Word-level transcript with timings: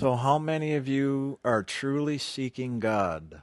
So, 0.00 0.16
how 0.16 0.38
many 0.38 0.76
of 0.76 0.88
you 0.88 1.40
are 1.44 1.62
truly 1.62 2.16
seeking 2.16 2.80
God? 2.80 3.42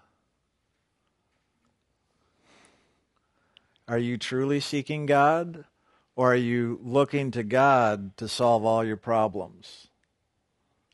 Are 3.87 3.99
you 3.99 4.17
truly 4.17 4.59
seeking 4.59 5.05
God? 5.05 5.65
Or 6.15 6.33
are 6.33 6.35
you 6.35 6.79
looking 6.81 7.29
to 7.29 7.43
God 7.43 8.17
to 8.17 8.27
solve 8.27 8.65
all 8.65 8.83
your 8.83 8.97
problems? 8.97 9.89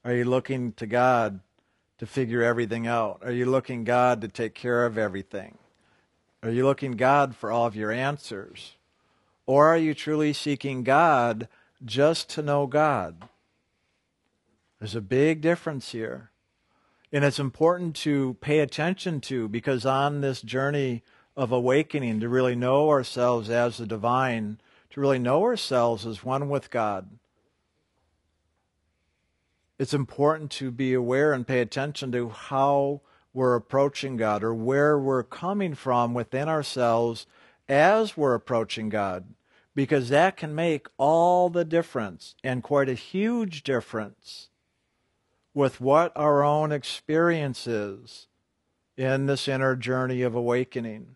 Are 0.04 0.14
you 0.14 0.26
looking 0.26 0.74
to 0.74 0.86
God 0.86 1.40
to 1.98 2.06
figure 2.06 2.44
everything 2.44 2.86
out? 2.86 3.22
Are 3.24 3.32
you 3.32 3.46
looking 3.46 3.86
God 3.86 4.20
to 4.20 4.28
take 4.28 4.56
care 4.56 4.86
of 4.86 4.98
everything? 4.98 5.58
Are 6.44 6.52
you 6.52 6.66
looking 6.66 6.98
God 6.98 7.38
for 7.38 7.54
all 7.54 7.68
of 7.68 7.76
your 7.78 7.94
answers? 7.94 8.74
Or 9.46 9.70
are 9.70 9.78
you 9.78 9.94
truly 9.94 10.34
seeking 10.34 10.84
God 10.84 11.48
just 11.86 12.28
to 12.32 12.42
know 12.42 12.68
God? 12.68 13.30
There's 14.84 14.96
a 14.96 15.02
big 15.02 15.40
difference 15.40 15.94
here. 15.94 16.30
And 17.14 17.24
it's 17.24 17.40
important 17.40 17.96
to 17.96 18.36
pay 18.42 18.60
attention 18.60 19.22
to 19.22 19.48
because 19.48 19.86
on 19.86 20.20
this 20.20 20.42
journey 20.42 21.04
of 21.38 21.54
awakening, 21.54 22.20
to 22.20 22.28
really 22.28 22.54
know 22.54 22.90
ourselves 22.90 23.50
as 23.50 23.78
the 23.78 23.86
divine, 23.86 24.60
to 24.90 25.00
really 25.00 25.20
know 25.20 25.42
ourselves 25.44 26.06
as 26.06 26.26
one 26.26 26.50
with 26.50 26.70
God, 26.70 27.18
it's 29.80 29.94
important 29.94 30.52
to 30.52 30.70
be 30.70 30.94
aware 30.94 31.32
and 31.32 31.48
pay 31.48 31.62
attention 31.62 32.12
to 32.12 32.28
how 32.28 33.00
we're 33.34 33.56
approaching 33.56 34.18
God 34.18 34.44
or 34.44 34.54
where 34.54 35.00
we're 35.00 35.24
coming 35.24 35.76
from 35.76 36.14
within 36.14 36.50
ourselves 36.50 37.26
as 37.70 38.18
we're 38.18 38.36
approaching 38.36 38.90
God, 38.90 39.34
because 39.74 40.10
that 40.10 40.36
can 40.36 40.54
make 40.54 40.88
all 40.98 41.50
the 41.50 41.64
difference 41.64 42.36
and 42.44 42.62
quite 42.62 42.90
a 42.90 42.96
huge 42.96 43.64
difference 43.64 44.50
with 45.54 45.80
what 45.80 46.12
our 46.16 46.44
own 46.44 46.72
experience 46.72 47.68
is 47.68 48.28
in 48.98 49.26
this 49.26 49.48
inner 49.48 49.76
journey 49.76 50.22
of 50.22 50.36
awakening. 50.36 51.16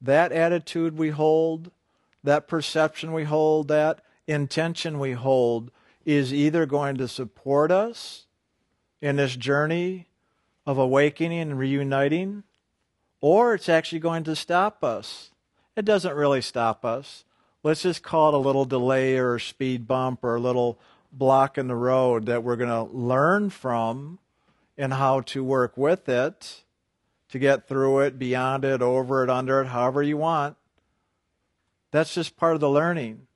That 0.00 0.32
attitude 0.32 0.96
we 0.96 1.10
hold, 1.10 1.70
that 2.22 2.48
perception 2.48 3.12
we 3.12 3.24
hold, 3.24 3.68
that 3.68 4.00
intention 4.26 4.98
we 4.98 5.12
hold 5.12 5.70
is 6.04 6.32
either 6.32 6.66
going 6.66 6.96
to 6.96 7.08
support 7.08 7.72
us 7.72 8.26
in 9.00 9.16
this 9.16 9.36
journey 9.36 10.06
of 10.66 10.78
awakening 10.78 11.40
and 11.40 11.58
reuniting, 11.58 12.42
or 13.20 13.54
it's 13.54 13.68
actually 13.68 13.98
going 13.98 14.24
to 14.24 14.36
stop 14.36 14.84
us. 14.84 15.30
It 15.76 15.84
doesn't 15.84 16.14
really 16.14 16.40
stop 16.40 16.84
us. 16.84 17.24
Let's 17.62 17.82
just 17.82 18.02
call 18.02 18.28
it 18.28 18.34
a 18.34 18.38
little 18.38 18.64
delay 18.64 19.16
or 19.16 19.36
a 19.36 19.40
speed 19.40 19.86
bump 19.86 20.22
or 20.22 20.36
a 20.36 20.40
little 20.40 20.78
block 21.16 21.56
in 21.58 21.68
the 21.68 21.76
road 21.76 22.26
that 22.26 22.42
we're 22.42 22.56
going 22.56 22.70
to 22.70 22.94
learn 22.94 23.50
from 23.50 24.18
and 24.76 24.94
how 24.94 25.20
to 25.22 25.42
work 25.42 25.76
with 25.76 26.08
it 26.08 26.62
to 27.28 27.38
get 27.38 27.66
through 27.66 28.00
it, 28.00 28.18
beyond 28.18 28.64
it, 28.64 28.82
over 28.82 29.24
it, 29.24 29.30
under 29.30 29.60
it, 29.60 29.66
however 29.66 30.02
you 30.02 30.16
want. 30.16 30.56
That's 31.90 32.14
just 32.14 32.36
part 32.36 32.54
of 32.54 32.60
the 32.60 32.70
learning. 32.70 33.26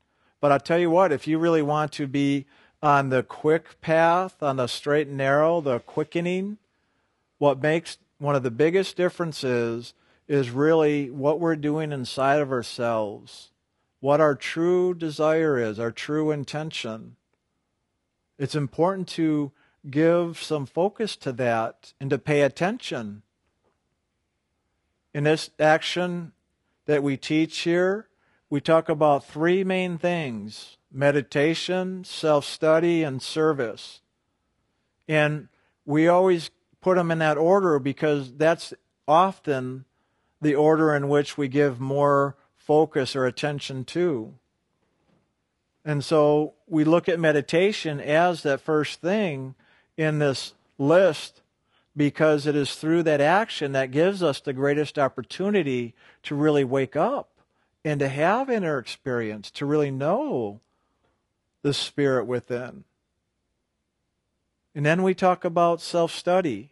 But 0.41 0.53
I'll 0.53 0.61
tell 0.61 0.79
you 0.79 0.91
what, 0.91 1.13
if 1.13 1.27
you 1.27 1.39
really 1.39 1.63
want 1.63 1.93
to 1.93 2.07
be 2.07 2.47
on 2.83 3.11
the 3.11 3.23
quick 3.23 3.81
path, 3.81 4.43
on 4.43 4.57
the 4.57 4.67
straight 4.67 5.09
and 5.09 5.17
narrow, 5.17 5.61
the 5.61 5.81
quickening, 5.81 6.59
what 7.39 7.63
makes 7.63 7.99
one 8.19 8.35
of 8.35 8.43
the 8.43 8.51
biggest 8.51 8.97
differences 8.97 9.95
is 10.29 10.51
really 10.51 11.11
what 11.11 11.41
we're 11.41 11.57
doing 11.57 11.93
inside 11.93 12.41
of 12.41 12.53
ourselves, 12.53 13.51
what 14.01 14.21
our 14.21 14.35
true 14.35 14.95
desire 14.95 15.59
is, 15.59 15.79
our 15.79 15.91
true 15.91 16.31
intention. 16.31 17.17
It's 18.41 18.55
important 18.55 19.07
to 19.09 19.53
give 19.91 20.43
some 20.43 20.65
focus 20.65 21.15
to 21.17 21.33
that 21.33 21.93
and 22.01 22.09
to 22.09 22.17
pay 22.17 22.41
attention. 22.41 23.21
In 25.13 25.25
this 25.25 25.51
action 25.61 26.33
that 26.87 27.03
we 27.03 27.19
teach 27.19 27.59
here, 27.59 28.09
we 28.49 28.63
talk 28.63 28.89
about 28.89 29.27
three 29.27 29.63
main 29.63 29.99
things 29.99 30.79
meditation, 30.91 32.03
self 32.03 32.47
study, 32.47 33.03
and 33.03 33.21
service. 33.21 34.01
And 35.07 35.49
we 35.85 36.09
always 36.09 36.51
put 36.81 36.97
them 36.97 37.11
in 37.11 37.19
that 37.19 37.37
order 37.37 37.79
because 37.79 38.33
that's 38.33 38.73
often 39.07 39.85
the 40.41 40.55
order 40.55 40.95
in 40.97 41.11
which 41.11 41.37
we 41.37 41.47
give 41.47 41.79
more 41.79 42.37
focus 42.57 43.15
or 43.15 43.27
attention 43.27 43.85
to. 43.85 44.33
And 45.85 46.05
so 46.05 46.55
we 46.67 46.85
look 46.85 47.09
at 47.09 47.19
meditation 47.19 48.01
as 48.01 48.43
that 48.43 48.61
first 48.61 49.01
thing 49.01 49.55
in 49.97 50.19
this 50.19 50.55
list 50.79 51.43
because 51.97 52.47
it 52.47 52.55
is 52.55 52.75
through 52.75 53.03
that 53.05 53.21
action 53.21 53.73
that 53.73 53.91
gives 53.91 54.23
us 54.23 54.41
the 54.41 54.53
greatest 54.53 54.99
opportunity 54.99 55.95
to 56.23 56.35
really 56.35 56.65
wake 56.65 56.97
up 56.97 57.29
and 57.85 57.99
to 58.01 58.09
have 58.09 58.51
inner 58.51 58.79
experience, 58.79 59.51
to 59.51 59.67
really 59.67 59.91
know 59.91 60.61
the 61.63 61.75
spirit 61.75 62.27
within. 62.27 62.85
And 64.75 64.87
then 64.87 65.03
we 65.03 65.15
talk 65.15 65.45
about 65.45 65.81
self 65.81 66.13
study. 66.13 66.71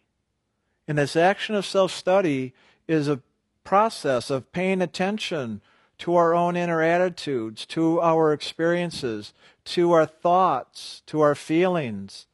And 0.87 0.99
this 0.99 1.17
action 1.17 1.55
of 1.55 1.67
self 1.67 1.91
study 1.93 2.55
is 2.87 3.09
a 3.09 3.21
process 3.65 4.31
of 4.31 4.53
paying 4.53 4.81
attention 4.81 5.61
to 5.99 6.15
our 6.15 6.35
own 6.35 6.57
inner 6.57 6.83
attitudes, 6.83 7.67
to 7.67 8.01
our 8.01 8.33
experiences, 8.33 9.35
to 9.65 9.93
our 9.93 10.07
thoughts, 10.07 11.03
to 11.07 11.21
our 11.21 11.35
feelings, 11.35 12.27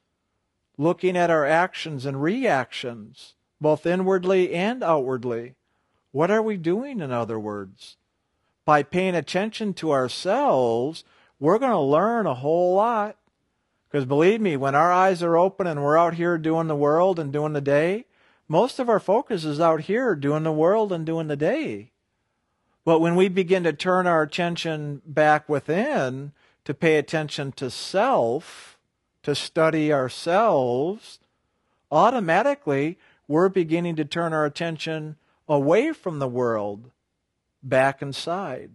looking 0.76 1.16
at 1.16 1.30
our 1.30 1.46
actions 1.46 2.04
and 2.04 2.22
reactions, 2.22 3.34
both 3.60 3.86
inwardly 3.86 4.52
and 4.54 4.82
outwardly. 4.82 5.54
What 6.12 6.30
are 6.30 6.42
we 6.42 6.56
doing, 6.56 7.00
in 7.00 7.10
other 7.10 7.38
words? 7.38 7.96
By 8.64 8.82
paying 8.82 9.14
attention 9.14 9.74
to 9.74 9.92
ourselves, 9.92 11.04
we're 11.40 11.58
going 11.58 11.72
to 11.72 11.78
learn 11.78 12.26
a 12.26 12.34
whole 12.34 12.74
lot. 12.74 13.16
Because 13.88 14.06
believe 14.06 14.40
me, 14.40 14.56
when 14.56 14.74
our 14.74 14.92
eyes 14.92 15.22
are 15.22 15.36
open 15.36 15.66
and 15.66 15.82
we're 15.82 15.96
out 15.96 16.14
here 16.14 16.36
doing 16.38 16.66
the 16.66 16.76
world 16.76 17.18
and 17.18 17.32
doing 17.32 17.52
the 17.52 17.60
day, 17.60 18.06
most 18.48 18.78
of 18.78 18.88
our 18.88 19.00
focus 19.00 19.44
is 19.44 19.60
out 19.60 19.82
here 19.82 20.14
doing 20.14 20.42
the 20.42 20.52
world 20.52 20.92
and 20.92 21.06
doing 21.06 21.28
the 21.28 21.36
day. 21.36 21.92
But 22.84 23.00
when 23.00 23.16
we 23.16 23.28
begin 23.28 23.64
to 23.64 23.72
turn 23.72 24.06
our 24.06 24.22
attention 24.22 25.00
back 25.06 25.48
within 25.48 26.32
to 26.64 26.74
pay 26.74 26.96
attention 26.96 27.52
to 27.52 27.70
self, 27.70 28.78
to 29.22 29.34
study 29.34 29.92
ourselves, 29.92 31.18
automatically 31.90 32.98
we're 33.26 33.48
beginning 33.48 33.96
to 33.96 34.04
turn 34.04 34.34
our 34.34 34.44
attention 34.44 35.16
away 35.48 35.92
from 35.92 36.18
the 36.18 36.28
world 36.28 36.90
back 37.62 38.02
inside. 38.02 38.70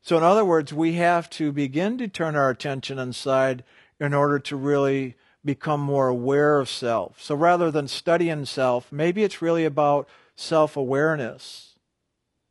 So, 0.00 0.16
in 0.16 0.22
other 0.22 0.44
words, 0.44 0.72
we 0.72 0.94
have 0.94 1.28
to 1.30 1.52
begin 1.52 1.98
to 1.98 2.08
turn 2.08 2.36
our 2.36 2.50
attention 2.50 2.98
inside 2.98 3.64
in 4.00 4.12
order 4.12 4.38
to 4.38 4.56
really 4.56 5.16
become 5.44 5.80
more 5.80 6.08
aware 6.08 6.60
of 6.60 6.68
self. 6.68 7.22
So, 7.22 7.34
rather 7.34 7.70
than 7.70 7.88
studying 7.88 8.44
self, 8.46 8.90
maybe 8.90 9.22
it's 9.22 9.42
really 9.42 9.64
about 9.64 10.08
self 10.36 10.76
awareness 10.76 11.73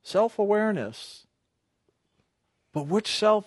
self 0.03 0.37
awareness. 0.37 1.25
But 2.73 2.87
which 2.87 3.15
self? 3.15 3.45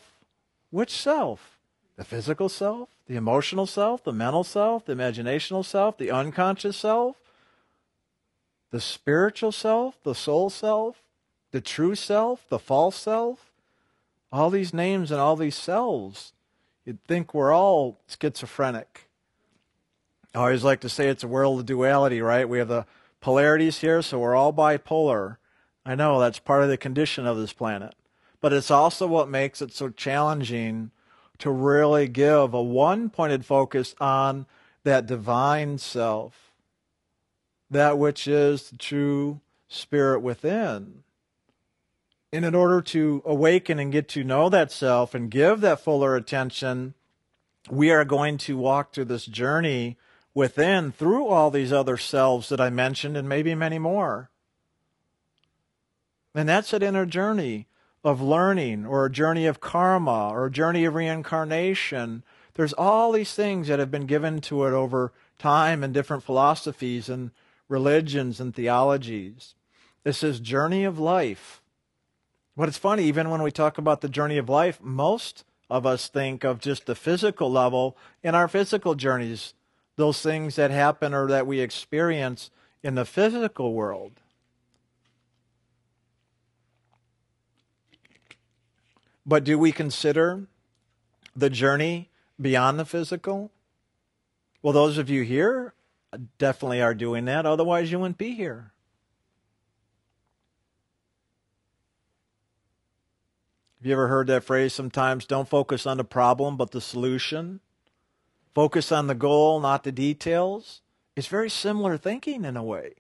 Which 0.71 0.91
self? 0.91 1.59
The 1.97 2.05
physical 2.05 2.49
self, 2.49 2.91
the 3.07 3.17
emotional 3.17 3.67
self, 3.67 4.05
the 4.05 4.13
mental 4.13 4.45
self, 4.45 4.85
the 4.85 4.95
imaginational 4.95 5.65
self, 5.65 5.97
the 5.97 6.11
unconscious 6.11 6.77
self, 6.77 7.17
the 8.71 8.81
spiritual 8.81 9.53
self, 9.53 10.03
the 10.03 10.15
soul 10.15 10.51
self, 10.51 11.03
the 11.53 11.61
true 11.61 11.95
self, 11.95 12.47
the 12.49 12.59
false 12.59 12.97
self? 12.97 13.53
All 14.31 14.51
these 14.51 14.75
names 14.75 15.11
and 15.11 15.21
all 15.21 15.37
these 15.37 15.55
selves. 15.55 16.33
You'd 16.85 17.03
think 17.05 17.33
we're 17.33 17.55
all 17.55 17.99
schizophrenic. 18.07 19.09
I 20.35 20.41
always 20.41 20.65
like 20.65 20.81
to 20.81 20.89
say 20.89 21.09
it's 21.09 21.25
a 21.25 21.29
world 21.29 21.61
of 21.61 21.67
duality, 21.67 22.21
right? 22.21 22.47
We 22.47 22.59
have 22.59 22.69
the 22.69 22.85
polarities 23.21 23.79
here, 23.79 24.03
so 24.03 24.19
we're 24.19 24.37
all 24.37 24.53
bipolar. 24.53 25.39
I 25.87 25.95
know 25.95 26.19
that's 26.19 26.41
part 26.41 26.65
of 26.65 26.69
the 26.69 26.77
condition 26.77 27.27
of 27.27 27.37
this 27.37 27.53
planet. 27.53 27.95
But 28.41 28.53
it's 28.53 28.73
also 28.73 29.07
what 29.07 29.29
makes 29.29 29.63
it 29.63 29.73
so 29.73 29.89
challenging 29.89 30.91
to 31.39 31.51
really 31.51 32.09
give 32.09 32.53
a 32.53 32.63
one 32.63 33.09
pointed 33.09 33.47
focus 33.47 33.95
on 34.01 34.47
that 34.83 35.07
divine 35.07 35.79
self, 35.79 36.53
that 37.71 37.99
which 37.99 38.27
is 38.27 38.71
the 38.71 38.77
true 38.77 39.41
spirit 39.69 40.21
within. 40.21 41.05
And 42.33 42.45
in 42.45 42.55
order 42.55 42.83
to 42.83 43.23
awaken 43.25 43.79
and 43.79 43.93
get 43.93 44.09
to 44.11 44.25
know 44.25 44.49
that 44.49 44.73
self 44.73 45.15
and 45.15 45.31
give 45.31 45.61
that 45.61 45.81
fuller 45.81 46.17
attention, 46.17 46.95
we 47.71 47.91
are 47.93 48.05
going 48.05 48.39
to 48.39 48.59
walk 48.59 48.93
through 48.93 49.07
this 49.07 49.27
journey 49.27 49.97
within 50.35 50.93
through 50.93 51.27
all 51.29 51.51
these 51.51 51.73
other 51.73 51.97
selves 51.97 52.49
that 52.49 52.61
I 52.61 52.71
mentioned 52.71 53.17
and 53.17 53.29
maybe 53.29 53.55
many 53.55 53.79
more. 53.79 54.31
And 56.37 56.47
that's 56.47 56.75
an 56.75 56.83
inner 56.83 57.07
journey 57.07 57.67
of 58.05 58.21
learning 58.21 58.85
or 58.85 59.07
a 59.07 59.11
journey 59.11 59.47
of 59.47 59.59
karma 59.59 60.29
or 60.29 60.47
a 60.47 60.51
journey 60.51 60.85
of 60.85 60.95
reincarnation 60.95 62.23
There's 62.55 62.75
all 62.75 63.13
these 63.13 63.35
things 63.35 63.69
that 63.69 63.79
have 63.79 63.91
been 63.91 64.07
given 64.07 64.41
to 64.43 64.65
it 64.65 64.73
over 64.73 65.13
time 65.39 65.83
and 65.83 65.93
different 65.93 66.23
philosophies 66.23 67.09
and 67.09 67.31
religions 67.69 68.39
and 68.39 68.55
theologies. 68.55 69.55
This 70.05 70.23
is 70.23 70.41
journey 70.41 70.85
of 70.85 70.99
life. 70.99 71.63
But 72.57 72.69
it's 72.69 72.79
funny, 72.79 73.05
even 73.05 73.29
when 73.29 73.43
we 73.43 73.51
talk 73.51 73.77
about 73.77 74.01
the 74.01 74.09
journey 74.09 74.39
of 74.39 74.49
life, 74.49 74.79
most 74.83 75.45
of 75.69 75.85
us 75.85 76.09
think 76.09 76.45
of 76.45 76.61
just 76.61 76.87
the 76.87 76.95
physical 76.95 77.51
level 77.51 77.97
in 78.23 78.35
our 78.35 78.49
physical 78.49 78.95
journeys, 78.95 79.53
those 79.97 80.23
things 80.23 80.57
that 80.57 80.71
happen 80.71 81.13
or 81.13 81.27
that 81.29 81.47
we 81.47 81.61
experience 81.61 82.51
in 82.83 82.95
the 82.95 83.05
physical 83.05 83.75
world. 83.75 84.21
But 89.27 89.43
do 89.43 89.59
we 89.59 89.73
consider 89.73 90.47
the 91.35 91.51
journey 91.51 92.11
beyond 92.41 92.79
the 92.79 92.85
physical? 92.85 93.51
Well, 94.63 94.73
those 94.73 94.99
of 94.99 95.11
you 95.11 95.23
here 95.23 95.75
definitely 96.39 96.81
are 96.81 96.95
doing 96.95 97.25
that. 97.25 97.45
Otherwise, 97.45 97.91
you 97.91 97.99
wouldn't 97.99 98.19
be 98.19 98.35
here. 98.35 98.73
Have 103.79 103.87
you 103.87 103.93
ever 103.93 104.09
heard 104.09 104.29
that 104.29 104.45
phrase 104.45 104.73
sometimes? 104.73 105.27
Don't 105.27 105.49
focus 105.49 105.87
on 105.87 105.97
the 105.97 106.05
problem, 106.05 106.57
but 106.57 106.71
the 106.71 106.81
solution. 106.81 107.61
Focus 108.55 108.91
on 108.91 109.07
the 109.07 109.15
goal, 109.15 109.61
not 109.61 109.85
the 109.85 109.93
details. 109.93 110.81
It's 111.15 111.27
very 111.27 111.51
similar 111.51 111.97
thinking 111.97 112.45
in 112.45 112.57
a 112.57 112.65
way. 112.65 112.95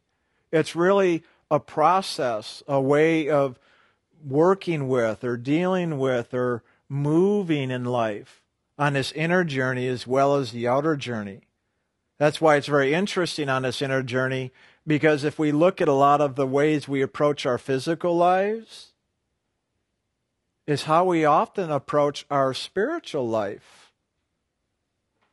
It's 0.53 0.77
really 0.77 1.23
a 1.51 1.61
process, 1.61 2.63
a 2.69 2.81
way 2.81 3.29
of 3.29 3.59
working 4.27 4.89
with 4.89 5.23
or 5.23 5.37
dealing 5.37 5.99
with 5.99 6.35
or 6.35 6.63
moving 6.89 7.71
in 7.71 7.85
life 7.85 8.43
on 8.79 8.95
this 8.95 9.13
inner 9.13 9.45
journey 9.45 9.87
as 9.87 10.07
well 10.07 10.37
as 10.37 10.53
the 10.53 10.67
outer 10.67 10.97
journey. 10.97 11.41
That's 12.19 12.41
why 12.41 12.57
it's 12.57 12.67
very 12.67 12.93
interesting 12.95 13.49
on 13.49 13.63
this 13.63 13.81
inner 13.83 14.03
journey 14.03 14.53
because 14.87 15.25
if 15.25 15.39
we 15.39 15.53
look 15.53 15.81
at 15.81 15.89
a 15.89 15.93
lot 15.93 16.21
of 16.21 16.37
the 16.37 16.47
ways 16.47 16.89
we 16.89 17.03
approach 17.03 17.45
our 17.45 17.59
physical 17.59 18.17
lives, 18.17 18.93
is 20.67 20.85
how 20.85 21.05
we 21.05 21.25
often 21.25 21.71
approach 21.71 22.27
our 22.31 22.53
spiritual 22.53 23.29
life. 23.29 23.93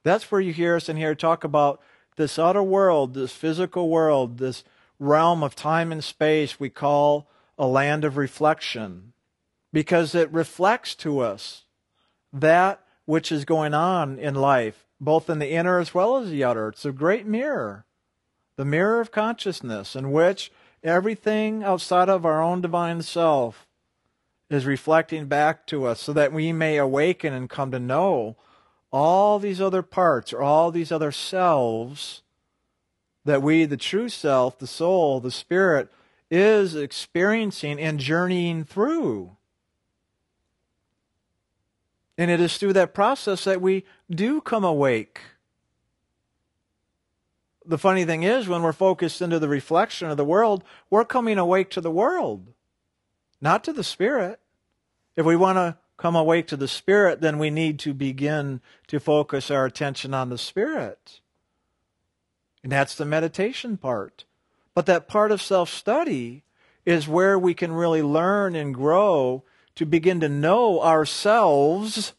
That's 0.03 0.31
where 0.31 0.41
you 0.41 0.53
hear 0.53 0.75
us 0.75 0.89
in 0.89 0.97
here 0.97 1.15
talk 1.15 1.43
about 1.43 1.81
this 2.17 2.37
outer 2.37 2.61
world, 2.61 3.13
this 3.13 3.31
physical 3.31 3.89
world, 3.89 4.37
this 4.37 4.63
realm 4.99 5.41
of 5.41 5.55
time 5.55 5.91
and 5.91 6.03
space 6.03 6.59
we 6.59 6.69
call 6.69 7.27
a 7.57 7.67
land 7.67 8.03
of 8.03 8.17
reflection 8.17 9.13
because 9.71 10.13
it 10.15 10.31
reflects 10.31 10.95
to 10.95 11.19
us 11.19 11.63
that 12.31 12.81
which 13.05 13.31
is 13.31 13.45
going 13.45 13.73
on 13.73 14.17
in 14.17 14.35
life, 14.35 14.85
both 14.99 15.29
in 15.29 15.39
the 15.39 15.51
inner 15.51 15.79
as 15.79 15.93
well 15.93 16.17
as 16.17 16.29
the 16.29 16.43
outer. 16.43 16.69
It's 16.69 16.85
a 16.85 16.91
great 16.91 17.25
mirror, 17.25 17.85
the 18.55 18.65
mirror 18.65 19.01
of 19.01 19.11
consciousness, 19.11 19.95
in 19.95 20.11
which 20.11 20.51
everything 20.83 21.63
outside 21.63 22.09
of 22.09 22.25
our 22.25 22.41
own 22.41 22.61
divine 22.61 23.01
self 23.01 23.67
is 24.49 24.65
reflecting 24.65 25.25
back 25.25 25.65
to 25.67 25.85
us 25.85 25.99
so 25.99 26.13
that 26.13 26.31
we 26.31 26.53
may 26.53 26.77
awaken 26.77 27.33
and 27.33 27.49
come 27.49 27.71
to 27.71 27.79
know 27.79 28.35
all 28.91 29.39
these 29.39 29.59
other 29.59 29.81
parts 29.81 30.31
or 30.31 30.41
all 30.41 30.71
these 30.71 30.91
other 30.91 31.11
selves 31.11 32.21
that 33.25 33.41
we, 33.41 33.65
the 33.65 33.77
true 33.77 34.09
self, 34.09 34.59
the 34.59 34.67
soul, 34.67 35.19
the 35.19 35.31
spirit, 35.31 35.91
is 36.33 36.75
experiencing 36.75 37.79
and 37.79 37.99
journeying 37.99 38.63
through. 38.63 39.37
And 42.17 42.31
it 42.31 42.41
is 42.41 42.57
through 42.57 42.73
that 42.73 42.95
process 42.95 43.43
that 43.43 43.61
we 43.61 43.85
do 44.09 44.41
come 44.41 44.63
awake. 44.63 45.21
The 47.63 47.77
funny 47.77 48.03
thing 48.03 48.23
is, 48.23 48.47
when 48.47 48.63
we're 48.63 48.73
focused 48.73 49.21
into 49.21 49.37
the 49.37 49.47
reflection 49.47 50.09
of 50.09 50.17
the 50.17 50.25
world, 50.25 50.63
we're 50.89 51.05
coming 51.05 51.37
awake 51.37 51.69
to 51.71 51.81
the 51.81 51.91
world, 51.91 52.51
not 53.39 53.63
to 53.65 53.73
the 53.73 53.83
Spirit. 53.83 54.39
If 55.15 55.27
we 55.27 55.35
want 55.35 55.57
to 55.57 55.77
come 55.97 56.15
awake 56.15 56.47
to 56.47 56.57
the 56.57 56.67
Spirit, 56.67 57.21
then 57.21 57.37
we 57.37 57.51
need 57.51 57.77
to 57.79 57.93
begin 57.93 58.59
to 58.87 58.99
focus 58.99 59.51
our 59.51 59.65
attention 59.65 60.15
on 60.15 60.29
the 60.29 60.39
Spirit. 60.39 61.21
And 62.63 62.71
that's 62.71 62.95
the 62.95 63.05
meditation 63.05 63.77
part. 63.77 64.25
But 64.75 64.85
that 64.87 65.07
part 65.07 65.31
of 65.31 65.41
self 65.41 65.69
study 65.69 66.43
is 66.85 67.07
where 67.07 67.37
we 67.37 67.53
can 67.53 67.71
really 67.71 68.01
learn 68.01 68.55
and 68.55 68.73
grow 68.73 69.43
to 69.75 69.85
begin 69.85 70.19
to 70.19 70.29
know 70.29 70.81
ourselves, 70.81 72.13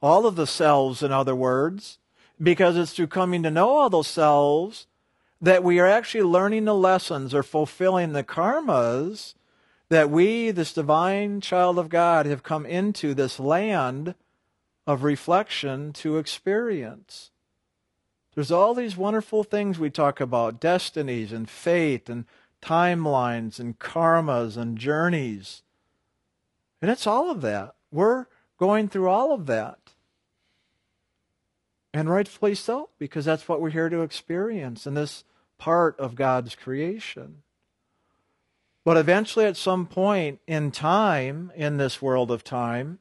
all 0.00 0.26
of 0.26 0.36
the 0.36 0.46
selves, 0.46 1.02
in 1.02 1.12
other 1.12 1.34
words, 1.34 1.98
because 2.42 2.76
it's 2.76 2.92
through 2.92 3.06
coming 3.06 3.42
to 3.42 3.50
know 3.50 3.70
all 3.70 3.90
those 3.90 4.08
selves 4.08 4.86
that 5.40 5.64
we 5.64 5.80
are 5.80 5.86
actually 5.86 6.22
learning 6.22 6.64
the 6.64 6.74
lessons 6.74 7.34
or 7.34 7.42
fulfilling 7.42 8.12
the 8.12 8.24
karmas 8.24 9.34
that 9.88 10.08
we, 10.08 10.50
this 10.50 10.72
divine 10.72 11.40
child 11.40 11.78
of 11.78 11.88
God, 11.88 12.26
have 12.26 12.42
come 12.42 12.64
into 12.64 13.12
this 13.12 13.38
land 13.38 14.14
of 14.86 15.02
reflection 15.02 15.92
to 15.92 16.16
experience. 16.16 17.30
There's 18.34 18.50
all 18.50 18.74
these 18.74 18.96
wonderful 18.96 19.44
things 19.44 19.78
we 19.78 19.90
talk 19.90 20.20
about 20.20 20.60
destinies 20.60 21.32
and 21.32 21.48
fate 21.48 22.08
and 22.08 22.24
timelines 22.62 23.58
and 23.60 23.78
karmas 23.78 24.56
and 24.56 24.78
journeys. 24.78 25.62
And 26.80 26.90
it's 26.90 27.06
all 27.06 27.30
of 27.30 27.42
that. 27.42 27.74
We're 27.90 28.26
going 28.58 28.88
through 28.88 29.08
all 29.08 29.32
of 29.32 29.46
that. 29.46 29.78
And 31.92 32.08
rightfully 32.08 32.54
so, 32.54 32.88
because 32.98 33.26
that's 33.26 33.46
what 33.48 33.60
we're 33.60 33.70
here 33.70 33.90
to 33.90 34.00
experience 34.00 34.86
in 34.86 34.94
this 34.94 35.24
part 35.58 35.98
of 36.00 36.14
God's 36.14 36.54
creation. 36.54 37.42
But 38.84 38.96
eventually, 38.96 39.44
at 39.44 39.56
some 39.56 39.86
point 39.86 40.40
in 40.46 40.70
time, 40.70 41.52
in 41.54 41.76
this 41.76 42.00
world 42.00 42.30
of 42.30 42.42
time, 42.42 42.98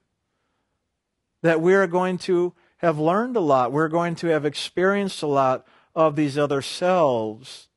that 1.42 1.62
we 1.62 1.74
are 1.74 1.88
going 1.88 2.18
to 2.20 2.54
have 2.82 2.98
learned 3.00 3.36
a 3.36 3.42
lot. 3.42 3.72
We're 3.72 3.88
going 3.88 4.16
to 4.16 4.28
have 4.28 4.44
experienced 4.44 5.22
a 5.22 5.28
lot 5.28 5.66
of 5.96 6.16
these 6.16 6.38
other 6.38 6.62
selves. 6.62 7.68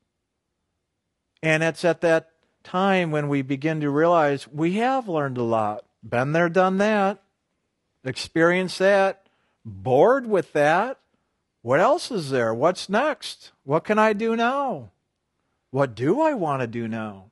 And 1.42 1.62
it's 1.62 1.84
at 1.84 2.00
that 2.00 2.30
time 2.62 3.10
when 3.10 3.28
we 3.28 3.42
begin 3.42 3.80
to 3.82 3.90
realize 3.90 4.48
we 4.48 4.74
have 4.74 5.08
learned 5.08 5.36
a 5.36 5.42
lot. 5.42 5.84
Been 6.02 6.32
there, 6.32 6.48
done 6.48 6.78
that, 6.78 7.22
experienced 8.02 8.78
that, 8.78 9.26
bored 9.64 10.26
with 10.26 10.52
that. 10.54 10.98
What 11.60 11.80
else 11.80 12.10
is 12.10 12.30
there? 12.30 12.54
What's 12.54 12.88
next? 12.88 13.52
What 13.62 13.84
can 13.84 13.98
I 13.98 14.14
do 14.14 14.36
now? 14.36 14.90
What 15.70 15.94
do 15.94 16.20
I 16.20 16.34
want 16.34 16.62
to 16.62 16.66
do 16.66 16.88
now? 16.88 17.30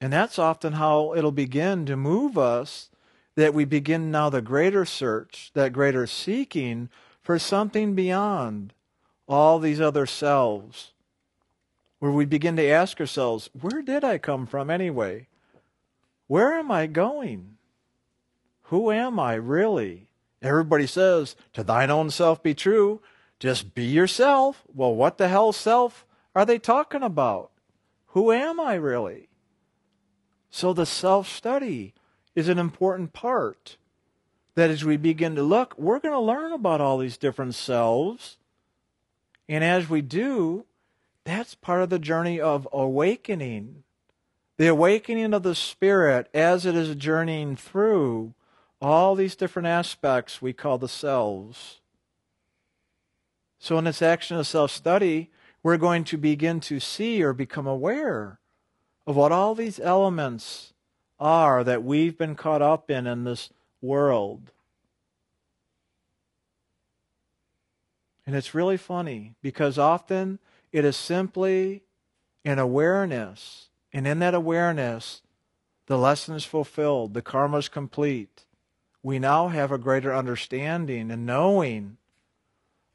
And 0.00 0.12
that's 0.12 0.38
often 0.38 0.74
how 0.74 1.14
it'll 1.14 1.30
begin 1.30 1.86
to 1.86 1.96
move 1.96 2.36
us 2.36 2.88
that 3.34 3.54
we 3.54 3.64
begin 3.64 4.10
now 4.10 4.28
the 4.28 4.42
greater 4.42 4.84
search, 4.84 5.50
that 5.54 5.72
greater 5.72 6.06
seeking 6.06 6.88
for 7.22 7.38
something 7.38 7.94
beyond 7.94 8.74
all 9.28 9.58
these 9.58 9.80
other 9.80 10.06
selves, 10.06 10.92
where 11.98 12.10
we 12.10 12.24
begin 12.24 12.56
to 12.56 12.66
ask 12.66 13.00
ourselves, 13.00 13.48
where 13.58 13.80
did 13.80 14.04
I 14.04 14.18
come 14.18 14.46
from 14.46 14.68
anyway? 14.68 15.28
Where 16.26 16.52
am 16.54 16.70
I 16.70 16.86
going? 16.86 17.56
Who 18.64 18.90
am 18.90 19.20
I 19.20 19.34
really? 19.34 20.08
Everybody 20.42 20.86
says, 20.86 21.36
to 21.52 21.62
thine 21.62 21.90
own 21.90 22.10
self 22.10 22.42
be 22.42 22.54
true. 22.54 23.00
Just 23.38 23.74
be 23.74 23.84
yourself. 23.84 24.62
Well, 24.74 24.94
what 24.94 25.18
the 25.18 25.28
hell 25.28 25.52
self 25.52 26.04
are 26.34 26.44
they 26.44 26.58
talking 26.58 27.02
about? 27.02 27.50
Who 28.08 28.32
am 28.32 28.58
I 28.58 28.74
really? 28.74 29.28
So 30.50 30.72
the 30.72 30.86
self 30.86 31.28
study 31.28 31.94
is 32.34 32.48
an 32.48 32.58
important 32.58 33.12
part. 33.12 33.76
That 34.54 34.70
as 34.70 34.84
we 34.84 34.96
begin 34.96 35.34
to 35.36 35.42
look, 35.42 35.78
we're 35.78 35.98
going 35.98 36.14
to 36.14 36.20
learn 36.20 36.52
about 36.52 36.80
all 36.80 36.98
these 36.98 37.16
different 37.16 37.54
selves. 37.54 38.36
And 39.48 39.64
as 39.64 39.88
we 39.88 40.02
do, 40.02 40.66
that's 41.24 41.54
part 41.54 41.82
of 41.82 41.90
the 41.90 41.98
journey 41.98 42.40
of 42.40 42.68
awakening. 42.72 43.84
The 44.58 44.66
awakening 44.66 45.32
of 45.32 45.42
the 45.42 45.54
Spirit 45.54 46.28
as 46.34 46.66
it 46.66 46.74
is 46.74 46.94
journeying 46.96 47.56
through 47.56 48.34
all 48.80 49.14
these 49.14 49.36
different 49.36 49.68
aspects 49.68 50.42
we 50.42 50.52
call 50.52 50.76
the 50.76 50.88
selves. 50.88 51.80
So, 53.58 53.78
in 53.78 53.84
this 53.84 54.02
action 54.02 54.36
of 54.36 54.46
self 54.46 54.70
study, 54.72 55.30
we're 55.62 55.76
going 55.76 56.04
to 56.04 56.16
begin 56.18 56.60
to 56.60 56.80
see 56.80 57.22
or 57.22 57.32
become 57.32 57.66
aware 57.66 58.40
of 59.06 59.16
what 59.16 59.32
all 59.32 59.54
these 59.54 59.78
elements 59.78 60.71
are 61.22 61.62
that 61.62 61.84
we've 61.84 62.18
been 62.18 62.34
caught 62.34 62.60
up 62.60 62.90
in 62.90 63.06
in 63.06 63.22
this 63.22 63.50
world. 63.80 64.50
And 68.26 68.34
it's 68.36 68.54
really 68.54 68.76
funny 68.76 69.34
because 69.40 69.78
often 69.78 70.40
it 70.72 70.84
is 70.84 70.96
simply 70.96 71.82
an 72.44 72.58
awareness. 72.58 73.68
And 73.92 74.06
in 74.06 74.18
that 74.18 74.34
awareness, 74.34 75.22
the 75.86 75.98
lesson 75.98 76.34
is 76.34 76.44
fulfilled, 76.44 77.14
the 77.14 77.22
karma 77.22 77.58
is 77.58 77.68
complete. 77.68 78.44
we 79.02 79.18
now 79.18 79.48
have 79.48 79.72
a 79.72 79.78
greater 79.78 80.14
understanding 80.14 81.10
and 81.10 81.26
knowing 81.26 81.96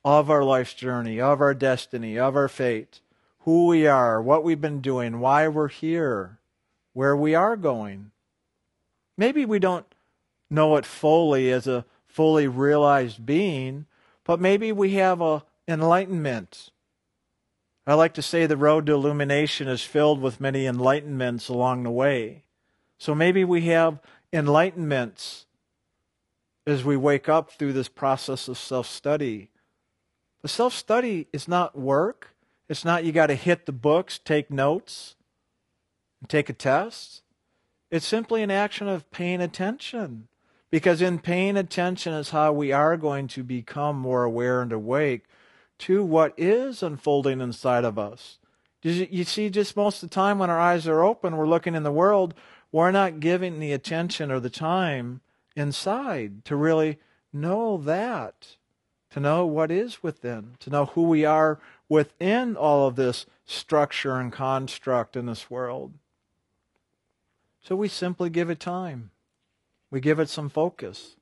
of 0.06 0.30
our 0.30 0.44
life's 0.44 0.74
journey, 0.74 1.20
of 1.20 1.42
our 1.42 1.54
destiny, 1.54 2.18
of 2.18 2.36
our 2.36 2.48
fate, 2.48 3.02
who 3.40 3.66
we 3.66 3.86
are, 3.86 4.22
what 4.22 4.44
we've 4.44 4.62
been 4.62 4.80
doing, 4.80 5.20
why 5.20 5.48
we're 5.48 5.68
here, 5.68 6.40
where 6.94 7.16
we 7.16 7.36
are 7.36 7.58
going. 7.58 8.12
Maybe 9.18 9.46
we 9.46 9.60
don't 9.60 9.86
know 10.50 10.76
it 10.76 10.86
fully 10.86 11.52
as 11.52 11.68
a 11.68 11.86
fully 12.06 12.48
realized 12.48 13.26
being, 13.26 13.86
but 14.24 14.40
maybe 14.40 14.72
we 14.72 14.94
have 14.94 15.22
a 15.22 15.44
enlightenment. 15.68 16.70
I 17.86 17.94
like 17.94 18.14
to 18.16 18.22
say 18.22 18.46
the 18.46 18.58
road 18.58 18.86
to 18.88 18.94
illumination 18.94 19.68
is 19.68 19.84
filled 19.84 20.22
with 20.22 20.42
many 20.42 20.66
enlightenments 20.66 21.50
along 21.50 21.84
the 21.84 21.92
way. 21.92 22.44
So 22.98 23.16
maybe 23.16 23.44
we 23.44 23.62
have 23.68 24.00
enlightenments 24.34 25.46
as 26.66 26.84
we 26.84 26.98
wake 26.98 27.30
up 27.30 27.52
through 27.52 27.74
this 27.74 27.88
process 27.88 28.48
of 28.48 28.58
self 28.58 28.88
study. 28.88 29.50
But 30.42 30.52
self 30.52 30.74
study 30.74 31.28
is 31.32 31.48
not 31.48 31.78
work. 31.78 32.36
It's 32.68 32.84
not 32.84 33.06
you 33.06 33.14
got 33.14 33.28
to 33.28 33.36
hit 33.36 33.66
the 33.66 33.72
books, 33.72 34.20
take 34.20 34.52
notes, 34.52 35.16
and 36.20 36.30
take 36.30 36.50
a 36.50 36.54
test. 36.54 37.22
It's 37.89 38.06
simply 38.06 38.44
an 38.44 38.51
action 38.51 38.88
of 38.88 39.10
paying 39.12 39.41
attention. 39.41 40.27
Because 40.70 41.01
in 41.01 41.20
paying 41.20 41.56
attention 41.56 42.13
is 42.13 42.32
how 42.32 42.51
we 42.51 42.72
are 42.74 42.98
going 42.98 43.27
to 43.29 43.44
become 43.44 43.98
more 43.98 44.25
aware 44.25 44.62
and 44.62 44.74
awake 44.74 45.24
to 45.79 46.03
what 46.03 46.34
is 46.36 46.84
unfolding 46.84 47.39
inside 47.39 47.86
of 47.86 47.98
us. 47.98 48.39
You 48.82 49.24
see, 49.24 49.50
just 49.50 49.75
most 49.75 50.03
of 50.03 50.10
the 50.10 50.13
time 50.13 50.39
when 50.39 50.50
our 50.50 50.60
eyes 50.60 50.88
are 50.88 51.03
open, 51.03 51.38
we're 51.38 51.48
looking 51.48 51.75
in 51.75 51.84
the 51.84 51.91
world, 51.91 52.34
we're 52.72 52.91
not 52.91 53.20
giving 53.20 53.60
the 53.60 53.72
attention 53.72 54.32
or 54.32 54.39
the 54.39 54.50
time 54.50 55.22
inside 55.56 56.46
to 56.46 56.56
really 56.56 57.00
know 57.34 57.77
that, 57.77 58.58
to 59.12 59.20
know 59.20 59.46
what 59.46 59.72
is 59.72 60.03
within, 60.03 60.56
to 60.60 60.70
know 60.70 60.86
who 60.88 61.03
we 61.03 61.25
are 61.25 61.60
within 61.89 62.56
all 62.56 62.88
of 62.88 62.96
this 62.96 63.25
structure 63.46 64.15
and 64.17 64.32
construct 64.32 65.15
in 65.15 65.25
this 65.25 65.50
world. 65.50 65.94
So 67.68 67.76
we 67.76 67.90
simply 67.90 68.30
give 68.30 68.50
it 68.50 68.62
time. 68.62 69.12
We 69.92 70.00
give 70.00 70.20
it 70.20 70.30
some 70.30 70.48
focus. 70.48 71.18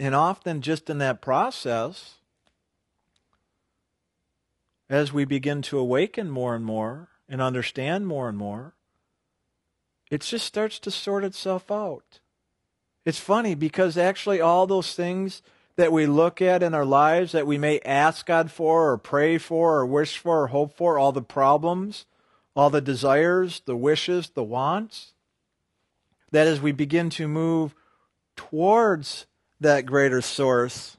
And 0.00 0.16
often, 0.16 0.62
just 0.62 0.90
in 0.90 0.98
that 0.98 1.20
process, 1.20 2.16
as 4.90 5.12
we 5.12 5.24
begin 5.24 5.62
to 5.62 5.78
awaken 5.78 6.28
more 6.28 6.56
and 6.56 6.64
more 6.64 7.06
and 7.28 7.40
understand 7.40 8.08
more 8.08 8.28
and 8.28 8.36
more, 8.36 8.74
it 10.10 10.22
just 10.22 10.44
starts 10.44 10.80
to 10.80 10.90
sort 10.90 11.22
itself 11.22 11.70
out. 11.70 12.18
It's 13.04 13.20
funny 13.20 13.54
because 13.54 13.96
actually, 13.96 14.40
all 14.40 14.66
those 14.66 14.92
things 14.92 15.40
that 15.76 15.92
we 15.92 16.04
look 16.04 16.42
at 16.42 16.64
in 16.64 16.74
our 16.74 16.84
lives 16.84 17.30
that 17.30 17.46
we 17.46 17.58
may 17.58 17.78
ask 17.84 18.26
God 18.26 18.50
for, 18.50 18.90
or 18.90 18.98
pray 18.98 19.38
for, 19.38 19.78
or 19.78 19.86
wish 19.86 20.18
for, 20.18 20.42
or 20.42 20.46
hope 20.48 20.76
for, 20.76 20.98
all 20.98 21.12
the 21.12 21.22
problems, 21.22 22.06
all 22.56 22.70
the 22.70 22.80
desires, 22.80 23.60
the 23.66 23.76
wishes, 23.76 24.30
the 24.30 24.42
wants, 24.42 25.12
that 26.30 26.46
as 26.46 26.60
we 26.60 26.72
begin 26.72 27.10
to 27.10 27.28
move 27.28 27.74
towards 28.34 29.26
that 29.60 29.84
greater 29.84 30.22
source, 30.22 30.96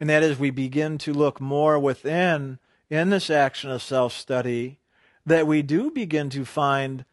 and 0.00 0.10
that 0.10 0.24
as 0.24 0.38
we 0.38 0.50
begin 0.50 0.98
to 0.98 1.12
look 1.12 1.40
more 1.40 1.78
within 1.78 2.58
in 2.90 3.10
this 3.10 3.30
action 3.30 3.70
of 3.70 3.80
self 3.80 4.12
study, 4.12 4.80
that 5.24 5.46
we 5.46 5.62
do 5.62 5.90
begin 5.90 6.28
to 6.30 6.44
find 6.44 7.04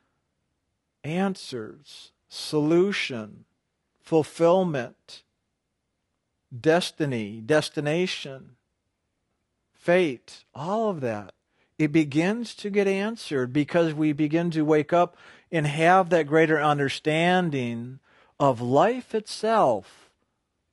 answers, 1.04 2.12
solution, 2.28 3.46
fulfillment, 4.02 5.22
destiny, 6.60 7.42
destination, 7.46 8.56
fate, 9.72 10.46
all 10.56 10.90
of 10.90 11.02
that. 11.02 11.35
It 11.78 11.92
begins 11.92 12.56
to 12.56 12.70
get 12.70 12.88
answered 12.88 13.52
because 13.52 13.94
we 13.94 14.14
begin 14.14 14.50
to 14.52 14.64
wake 14.64 14.94
up 14.94 15.18
and 15.52 15.68
have 15.68 16.10
that 16.10 16.28
greater 16.28 16.62
understanding 16.62 18.00
of 18.40 18.62
life 18.62 19.14
itself 19.14 20.10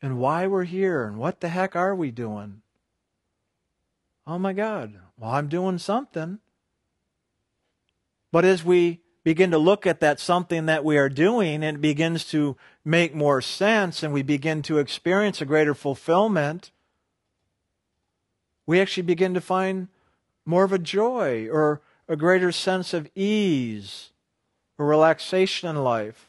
and 0.00 0.18
why 0.18 0.46
we're 0.46 0.64
here 0.64 1.04
and 1.04 1.18
what 1.18 1.40
the 1.40 1.48
heck 1.48 1.74
are 1.74 1.94
we 1.94 2.10
doing. 2.10 2.62
Oh 4.26 4.38
my 4.38 4.52
God, 4.52 4.94
well, 5.18 5.30
I'm 5.30 5.48
doing 5.48 5.78
something. 5.78 6.38
But 8.30 8.44
as 8.44 8.64
we 8.64 9.00
begin 9.24 9.50
to 9.50 9.58
look 9.58 9.86
at 9.86 10.00
that 10.00 10.20
something 10.20 10.66
that 10.66 10.84
we 10.84 10.96
are 10.98 11.08
doing 11.08 11.62
it 11.62 11.80
begins 11.80 12.24
to 12.24 12.56
make 12.84 13.14
more 13.14 13.40
sense 13.40 14.02
and 14.02 14.12
we 14.12 14.22
begin 14.22 14.62
to 14.62 14.78
experience 14.78 15.40
a 15.40 15.46
greater 15.46 15.74
fulfillment, 15.74 16.70
we 18.66 18.80
actually 18.80 19.02
begin 19.02 19.34
to 19.34 19.40
find 19.40 19.88
more 20.44 20.64
of 20.64 20.72
a 20.72 20.78
joy 20.78 21.48
or 21.50 21.80
a 22.08 22.16
greater 22.16 22.52
sense 22.52 22.92
of 22.92 23.10
ease 23.14 24.10
or 24.78 24.86
relaxation 24.86 25.68
in 25.68 25.82
life, 25.82 26.28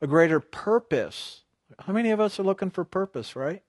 a 0.00 0.06
greater 0.06 0.40
purpose. 0.40 1.42
How 1.80 1.92
many 1.92 2.10
of 2.10 2.20
us 2.20 2.38
are 2.38 2.44
looking 2.44 2.70
for 2.70 2.84
purpose, 2.84 3.34
right? 3.34 3.62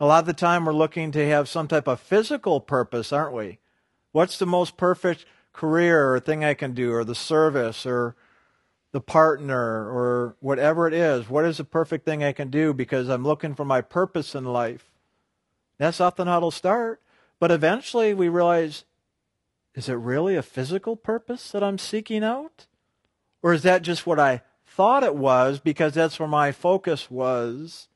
A 0.00 0.06
lot 0.06 0.20
of 0.20 0.26
the 0.26 0.32
time 0.32 0.64
we're 0.64 0.72
looking 0.72 1.10
to 1.12 1.28
have 1.28 1.48
some 1.48 1.66
type 1.66 1.88
of 1.88 2.00
physical 2.00 2.60
purpose, 2.60 3.12
aren't 3.12 3.34
we? 3.34 3.58
What's 4.12 4.38
the 4.38 4.46
most 4.46 4.76
perfect 4.76 5.26
career 5.58 6.12
or 6.12 6.20
thing 6.20 6.44
I 6.44 6.54
can 6.54 6.72
do, 6.72 6.92
or 6.92 7.02
the 7.02 7.16
service, 7.16 7.84
or 7.84 8.14
the 8.92 9.00
partner, 9.00 9.90
or 9.90 10.36
whatever 10.38 10.86
it 10.86 10.94
is. 10.94 11.28
What 11.28 11.44
is 11.44 11.56
the 11.56 11.64
perfect 11.64 12.04
thing 12.04 12.22
I 12.22 12.32
can 12.32 12.48
do 12.48 12.72
because 12.72 13.08
I'm 13.08 13.24
looking 13.24 13.56
for 13.56 13.64
my 13.64 13.80
purpose 13.80 14.36
in 14.36 14.44
life? 14.44 14.88
That's 15.78 16.00
often 16.00 16.28
how 16.28 16.36
it'll 16.36 16.52
start. 16.52 17.02
But 17.40 17.50
eventually 17.50 18.14
we 18.14 18.28
realize 18.28 18.84
is 19.78 19.88
it 19.88 19.94
really 19.94 20.34
a 20.34 20.42
physical 20.42 20.96
purpose 20.96 21.52
that 21.52 21.62
I'm 21.62 21.78
seeking 21.78 22.24
out? 22.24 22.66
Or 23.44 23.52
is 23.52 23.62
that 23.62 23.82
just 23.82 24.08
what 24.08 24.18
I 24.18 24.42
thought 24.66 25.04
it 25.04 25.14
was 25.14 25.60
because 25.60 25.94
that's 25.94 26.18
where 26.18 26.26
my 26.26 26.50
focus 26.50 27.08
was? 27.08 27.86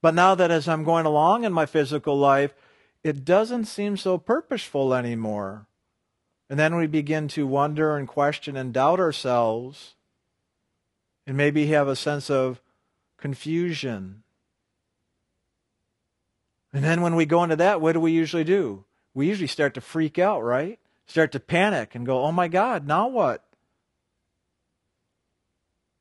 But 0.00 0.14
now 0.14 0.34
that 0.34 0.50
as 0.50 0.66
I'm 0.66 0.84
going 0.84 1.04
along 1.04 1.44
in 1.44 1.52
my 1.52 1.66
physical 1.66 2.18
life, 2.18 2.54
it 3.04 3.26
doesn't 3.26 3.66
seem 3.66 3.98
so 3.98 4.16
purposeful 4.16 4.94
anymore. 4.94 5.66
And 6.48 6.58
then 6.58 6.76
we 6.76 6.86
begin 6.86 7.28
to 7.28 7.46
wonder 7.46 7.98
and 7.98 8.08
question 8.08 8.56
and 8.56 8.72
doubt 8.72 8.98
ourselves 8.98 9.96
and 11.26 11.36
maybe 11.36 11.66
have 11.66 11.88
a 11.88 11.96
sense 11.96 12.30
of 12.30 12.62
confusion. 13.18 14.22
And 16.72 16.82
then 16.82 17.02
when 17.02 17.16
we 17.16 17.26
go 17.26 17.44
into 17.44 17.56
that, 17.56 17.82
what 17.82 17.92
do 17.92 18.00
we 18.00 18.12
usually 18.12 18.44
do? 18.44 18.86
We 19.12 19.26
usually 19.28 19.46
start 19.46 19.74
to 19.74 19.82
freak 19.82 20.18
out, 20.18 20.40
right? 20.42 20.78
Start 21.06 21.32
to 21.32 21.40
panic 21.40 21.94
and 21.94 22.04
go, 22.04 22.22
oh 22.22 22.32
my 22.32 22.48
God, 22.48 22.86
now 22.86 23.08
what? 23.08 23.44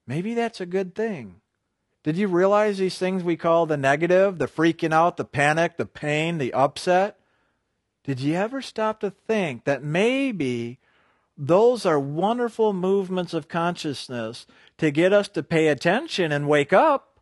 Maybe 0.07 0.33
that's 0.33 0.61
a 0.61 0.65
good 0.65 0.95
thing. 0.95 1.41
Did 2.03 2.17
you 2.17 2.27
realize 2.27 2.77
these 2.77 2.97
things 2.97 3.23
we 3.23 3.35
call 3.35 3.65
the 3.65 3.77
negative, 3.77 4.37
the 4.37 4.47
freaking 4.47 4.93
out, 4.93 5.17
the 5.17 5.25
panic, 5.25 5.77
the 5.77 5.85
pain, 5.85 6.37
the 6.37 6.53
upset? 6.53 7.19
Did 8.03 8.19
you 8.19 8.35
ever 8.35 8.61
stop 8.61 8.99
to 8.99 9.09
think 9.09 9.63
that 9.63 9.83
maybe 9.83 10.77
those 11.37 11.85
are 11.85 11.99
wonderful 11.99 12.73
movements 12.73 13.33
of 13.33 13.47
consciousness 13.47 14.45
to 14.77 14.91
get 14.91 15.11
us 15.11 15.27
to 15.29 15.41
pay 15.41 15.67
attention 15.67 16.31
and 16.31 16.47
wake 16.47 16.71
up 16.71 17.19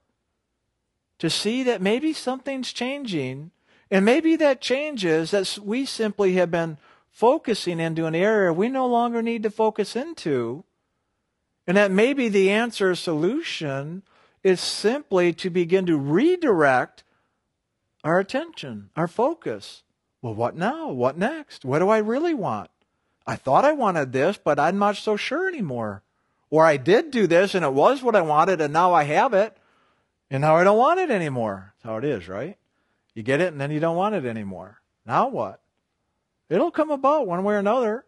to 1.20 1.30
see 1.30 1.63
that 1.63 1.82
maybe 1.82 2.12
something's 2.12 2.74
changing 2.74 3.52
and 3.90 4.04
maybe 4.04 4.36
that 4.36 4.60
changes 4.60 5.32
that 5.32 5.58
we 5.63 5.86
simply 5.86 6.34
have 6.34 6.52
been 6.52 6.78
focusing 7.13 7.79
into 7.79 8.05
an 8.05 8.15
area 8.15 8.51
we 8.51 8.67
no 8.67 8.86
longer 8.86 9.22
need 9.22 9.43
to 9.43 9.50
focus 9.50 9.96
into 9.96 10.65
and 11.65 11.77
that 11.77 11.91
maybe 11.91 12.27
the 12.27 12.50
answer 12.50 12.91
or 12.91 12.96
solution 12.96 14.03
is 14.43 14.60
simply 14.60 15.32
to 15.32 15.50
begin 15.50 15.86
to 15.86 15.98
redirect 15.98 17.05
our 18.03 18.20
attention, 18.20 18.89
our 18.98 19.08
focus 19.08 19.84
well, 20.24 20.34
what 20.34 20.55
now? 20.55 20.89
What 20.89 21.17
next? 21.17 21.65
What 21.65 21.79
do 21.79 21.89
I 21.89 21.98
really 21.98 22.34
want? 22.34 22.72
I 23.27 23.36
thought 23.36 23.65
I 23.65 23.74
wanted 23.74 24.13
this, 24.13 24.39
but 24.41 24.58
I'm 24.58 24.79
not 24.79 24.96
so 24.96 25.17
sure 25.17 25.50
anymore. 25.50 26.01
Or 26.50 26.65
I 26.65 26.77
did 26.77 27.12
do 27.12 27.27
this 27.27 27.53
and 27.53 27.65
it 27.65 27.74
was 27.74 28.01
what 28.01 28.15
I 28.15 28.22
wanted 28.22 28.62
and 28.62 28.72
now 28.72 28.93
I 28.93 29.03
have 29.03 29.34
it 29.34 29.58
and 30.32 30.39
now 30.41 30.55
I 30.55 30.63
don't 30.63 30.77
want 30.77 31.01
it 31.01 31.12
anymore. 31.12 31.74
That's 31.75 31.89
how 31.89 31.98
it 31.98 32.05
is, 32.05 32.29
right? 32.29 32.58
You 33.13 33.22
get 33.22 33.41
it 33.41 33.51
and 33.51 33.60
then 33.60 33.72
you 33.72 33.82
don't 33.82 33.98
want 33.98 34.15
it 34.15 34.24
anymore. 34.24 34.79
Now 35.05 35.27
what? 35.27 35.60
It'll 36.50 36.72
come 36.72 36.92
about 36.92 37.28
one 37.28 37.44
way 37.44 37.56
or 37.56 37.60
another. 37.60 38.06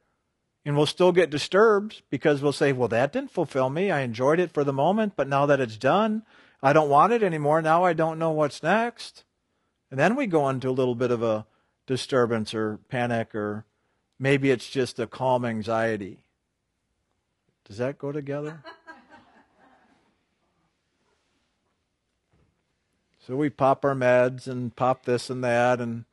And 0.65 0.75
we'll 0.75 0.87
still 0.87 1.11
get 1.11 1.29
disturbed 1.29 2.01
because 2.09 2.41
we'll 2.41 2.51
say, 2.51 2.73
well, 2.73 2.87
that 2.87 3.13
didn't 3.13 3.31
fulfill 3.31 3.69
me. 3.69 3.91
I 3.91 4.01
enjoyed 4.01 4.39
it 4.39 4.51
for 4.51 4.63
the 4.63 4.73
moment, 4.73 5.13
but 5.15 5.27
now 5.27 5.45
that 5.45 5.59
it's 5.59 5.77
done, 5.77 6.23
I 6.61 6.73
don't 6.73 6.89
want 6.89 7.13
it 7.13 7.21
anymore. 7.21 7.61
Now 7.61 7.83
I 7.83 7.93
don't 7.93 8.17
know 8.17 8.31
what's 8.31 8.63
next. 8.63 9.25
And 9.91 9.99
then 9.99 10.15
we 10.15 10.25
go 10.25 10.49
into 10.49 10.69
a 10.69 10.71
little 10.71 10.95
bit 10.95 11.11
of 11.11 11.21
a 11.21 11.45
disturbance 11.85 12.55
or 12.55 12.79
panic, 12.89 13.35
or 13.35 13.63
maybe 14.17 14.49
it's 14.49 14.67
just 14.67 14.99
a 14.99 15.05
calm 15.05 15.45
anxiety. 15.45 16.23
Does 17.65 17.77
that 17.77 17.99
go 17.99 18.11
together? 18.11 18.63
So 23.27 23.35
we 23.35 23.49
pop 23.49 23.83
our 23.83 23.95
meds 23.95 24.45
and 24.45 24.75
pop 24.75 25.05
this 25.05 25.31
and 25.31 25.43
that 25.43 25.81
and 25.81 26.05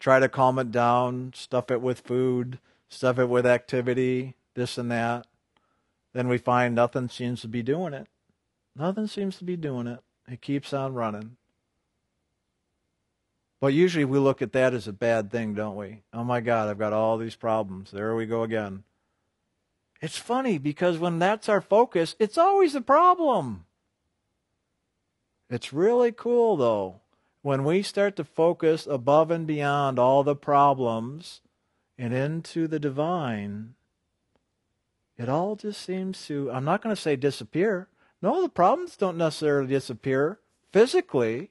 try 0.00 0.18
to 0.18 0.28
calm 0.28 0.58
it 0.58 0.72
down, 0.72 1.32
stuff 1.36 1.70
it 1.70 1.80
with 1.80 2.00
food, 2.00 2.58
stuff 2.88 3.18
it 3.18 3.28
with 3.28 3.46
activity, 3.46 4.34
this 4.54 4.76
and 4.78 4.90
that. 4.90 5.26
Then 6.12 6.26
we 6.26 6.38
find 6.38 6.74
nothing 6.74 7.08
seems 7.08 7.42
to 7.42 7.48
be 7.48 7.62
doing 7.62 7.94
it. 7.94 8.08
Nothing 8.74 9.06
seems 9.06 9.36
to 9.36 9.44
be 9.44 9.56
doing 9.56 9.86
it. 9.86 10.00
It 10.26 10.40
keeps 10.40 10.72
on 10.72 10.94
running. 10.94 11.36
But 13.60 13.74
usually 13.74 14.06
we 14.06 14.18
look 14.18 14.40
at 14.40 14.52
that 14.52 14.72
as 14.72 14.88
a 14.88 14.92
bad 14.92 15.30
thing, 15.30 15.54
don't 15.54 15.76
we? 15.76 16.02
Oh 16.14 16.24
my 16.24 16.40
God, 16.40 16.68
I've 16.68 16.78
got 16.78 16.94
all 16.94 17.18
these 17.18 17.36
problems. 17.36 17.90
There 17.90 18.16
we 18.16 18.24
go 18.24 18.42
again. 18.42 18.84
It's 20.00 20.16
funny 20.16 20.56
because 20.56 20.96
when 20.96 21.18
that's 21.18 21.48
our 21.48 21.60
focus, 21.60 22.16
it's 22.18 22.38
always 22.38 22.74
a 22.74 22.80
problem. 22.80 23.66
It's 25.50 25.74
really 25.74 26.10
cool 26.10 26.56
though. 26.56 27.00
When 27.42 27.64
we 27.64 27.82
start 27.82 28.16
to 28.16 28.24
focus 28.24 28.86
above 28.86 29.30
and 29.30 29.46
beyond 29.46 29.98
all 29.98 30.22
the 30.22 30.36
problems 30.36 31.40
and 31.98 32.12
into 32.12 32.66
the 32.66 32.78
divine, 32.78 33.74
it 35.16 35.28
all 35.28 35.56
just 35.56 35.80
seems 35.82 36.26
to, 36.26 36.50
I'm 36.50 36.64
not 36.64 36.82
going 36.82 36.94
to 36.94 37.00
say 37.00 37.16
disappear. 37.16 37.88
No, 38.20 38.42
the 38.42 38.48
problems 38.48 38.96
don't 38.96 39.16
necessarily 39.16 39.68
disappear 39.68 40.38
physically, 40.72 41.50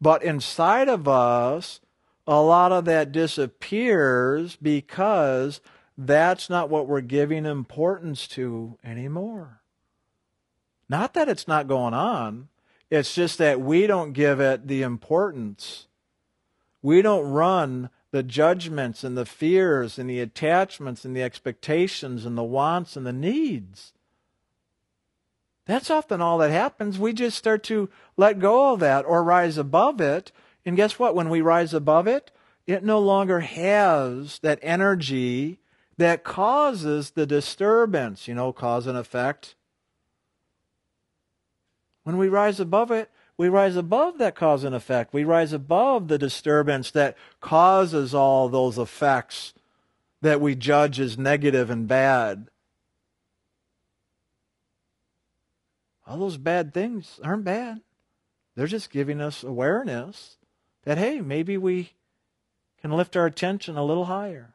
but 0.00 0.22
inside 0.22 0.88
of 0.88 1.08
us, 1.08 1.80
a 2.26 2.42
lot 2.42 2.72
of 2.72 2.84
that 2.84 3.10
disappears 3.10 4.56
because 4.56 5.62
that's 5.96 6.50
not 6.50 6.68
what 6.68 6.86
we're 6.86 7.00
giving 7.00 7.46
importance 7.46 8.28
to 8.28 8.78
anymore. 8.84 9.62
Not 10.90 11.14
that 11.14 11.28
it's 11.28 11.48
not 11.48 11.68
going 11.68 11.94
on, 11.94 12.48
it's 12.90 13.14
just 13.14 13.38
that 13.38 13.60
we 13.60 13.86
don't 13.86 14.12
give 14.12 14.40
it 14.40 14.66
the 14.66 14.82
importance. 14.82 15.86
We 16.82 17.02
don't 17.02 17.30
run 17.30 17.90
the 18.10 18.22
judgments 18.22 19.04
and 19.04 19.16
the 19.16 19.26
fears 19.26 19.98
and 19.98 20.08
the 20.08 20.20
attachments 20.20 21.04
and 21.04 21.14
the 21.14 21.22
expectations 21.22 22.24
and 22.24 22.38
the 22.38 22.44
wants 22.44 22.96
and 22.96 23.06
the 23.06 23.12
needs. 23.12 23.92
That's 25.66 25.90
often 25.90 26.22
all 26.22 26.38
that 26.38 26.50
happens. 26.50 26.98
We 26.98 27.12
just 27.12 27.36
start 27.36 27.62
to 27.64 27.90
let 28.16 28.38
go 28.38 28.72
of 28.72 28.80
that 28.80 29.04
or 29.04 29.22
rise 29.22 29.58
above 29.58 30.00
it. 30.00 30.32
And 30.64 30.76
guess 30.76 30.98
what? 30.98 31.14
When 31.14 31.28
we 31.28 31.42
rise 31.42 31.74
above 31.74 32.06
it, 32.06 32.30
it 32.66 32.82
no 32.82 32.98
longer 32.98 33.40
has 33.40 34.38
that 34.38 34.58
energy 34.62 35.58
that 35.98 36.24
causes 36.24 37.10
the 37.10 37.26
disturbance, 37.26 38.26
you 38.26 38.34
know, 38.34 38.52
cause 38.52 38.86
and 38.86 38.96
effect. 38.96 39.54
When 42.08 42.16
we 42.16 42.30
rise 42.30 42.58
above 42.58 42.90
it, 42.90 43.10
we 43.36 43.50
rise 43.50 43.76
above 43.76 44.16
that 44.16 44.34
cause 44.34 44.64
and 44.64 44.74
effect. 44.74 45.12
We 45.12 45.24
rise 45.24 45.52
above 45.52 46.08
the 46.08 46.16
disturbance 46.16 46.90
that 46.92 47.18
causes 47.42 48.14
all 48.14 48.48
those 48.48 48.78
effects 48.78 49.52
that 50.22 50.40
we 50.40 50.54
judge 50.54 50.98
as 51.00 51.18
negative 51.18 51.68
and 51.68 51.86
bad. 51.86 52.48
All 56.06 56.16
those 56.16 56.38
bad 56.38 56.72
things 56.72 57.20
aren't 57.22 57.44
bad. 57.44 57.82
They're 58.56 58.66
just 58.66 58.88
giving 58.88 59.20
us 59.20 59.44
awareness 59.44 60.38
that, 60.84 60.96
hey, 60.96 61.20
maybe 61.20 61.58
we 61.58 61.90
can 62.80 62.90
lift 62.90 63.18
our 63.18 63.26
attention 63.26 63.76
a 63.76 63.84
little 63.84 64.06
higher, 64.06 64.54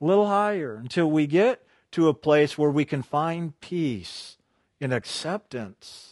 a 0.00 0.06
little 0.06 0.28
higher 0.28 0.76
until 0.76 1.10
we 1.10 1.26
get 1.26 1.62
to 1.90 2.08
a 2.08 2.14
place 2.14 2.56
where 2.56 2.70
we 2.70 2.86
can 2.86 3.02
find 3.02 3.60
peace 3.60 4.38
and 4.80 4.94
acceptance 4.94 6.11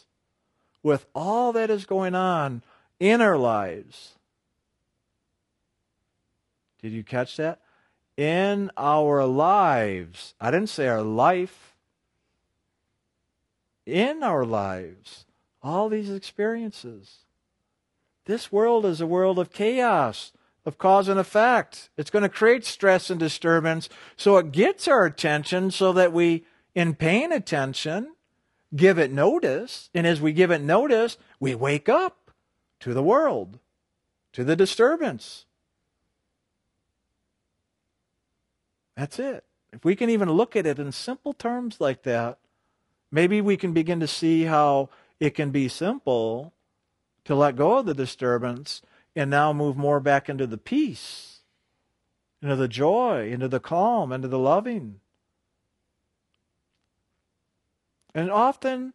with 0.82 1.06
all 1.14 1.52
that 1.52 1.70
is 1.70 1.84
going 1.84 2.14
on 2.14 2.62
in 2.98 3.20
our 3.20 3.36
lives. 3.36 4.14
Did 6.82 6.92
you 6.92 7.02
catch 7.02 7.36
that? 7.36 7.60
In 8.16 8.70
our 8.76 9.24
lives. 9.24 10.34
I 10.40 10.50
didn't 10.50 10.68
say 10.68 10.88
our 10.88 11.02
life. 11.02 11.74
In 13.86 14.22
our 14.22 14.44
lives. 14.44 15.26
All 15.62 15.88
these 15.88 16.10
experiences. 16.10 17.18
This 18.24 18.52
world 18.52 18.86
is 18.86 19.00
a 19.00 19.06
world 19.06 19.38
of 19.38 19.52
chaos, 19.52 20.32
of 20.64 20.78
cause 20.78 21.08
and 21.08 21.18
effect. 21.18 21.90
It's 21.96 22.10
going 22.10 22.22
to 22.22 22.28
create 22.28 22.64
stress 22.64 23.10
and 23.10 23.18
disturbance. 23.18 23.88
So 24.16 24.36
it 24.38 24.52
gets 24.52 24.86
our 24.88 25.04
attention 25.04 25.70
so 25.70 25.92
that 25.92 26.12
we, 26.12 26.44
in 26.74 26.94
paying 26.94 27.32
attention, 27.32 28.14
give 28.74 28.98
it 28.98 29.12
notice. 29.12 29.90
And 29.94 30.06
as 30.06 30.20
we 30.20 30.32
give 30.32 30.50
it 30.50 30.60
notice, 30.60 31.18
we 31.38 31.54
wake 31.54 31.88
up 31.88 32.30
to 32.80 32.94
the 32.94 33.02
world, 33.02 33.58
to 34.32 34.44
the 34.44 34.56
disturbance. 34.56 35.44
That's 38.96 39.18
it. 39.18 39.44
If 39.72 39.84
we 39.84 39.96
can 39.96 40.10
even 40.10 40.30
look 40.30 40.56
at 40.56 40.66
it 40.66 40.78
in 40.78 40.92
simple 40.92 41.32
terms 41.32 41.80
like 41.80 42.02
that, 42.02 42.38
maybe 43.10 43.40
we 43.40 43.56
can 43.56 43.72
begin 43.72 44.00
to 44.00 44.06
see 44.06 44.44
how 44.44 44.88
it 45.18 45.30
can 45.30 45.50
be 45.50 45.68
simple 45.68 46.52
to 47.24 47.34
let 47.34 47.56
go 47.56 47.78
of 47.78 47.86
the 47.86 47.94
disturbance 47.94 48.82
and 49.14 49.30
now 49.30 49.52
move 49.52 49.76
more 49.76 50.00
back 50.00 50.28
into 50.28 50.46
the 50.46 50.58
peace, 50.58 51.40
into 52.42 52.56
the 52.56 52.68
joy, 52.68 53.30
into 53.30 53.48
the 53.48 53.60
calm, 53.60 54.12
into 54.12 54.28
the 54.28 54.38
loving. 54.38 55.00
And 58.14 58.30
often 58.30 58.92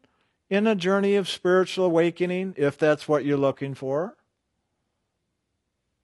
in 0.49 0.67
a 0.67 0.75
journey 0.75 1.15
of 1.15 1.29
spiritual 1.29 1.85
awakening, 1.85 2.53
if 2.57 2.77
that's 2.77 3.07
what 3.07 3.25
you're 3.25 3.37
looking 3.37 3.73
for, 3.73 4.15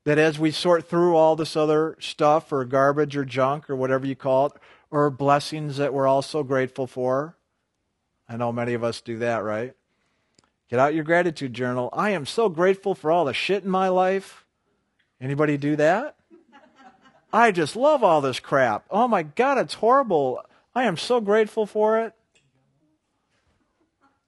that 0.04 0.18
as 0.18 0.40
we 0.40 0.52
sort 0.52 0.90
through 0.90 1.16
all 1.16 1.36
this 1.36 1.56
other 1.56 1.96
stuff 2.00 2.52
or 2.52 2.66
garbage 2.66 3.16
or 3.16 3.24
junk 3.24 3.70
or 3.70 3.76
whatever 3.76 4.06
you 4.06 4.16
call 4.16 4.48
it, 4.48 4.54
or 4.90 5.10
blessings 5.10 5.78
that 5.78 5.94
we're 5.94 6.08
also 6.08 6.44
grateful 6.44 6.88
for, 6.88 7.38
I 8.28 8.38
know 8.38 8.52
many 8.52 8.74
of 8.74 8.84
us 8.84 9.00
do 9.02 9.20
that, 9.20 9.44
right? 9.44 9.74
Get 10.70 10.80
out 10.80 10.96
your 10.96 11.04
gratitude 11.04 11.54
journal. 11.54 11.90
I 11.94 12.12
am 12.12 12.26
so 12.26 12.50
grateful 12.50 12.96
for 12.96 13.12
all 13.12 13.26
the 13.26 13.34
shit 13.34 13.64
in 13.64 13.70
my 13.70 13.90
life. 13.90 14.46
Anybody 15.20 15.58
do 15.58 15.76
that? 15.76 16.16
I 17.34 17.52
just 17.52 17.76
love 17.76 18.04
all 18.04 18.22
this 18.22 18.40
crap. 18.40 18.86
Oh 18.90 19.08
my 19.08 19.24
God, 19.24 19.58
it's 19.58 19.76
horrible. 19.76 20.42
I 20.74 20.84
am 20.84 20.98
so 20.98 21.22
grateful 21.22 21.66
for 21.66 22.00
it. 22.00 22.14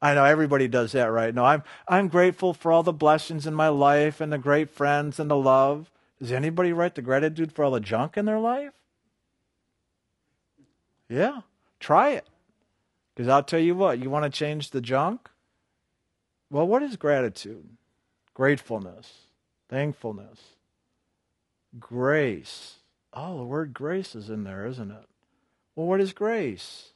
I 0.04 0.14
know 0.16 0.26
everybody 0.26 0.68
does 0.68 0.92
that, 0.92 1.06
right? 1.06 1.34
No, 1.34 1.46
I'm 1.46 1.64
I'm 1.88 2.10
grateful 2.10 2.54
for 2.54 2.74
all 2.74 2.84
the 2.84 2.92
blessings 2.92 3.48
in 3.48 3.54
my 3.54 3.70
life 3.70 4.20
and 4.20 4.34
the 4.34 4.38
great 4.38 4.70
friends 4.70 5.18
and 5.18 5.32
the 5.32 5.38
love. 5.38 5.90
Does 6.20 6.34
anybody 6.34 6.74
write 6.74 6.96
the 6.96 7.02
gratitude 7.02 7.54
for 7.54 7.64
all 7.64 7.72
the 7.72 7.80
junk 7.80 8.18
in 8.18 8.26
their 8.26 8.40
life? 8.40 8.74
Yeah, 11.08 11.42
try 11.80 12.10
it. 12.12 12.28
Because 13.16 13.30
I'll 13.30 13.44
tell 13.44 13.62
you 13.62 13.76
what, 13.76 14.00
you 14.00 14.10
want 14.10 14.26
to 14.26 14.30
change 14.30 14.72
the 14.72 14.82
junk? 14.82 15.30
Well, 16.50 16.68
what 16.68 16.84
is 16.84 16.98
gratitude? 16.98 17.70
Gratefulness, 18.34 19.28
thankfulness, 19.70 20.40
grace. 21.80 22.76
Oh, 23.14 23.38
the 23.38 23.46
word 23.46 23.74
grace 23.74 24.16
is 24.16 24.30
in 24.30 24.44
there, 24.44 24.66
isn't 24.66 24.92
it? 24.92 25.06
Well, 25.76 25.88
what 25.88 26.02
is 26.02 26.12
grace? 26.12 26.93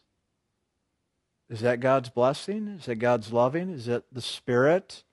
Is 1.49 1.61
that 1.61 1.79
God's 1.79 2.09
blessing? 2.09 2.67
Is 2.67 2.85
that 2.85 2.95
God's 2.95 3.31
loving? 3.31 3.69
Is 3.69 3.87
it 3.87 4.03
the 4.11 4.21
Spirit 4.21 5.03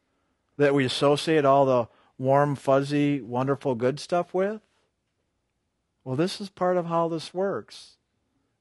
that 0.56 0.74
we 0.74 0.84
associate 0.84 1.44
all 1.44 1.64
the 1.64 1.88
warm, 2.18 2.56
fuzzy, 2.56 3.20
wonderful, 3.20 3.74
good 3.74 4.00
stuff 4.00 4.34
with? 4.34 4.60
Well, 6.04 6.16
this 6.16 6.40
is 6.40 6.48
part 6.48 6.76
of 6.76 6.86
how 6.86 7.08
this 7.08 7.32
works. 7.32 7.96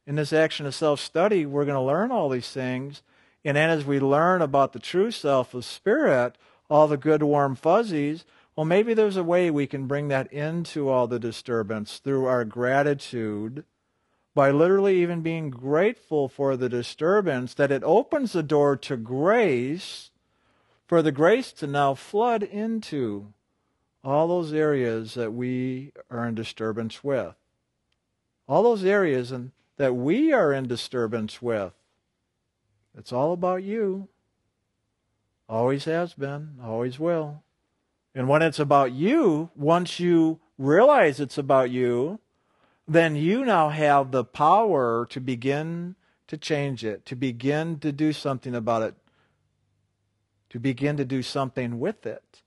In 0.06 0.16
this 0.16 0.34
action 0.34 0.66
of 0.66 0.76
self 0.76 1.00
study, 1.00 1.46
we're 1.46 1.66
going 1.66 1.76
to 1.76 1.82
learn 1.82 2.12
all 2.12 2.30
these 2.30 2.52
things. 2.52 3.02
And 3.46 3.58
then 3.58 3.70
as 3.70 3.86
we 3.86 4.00
learn 4.00 4.42
about 4.42 4.74
the 4.74 4.80
true 4.80 5.12
self 5.12 5.54
of 5.54 5.66
Spirit, 5.66 6.38
all 6.70 6.88
the 6.88 6.98
good, 6.98 7.24
warm 7.24 7.56
fuzzies, 7.56 8.24
well, 8.56 8.66
maybe 8.66 8.94
there's 8.94 9.18
a 9.18 9.24
way 9.24 9.50
we 9.50 9.66
can 9.66 9.88
bring 9.88 10.10
that 10.10 10.32
into 10.32 10.90
all 10.90 11.08
the 11.08 11.20
disturbance 11.20 11.98
through 11.98 12.26
our 12.26 12.46
gratitude 12.46 13.66
by 14.36 14.50
literally 14.52 15.02
even 15.02 15.22
being 15.22 15.50
grateful 15.50 16.28
for 16.28 16.58
the 16.58 16.70
disturbance, 16.70 17.54
that 17.54 17.72
it 17.72 17.84
opens 17.84 18.34
the 18.34 18.44
door 18.44 18.76
to 18.78 18.98
grace, 18.98 20.12
for 20.88 21.02
the 21.02 21.12
grace 21.12 21.52
to 21.54 21.68
now 21.68 21.94
flood 21.94 22.44
into 22.44 23.34
all 24.04 24.28
those 24.28 24.52
areas 24.52 25.14
that 25.14 25.32
we 25.32 25.92
are 26.10 26.28
in 26.28 26.36
disturbance 26.36 27.04
with. 27.04 27.36
All 28.48 28.64
those 28.64 28.84
areas 28.84 29.32
and 29.32 29.52
that 29.78 29.96
we 29.96 30.34
are 30.34 30.52
in 30.52 30.68
disturbance 30.68 31.42
with. 31.42 31.74
It's 32.98 33.14
all 33.14 33.34
about 33.34 33.64
you. 33.64 34.10
Always 35.48 35.86
has 35.86 36.14
been, 36.14 36.58
always 36.64 37.00
will. 37.00 37.44
And 38.16 38.28
when 38.28 38.42
it's 38.42 38.60
about 38.60 38.92
you, 38.92 39.50
once 39.56 40.00
you 40.00 40.40
realize 40.58 41.20
it's 41.20 41.38
about 41.38 41.72
you, 41.72 42.20
then 42.88 43.16
you 43.16 43.46
now 43.46 43.70
have 43.70 44.12
the 44.12 44.24
power 44.24 45.06
to 45.10 45.20
begin 45.20 45.96
to 46.28 46.38
change 46.38 46.84
it, 46.84 47.06
to 47.06 47.16
begin 47.16 47.80
to 47.80 47.92
do 47.92 48.12
something 48.12 48.56
about 48.56 48.82
it, 48.82 48.96
to 50.50 50.60
begin 50.60 50.98
to 50.98 51.06
do 51.06 51.22
something 51.22 51.80
with 51.80 52.06
it. 52.06 52.42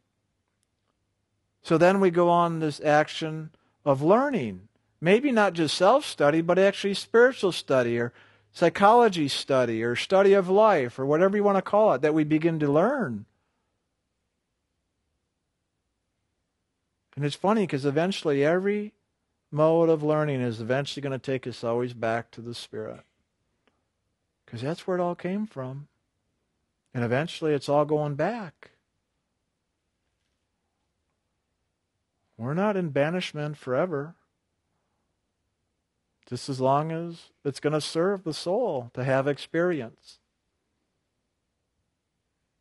So 1.62 1.78
then 1.78 2.00
we 2.00 2.10
go 2.10 2.28
on 2.28 2.60
this 2.60 2.80
action 2.80 3.50
of 3.84 4.02
learning. 4.02 4.68
Maybe 5.00 5.32
not 5.32 5.52
just 5.52 5.76
self 5.76 6.04
study, 6.04 6.40
but 6.40 6.58
actually 6.58 6.94
spiritual 6.94 7.52
study 7.52 7.98
or 7.98 8.12
psychology 8.52 9.28
study 9.28 9.82
or 9.82 9.96
study 9.96 10.32
of 10.32 10.48
life 10.48 10.98
or 10.98 11.04
whatever 11.04 11.36
you 11.36 11.44
want 11.44 11.58
to 11.58 11.62
call 11.62 11.92
it 11.94 12.02
that 12.02 12.14
we 12.14 12.24
begin 12.24 12.58
to 12.60 12.70
learn. 12.70 13.26
And 17.14 17.24
it's 17.24 17.36
funny 17.36 17.62
because 17.62 17.84
eventually 17.84 18.44
every 18.44 18.92
mode 19.50 19.88
of 19.88 20.02
learning 20.02 20.40
is 20.40 20.60
eventually 20.60 21.02
going 21.02 21.18
to 21.18 21.18
take 21.18 21.46
us 21.46 21.64
always 21.64 21.92
back 21.92 22.30
to 22.32 22.40
the 22.40 22.54
Spirit. 22.54 23.00
Because 24.44 24.62
that's 24.62 24.86
where 24.86 24.96
it 24.96 25.00
all 25.02 25.14
came 25.14 25.46
from. 25.46 25.88
And 26.94 27.04
eventually 27.04 27.52
it's 27.52 27.68
all 27.68 27.84
going 27.84 28.14
back. 28.14 28.70
We're 32.38 32.54
not 32.54 32.76
in 32.76 32.90
banishment 32.90 33.56
forever. 33.56 34.14
Just 36.28 36.48
as 36.48 36.60
long 36.60 36.90
as 36.92 37.26
it's 37.44 37.60
going 37.60 37.72
to 37.72 37.80
serve 37.80 38.24
the 38.24 38.34
soul 38.34 38.90
to 38.94 39.04
have 39.04 39.28
experience. 39.28 40.18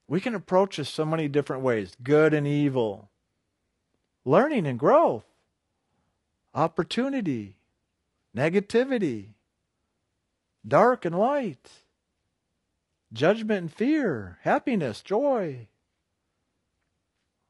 We 0.07 0.21
can 0.21 0.35
approach 0.35 0.77
this 0.77 0.89
so 0.89 1.03
many 1.05 1.27
different 1.27 1.63
ways 1.63 1.95
good 2.01 2.33
and 2.33 2.45
evil, 2.45 3.09
learning 4.23 4.67
and 4.67 4.77
growth, 4.77 5.25
opportunity, 6.55 7.57
negativity, 8.35 9.33
dark 10.67 11.05
and 11.05 11.17
light, 11.17 11.69
judgment 13.13 13.59
and 13.59 13.73
fear, 13.73 14.39
happiness, 14.41 15.01
joy. 15.01 15.67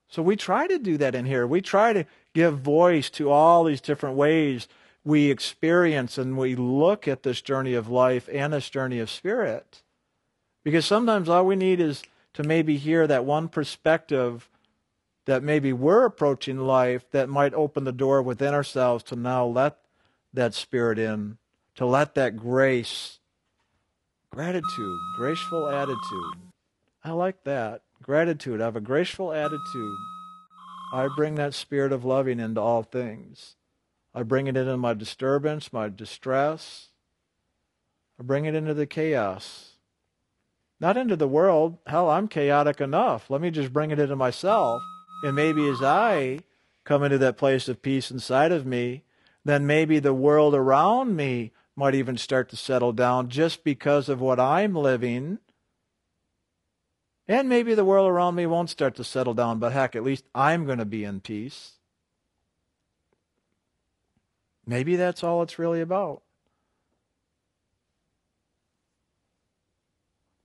So 0.10 0.22
we 0.22 0.36
try 0.36 0.68
to 0.68 0.78
do 0.78 0.98
that 0.98 1.16
in 1.16 1.26
here. 1.26 1.48
We 1.48 1.62
try 1.62 1.94
to 1.94 2.06
give 2.34 2.60
voice 2.60 3.10
to 3.12 3.30
all 3.30 3.64
these 3.64 3.82
different 3.82 4.18
ways 4.18 4.68
we 5.04 5.30
experience 5.30 6.18
and 6.18 6.36
we 6.36 6.56
look 6.56 7.08
at 7.08 7.24
this 7.24 7.42
journey 7.42 7.76
of 7.76 7.88
life 7.88 8.28
and 8.34 8.54
this 8.54 8.70
journey 8.70 9.00
of 9.00 9.10
spirit. 9.10 9.84
Because 10.64 10.86
sometimes 10.86 11.30
all 11.30 11.46
we 11.46 11.56
need 11.56 11.80
is 11.80 12.02
to 12.34 12.44
maybe 12.44 12.78
hear 12.78 13.06
that 13.06 13.24
one 13.24 13.48
perspective 13.48 14.50
that 15.26 15.44
maybe 15.44 15.74
we're 15.74 16.06
approaching 16.06 16.58
life 16.60 17.10
that 17.12 17.30
might 17.30 17.54
open 17.54 17.84
the 17.84 17.92
door 17.92 18.22
within 18.22 18.54
ourselves 18.54 19.04
to 19.04 19.16
now 19.16 19.46
let 19.46 19.78
that 20.34 20.54
spirit 20.54 21.00
in, 21.00 21.38
to 21.76 21.86
let 21.86 22.16
that 22.16 22.38
grace, 22.38 23.20
gratitude, 24.30 25.00
graceful 25.18 25.70
attitude. 25.70 26.52
I 27.04 27.12
like 27.12 27.44
that. 27.44 27.82
Gratitude. 28.02 28.62
I 28.62 28.66
have 28.66 28.76
a 28.76 28.82
graceful 28.82 29.32
attitude. 29.32 29.98
I 30.94 31.08
bring 31.16 31.36
that 31.36 31.54
spirit 31.54 31.92
of 31.92 32.06
loving 32.06 32.40
into 32.40 32.62
all 32.62 32.84
things. 32.84 33.56
I 34.14 34.24
bring 34.24 34.48
it 34.48 34.56
into 34.56 34.78
my 34.78 34.94
disturbance, 34.94 35.74
my 35.74 35.90
distress. 35.90 36.90
I 38.20 38.24
bring 38.24 38.46
it 38.46 38.56
into 38.56 38.74
the 38.74 38.86
chaos. 38.86 39.72
Not 40.80 40.98
into 40.98 41.16
the 41.16 41.28
world. 41.28 41.80
Hell, 41.88 42.10
I'm 42.10 42.28
chaotic 42.28 42.80
enough. 42.80 43.30
Let 43.30 43.42
me 43.42 43.50
just 43.50 43.74
bring 43.74 43.92
it 43.92 44.00
into 44.00 44.16
myself. 44.16 44.82
And 45.26 45.36
maybe 45.36 45.68
as 45.68 45.82
I 45.82 46.42
come 46.84 47.02
into 47.02 47.18
that 47.18 47.36
place 47.36 47.68
of 47.68 47.82
peace 47.82 48.12
inside 48.12 48.52
of 48.52 48.64
me, 48.64 49.06
then 49.44 49.66
maybe 49.66 49.98
the 49.98 50.14
world 50.14 50.54
around 50.54 51.16
me 51.16 51.52
might 51.76 51.96
even 51.96 52.16
start 52.16 52.48
to 52.50 52.56
settle 52.56 52.94
down 52.94 53.30
just 53.30 53.64
because 53.64 54.08
of 54.08 54.22
what 54.22 54.40
I'm 54.40 54.76
living. 54.76 55.40
And 57.28 57.50
maybe 57.50 57.74
the 57.74 57.84
world 57.84 58.08
around 58.08 58.36
me 58.36 58.46
won't 58.46 58.70
start 58.70 58.94
to 58.98 59.04
settle 59.04 59.34
down, 59.34 59.58
but 59.58 59.72
heck, 59.72 59.96
at 59.96 60.04
least 60.04 60.26
I'm 60.36 60.68
going 60.68 60.78
to 60.78 60.86
be 60.86 61.04
in 61.04 61.22
peace. 61.22 61.80
Maybe 64.64 64.96
that's 64.96 65.24
all 65.24 65.42
it's 65.42 65.58
really 65.58 65.82
about. 65.82 66.22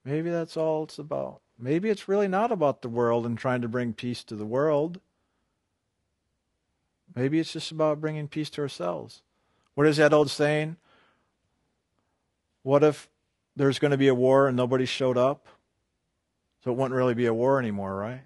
Maybe 0.06 0.30
that's 0.30 0.56
all 0.56 0.84
it's 0.84 0.98
about. 0.98 1.42
Maybe 1.62 1.90
it's 1.90 2.08
really 2.08 2.28
not 2.28 2.50
about 2.50 2.80
the 2.80 2.88
world 2.88 3.26
and 3.26 3.36
trying 3.36 3.60
to 3.60 3.68
bring 3.68 3.92
peace 3.92 4.24
to 4.24 4.34
the 4.34 4.46
world. 4.46 4.98
Maybe 7.14 7.38
it's 7.38 7.52
just 7.52 7.70
about 7.70 8.00
bringing 8.00 8.28
peace 8.28 8.48
to 8.50 8.62
ourselves. 8.62 9.22
What 9.74 9.86
is 9.86 9.98
that 9.98 10.14
old 10.14 10.30
saying? 10.30 10.76
What 12.62 12.82
if 12.82 13.10
there's 13.56 13.78
going 13.78 13.90
to 13.90 13.98
be 13.98 14.08
a 14.08 14.14
war 14.14 14.48
and 14.48 14.56
nobody 14.56 14.86
showed 14.86 15.18
up? 15.18 15.46
So 16.64 16.70
it 16.70 16.76
wouldn't 16.76 16.94
really 16.94 17.14
be 17.14 17.26
a 17.26 17.34
war 17.34 17.58
anymore, 17.58 17.94
right? 17.94 18.22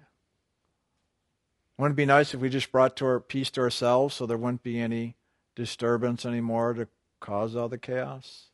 Wouldn't 1.77 1.95
it 1.95 1.97
be 1.97 2.05
nice 2.05 2.33
if 2.33 2.39
we 2.39 2.49
just 2.49 2.71
brought 2.71 2.95
to 2.97 3.05
our 3.05 3.19
peace 3.19 3.49
to 3.51 3.61
ourselves 3.61 4.15
so 4.15 4.25
there 4.25 4.37
wouldn't 4.37 4.63
be 4.63 4.79
any 4.79 5.15
disturbance 5.55 6.25
anymore 6.25 6.73
to 6.73 6.87
cause 7.19 7.55
all 7.55 7.67
the 7.67 7.77
chaos? 7.77 8.45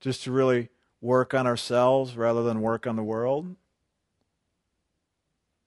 Just 0.00 0.24
to 0.24 0.32
really 0.32 0.70
work 1.00 1.34
on 1.34 1.46
ourselves 1.46 2.16
rather 2.16 2.42
than 2.42 2.60
work 2.60 2.86
on 2.86 2.96
the 2.96 3.02
world. 3.02 3.56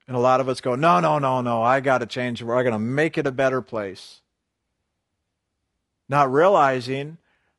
And 0.07 0.17
a 0.17 0.19
lot 0.19 0.41
of 0.41 0.49
us 0.49 0.61
go, 0.61 0.75
no, 0.75 0.99
no, 0.99 1.17
no, 1.19 1.41
no, 1.41 1.63
I 1.63 1.79
got 1.79 1.99
to 1.99 2.05
change 2.05 2.39
the 2.39 2.45
world. 2.45 2.59
I 2.59 2.63
got 2.63 2.75
to 2.75 2.79
make 2.79 3.17
it 3.17 3.27
a 3.27 3.31
better 3.31 3.61
place. 3.61 4.21
Not 6.09 6.31
realizing, 6.31 7.17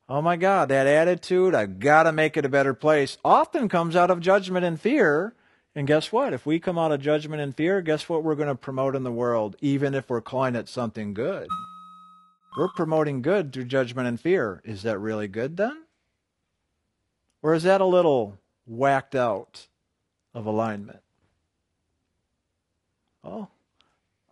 oh 0.09 0.21
my 0.21 0.37
God, 0.37 0.69
that 0.69 0.87
attitude, 0.87 1.55
I've 1.55 1.79
got 1.79 2.03
to 2.03 2.13
make 2.13 2.37
it 2.37 2.45
a 2.45 2.51
better 2.51 2.75
place, 2.75 3.17
often 3.25 3.69
comes 3.69 3.97
out 3.97 4.11
of 4.11 4.21
judgment 4.21 4.65
and 4.65 4.81
fear. 4.81 5.35
And 5.75 5.87
guess 5.87 6.13
what? 6.13 6.33
If 6.33 6.47
we 6.47 6.61
come 6.61 6.79
out 6.79 6.93
of 6.93 7.01
judgment 7.01 7.43
and 7.43 7.57
fear, 7.57 7.81
guess 7.81 8.09
what 8.09 8.23
we're 8.23 8.37
going 8.37 8.49
to 8.49 8.55
promote 8.55 8.95
in 8.95 9.03
the 9.03 9.11
world, 9.11 9.57
even 9.61 9.95
if 9.95 10.09
we're 10.09 10.21
calling 10.21 10.55
it 10.55 10.69
something 10.69 11.15
good? 11.15 11.49
We're 12.57 12.69
promoting 12.69 13.23
good 13.23 13.53
through 13.53 13.65
judgment 13.65 14.07
and 14.07 14.21
fear. 14.21 14.61
Is 14.65 14.83
that 14.83 14.99
really 14.99 15.27
good 15.27 15.57
then? 15.57 15.84
Or 17.45 17.53
is 17.53 17.65
that 17.65 17.83
a 17.83 17.85
little 17.85 18.39
whacked 18.67 19.15
out 19.15 19.67
of 20.33 20.47
alignment? 20.47 21.03
Oh, 23.23 23.49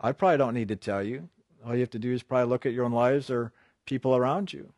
I 0.00 0.12
probably 0.12 0.38
don't 0.38 0.54
need 0.54 0.68
to 0.68 0.76
tell 0.76 1.02
you. 1.02 1.28
All 1.62 1.74
you 1.74 1.80
have 1.80 1.90
to 1.90 1.98
do 1.98 2.14
is 2.14 2.22
probably 2.22 2.48
look 2.48 2.64
at 2.64 2.72
your 2.72 2.86
own 2.86 2.92
lives 2.92 3.28
or 3.28 3.52
people 3.84 4.16
around 4.16 4.54
you. 4.54 4.72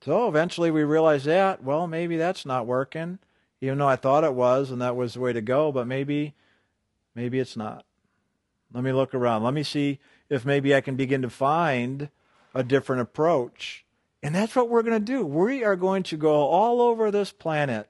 So 0.00 0.26
eventually 0.26 0.72
we 0.72 0.82
realize 0.82 1.22
that, 1.22 1.62
well, 1.62 1.86
maybe 1.86 2.16
that's 2.16 2.44
not 2.44 2.66
working, 2.66 3.20
even 3.60 3.78
though 3.78 3.86
I 3.86 3.94
thought 3.94 4.24
it 4.24 4.34
was 4.34 4.72
and 4.72 4.82
that 4.82 4.96
was 4.96 5.14
the 5.14 5.20
way 5.20 5.32
to 5.32 5.40
go, 5.40 5.70
but 5.70 5.86
maybe 5.86 6.34
maybe 7.14 7.38
it's 7.38 7.56
not. 7.56 7.84
Let 8.74 8.82
me 8.82 8.90
look 8.90 9.14
around. 9.14 9.44
Let 9.44 9.54
me 9.54 9.62
see 9.62 10.00
if 10.28 10.44
maybe 10.44 10.74
I 10.74 10.80
can 10.80 10.96
begin 10.96 11.22
to 11.22 11.30
find 11.30 12.08
a 12.52 12.64
different 12.64 13.02
approach 13.02 13.84
and 14.22 14.34
that's 14.34 14.54
what 14.54 14.68
we're 14.68 14.82
going 14.82 15.04
to 15.04 15.12
do. 15.12 15.24
We 15.24 15.64
are 15.64 15.76
going 15.76 16.02
to 16.04 16.16
go 16.16 16.32
all 16.32 16.80
over 16.80 17.10
this 17.10 17.32
planet, 17.32 17.88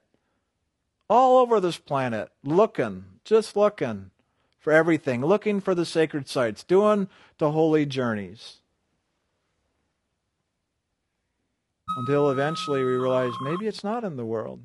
all 1.09 1.39
over 1.39 1.59
this 1.59 1.77
planet, 1.77 2.29
looking, 2.43 3.05
just 3.25 3.57
looking 3.57 4.11
for 4.59 4.71
everything, 4.71 5.25
looking 5.25 5.59
for 5.59 5.75
the 5.75 5.85
sacred 5.85 6.29
sites, 6.29 6.63
doing 6.63 7.09
the 7.37 7.51
holy 7.51 7.85
journeys. 7.85 8.57
Until 11.97 12.29
eventually 12.29 12.83
we 12.83 12.91
realize 12.91 13.33
maybe 13.41 13.67
it's 13.67 13.83
not 13.83 14.05
in 14.05 14.15
the 14.15 14.25
world. 14.25 14.61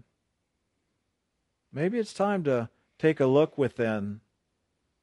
Maybe 1.73 1.99
it's 1.99 2.15
time 2.15 2.45
to 2.45 2.71
take 2.99 3.19
a 3.19 3.27
look 3.27 3.59
within. 3.59 4.21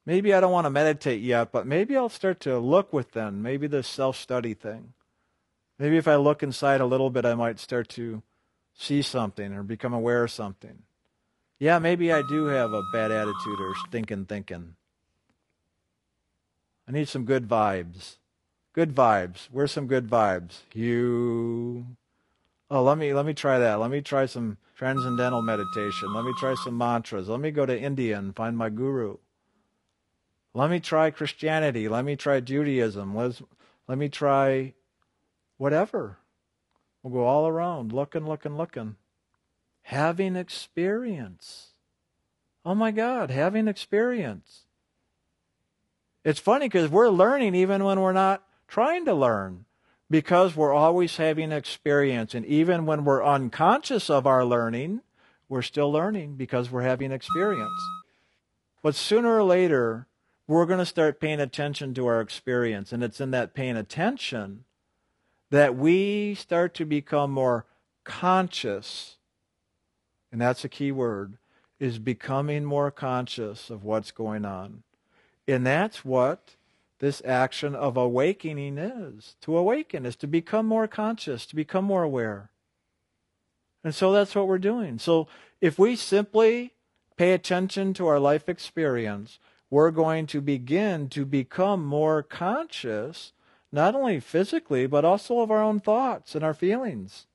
Maybe 0.06 0.32
I 0.32 0.40
don't 0.40 0.52
want 0.52 0.64
to 0.64 0.70
meditate 0.70 1.20
yet, 1.20 1.52
but 1.52 1.66
maybe 1.66 1.94
I'll 1.94 2.08
start 2.08 2.40
to 2.40 2.58
look 2.58 2.92
within. 2.92 3.42
Maybe 3.42 3.66
this 3.66 3.86
self 3.86 4.16
study 4.16 4.54
thing. 4.54 4.93
Maybe 5.78 5.96
if 5.96 6.06
I 6.06 6.16
look 6.16 6.42
inside 6.42 6.80
a 6.80 6.86
little 6.86 7.10
bit, 7.10 7.24
I 7.24 7.34
might 7.34 7.58
start 7.58 7.88
to 7.90 8.22
see 8.74 9.02
something 9.02 9.52
or 9.52 9.62
become 9.62 9.92
aware 9.92 10.24
of 10.24 10.30
something. 10.30 10.82
Yeah, 11.58 11.78
maybe 11.78 12.12
I 12.12 12.22
do 12.28 12.46
have 12.46 12.72
a 12.72 12.82
bad 12.92 13.10
attitude 13.10 13.60
or 13.60 13.74
stinking 13.86 14.26
thinking. 14.26 14.76
I 16.88 16.92
need 16.92 17.08
some 17.08 17.24
good 17.24 17.48
vibes. 17.48 18.16
Good 18.72 18.94
vibes. 18.94 19.48
Where's 19.50 19.72
some 19.72 19.86
good 19.86 20.08
vibes? 20.08 20.62
You. 20.72 21.86
Oh, 22.70 22.82
let 22.82 22.98
me 22.98 23.14
let 23.14 23.24
me 23.24 23.34
try 23.34 23.58
that. 23.58 23.80
Let 23.80 23.90
me 23.90 24.00
try 24.00 24.26
some 24.26 24.58
transcendental 24.74 25.42
meditation. 25.42 26.12
Let 26.12 26.24
me 26.24 26.32
try 26.38 26.54
some 26.62 26.76
mantras. 26.76 27.28
Let 27.28 27.40
me 27.40 27.50
go 27.50 27.64
to 27.64 27.78
India 27.78 28.18
and 28.18 28.34
find 28.34 28.56
my 28.56 28.68
guru. 28.68 29.18
Let 30.52 30.70
me 30.70 30.80
try 30.80 31.10
Christianity. 31.10 31.88
Let 31.88 32.04
me 32.04 32.16
try 32.16 32.40
Judaism. 32.40 33.14
Let's, 33.14 33.42
let 33.88 33.98
me 33.98 34.08
try 34.08 34.74
whatever. 35.56 36.18
We'll 37.02 37.12
go 37.12 37.26
all 37.26 37.46
around, 37.46 37.92
looking, 37.92 38.26
looking, 38.26 38.56
looking. 38.56 38.96
Having 39.82 40.36
experience. 40.36 41.74
Oh 42.64 42.74
my 42.74 42.90
God, 42.90 43.30
having 43.30 43.68
experience. 43.68 44.62
It's 46.24 46.40
funny 46.40 46.66
because 46.66 46.90
we're 46.90 47.10
learning 47.10 47.54
even 47.54 47.84
when 47.84 48.00
we're 48.00 48.12
not 48.12 48.42
trying 48.66 49.04
to 49.04 49.12
learn 49.14 49.66
because 50.10 50.56
we're 50.56 50.72
always 50.72 51.18
having 51.18 51.52
experience. 51.52 52.34
And 52.34 52.46
even 52.46 52.86
when 52.86 53.04
we're 53.04 53.24
unconscious 53.24 54.08
of 54.08 54.26
our 54.26 54.44
learning, 54.44 55.02
We're 55.48 55.62
still 55.62 55.92
learning 55.92 56.36
because 56.36 56.70
we're 56.70 56.82
having 56.82 57.12
experience. 57.12 57.80
But 58.82 58.94
sooner 58.94 59.36
or 59.36 59.44
later, 59.44 60.06
we're 60.46 60.66
going 60.66 60.78
to 60.78 60.86
start 60.86 61.20
paying 61.20 61.40
attention 61.40 61.94
to 61.94 62.06
our 62.06 62.20
experience. 62.20 62.92
And 62.92 63.02
it's 63.02 63.20
in 63.20 63.30
that 63.32 63.54
paying 63.54 63.76
attention 63.76 64.64
that 65.54 65.76
we 65.76 66.34
start 66.34 66.74
to 66.74 66.84
become 66.84 67.30
more 67.30 67.64
conscious. 68.02 69.18
And 70.32 70.40
that's 70.40 70.64
a 70.64 70.68
key 70.68 70.90
word 70.90 71.38
is 71.78 72.00
becoming 72.00 72.64
more 72.64 72.90
conscious 72.90 73.70
of 73.70 73.84
what's 73.84 74.10
going 74.10 74.44
on. 74.44 74.82
And 75.46 75.64
that's 75.64 76.04
what 76.04 76.56
this 76.98 77.22
action 77.24 77.76
of 77.76 77.96
awakening 77.96 78.78
is. 78.78 79.36
To 79.42 79.56
awaken 79.56 80.04
is 80.04 80.16
to 80.16 80.26
become 80.26 80.66
more 80.66 80.88
conscious, 80.88 81.46
to 81.46 81.54
become 81.54 81.84
more 81.84 82.02
aware. 82.02 82.50
And 83.84 83.94
so 83.94 84.10
that's 84.10 84.34
what 84.34 84.48
we're 84.48 84.58
doing. 84.58 84.98
So 84.98 85.28
if 85.60 85.78
we 85.78 85.94
simply 85.94 86.72
pay 87.16 87.32
attention 87.32 87.94
to 87.94 88.08
our 88.08 88.18
life 88.18 88.48
experience, 88.48 89.38
we're 89.70 89.92
going 89.92 90.26
to 90.26 90.40
begin 90.40 91.08
to 91.10 91.24
become 91.24 91.84
more 91.84 92.24
conscious, 92.24 93.32
not 93.74 93.96
only 93.96 94.20
physically, 94.20 94.86
but 94.86 95.04
also 95.04 95.40
of 95.40 95.50
our 95.50 95.60
own 95.60 95.80
thoughts 95.80 96.36
and 96.36 96.44
our 96.44 96.54
feelings. 96.54 97.26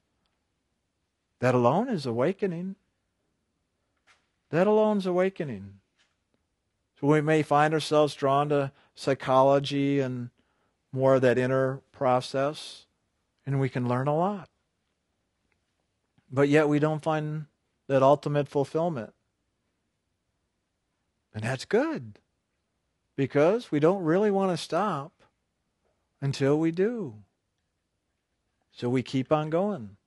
That 1.39 1.53
alone 1.53 1.89
is 1.89 2.05
awakening. 2.05 2.77
That 4.49 4.65
alone 4.65 4.99
is 4.99 5.05
awakening. 5.05 5.81
So 6.97 7.07
we 7.07 7.19
may 7.19 7.41
find 7.43 7.73
ourselves 7.73 8.15
drawn 8.15 8.47
to 8.49 8.71
psychology 8.95 9.99
and 9.99 10.29
more 10.93 11.15
of 11.15 11.21
that 11.23 11.37
inner 11.37 11.81
process, 11.91 12.85
and 13.45 13.59
we 13.59 13.67
can 13.67 13.89
learn 13.89 14.07
a 14.07 14.15
lot. 14.15 14.47
But 16.31 16.47
yet 16.47 16.69
we 16.69 16.79
don't 16.79 17.03
find 17.03 17.47
that 17.87 18.01
ultimate 18.01 18.47
fulfillment. 18.47 19.13
And 21.33 21.43
that's 21.43 21.65
good 21.65 22.17
because 23.17 23.71
we 23.71 23.81
don't 23.81 24.03
really 24.03 24.31
want 24.31 24.51
to 24.51 24.57
stop 24.57 25.11
until 26.21 26.57
we 26.59 26.71
do. 26.71 27.15
So 28.71 28.89
we 28.89 29.03
keep 29.03 29.31
on 29.31 29.49
going. 29.49 29.97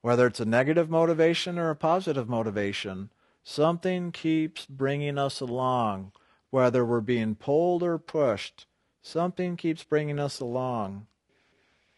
Whether 0.00 0.26
it's 0.26 0.40
a 0.40 0.44
negative 0.44 0.90
motivation 0.90 1.58
or 1.58 1.70
a 1.70 1.76
positive 1.76 2.28
motivation, 2.28 3.10
something 3.44 4.10
keeps 4.10 4.66
bringing 4.66 5.18
us 5.18 5.40
along. 5.40 6.12
Whether 6.50 6.84
we're 6.84 7.00
being 7.00 7.34
pulled 7.34 7.82
or 7.82 7.98
pushed, 7.98 8.66
something 9.00 9.56
keeps 9.56 9.84
bringing 9.84 10.18
us 10.18 10.40
along. 10.40 11.06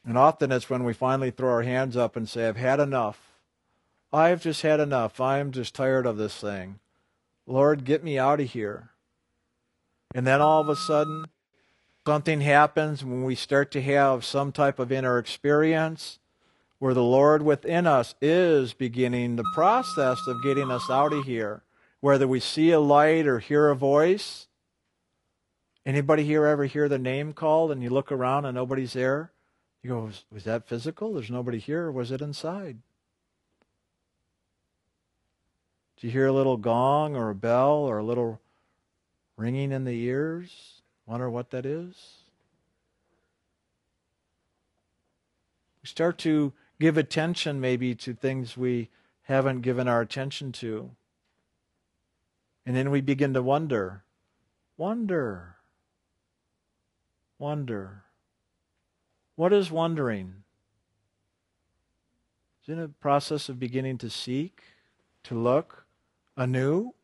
And 0.06 0.18
often 0.18 0.52
it's 0.52 0.68
when 0.68 0.84
we 0.84 0.92
finally 0.92 1.30
throw 1.30 1.50
our 1.50 1.62
hands 1.62 1.96
up 1.96 2.14
and 2.14 2.28
say, 2.28 2.46
I've 2.46 2.56
had 2.56 2.78
enough. 2.78 3.34
I've 4.12 4.42
just 4.42 4.62
had 4.62 4.80
enough. 4.80 5.20
I'm 5.20 5.50
just 5.50 5.74
tired 5.74 6.06
of 6.06 6.18
this 6.18 6.36
thing. 6.36 6.78
Lord, 7.46 7.84
get 7.84 8.04
me 8.04 8.18
out 8.18 8.40
of 8.40 8.50
here. 8.50 8.90
And 10.14 10.26
then 10.26 10.40
all 10.40 10.60
of 10.60 10.68
a 10.68 10.76
sudden, 10.76 11.24
something 12.06 12.42
happens 12.42 13.02
when 13.02 13.24
we 13.24 13.34
start 13.34 13.70
to 13.70 13.80
have 13.80 14.24
some 14.24 14.52
type 14.52 14.78
of 14.78 14.92
inner 14.92 15.18
experience 15.18 16.18
where 16.78 16.92
the 16.92 17.02
Lord 17.02 17.42
within 17.42 17.86
us 17.86 18.14
is 18.20 18.74
beginning 18.74 19.36
the 19.36 19.50
process 19.54 20.18
of 20.26 20.42
getting 20.42 20.70
us 20.70 20.90
out 20.90 21.14
of 21.14 21.24
here. 21.24 21.62
Whether 22.00 22.28
we 22.28 22.40
see 22.40 22.72
a 22.72 22.80
light 22.80 23.26
or 23.26 23.38
hear 23.38 23.70
a 23.70 23.76
voice. 23.76 24.48
Anybody 25.86 26.24
here 26.24 26.44
ever 26.44 26.66
hear 26.66 26.90
the 26.90 26.98
name 26.98 27.32
called 27.32 27.72
and 27.72 27.82
you 27.82 27.88
look 27.88 28.12
around 28.12 28.44
and 28.44 28.54
nobody's 28.54 28.92
there? 28.92 29.32
You 29.82 29.90
go, 29.90 30.00
was, 30.00 30.24
was 30.30 30.44
that 30.44 30.68
physical? 30.68 31.14
There's 31.14 31.30
nobody 31.30 31.58
here. 31.58 31.90
Was 31.90 32.10
it 32.10 32.20
inside? 32.20 32.78
Do 35.96 36.06
you 36.06 36.12
hear 36.12 36.26
a 36.26 36.32
little 36.32 36.58
gong 36.58 37.16
or 37.16 37.30
a 37.30 37.34
bell 37.34 37.76
or 37.76 37.96
a 37.96 38.04
little 38.04 38.40
ringing 39.38 39.72
in 39.72 39.84
the 39.84 39.98
ears? 40.02 40.82
Wonder 41.06 41.28
what 41.28 41.50
that 41.50 41.66
is? 41.66 41.94
We 45.82 45.88
start 45.88 46.18
to 46.18 46.52
give 46.80 46.96
attention 46.96 47.60
maybe 47.60 47.94
to 47.96 48.14
things 48.14 48.56
we 48.56 48.88
haven't 49.22 49.60
given 49.60 49.86
our 49.86 50.00
attention 50.00 50.52
to. 50.52 50.90
And 52.66 52.74
then 52.74 52.90
we 52.90 53.02
begin 53.02 53.34
to 53.34 53.42
wonder, 53.42 54.04
wonder, 54.78 55.56
wonder. 57.38 58.04
What 59.36 59.52
is 59.52 59.70
wondering? 59.70 60.44
Is 62.62 62.78
it 62.78 62.82
a 62.82 62.88
process 62.88 63.50
of 63.50 63.58
beginning 63.58 63.98
to 63.98 64.08
seek, 64.08 64.62
to 65.24 65.34
look, 65.34 65.84
anew. 66.36 66.94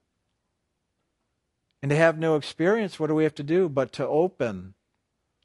And 1.82 1.90
to 1.90 1.96
have 1.96 2.18
no 2.18 2.36
experience, 2.36 3.00
what 3.00 3.06
do 3.06 3.14
we 3.14 3.24
have 3.24 3.34
to 3.36 3.42
do 3.42 3.68
but 3.68 3.92
to 3.92 4.06
open, 4.06 4.74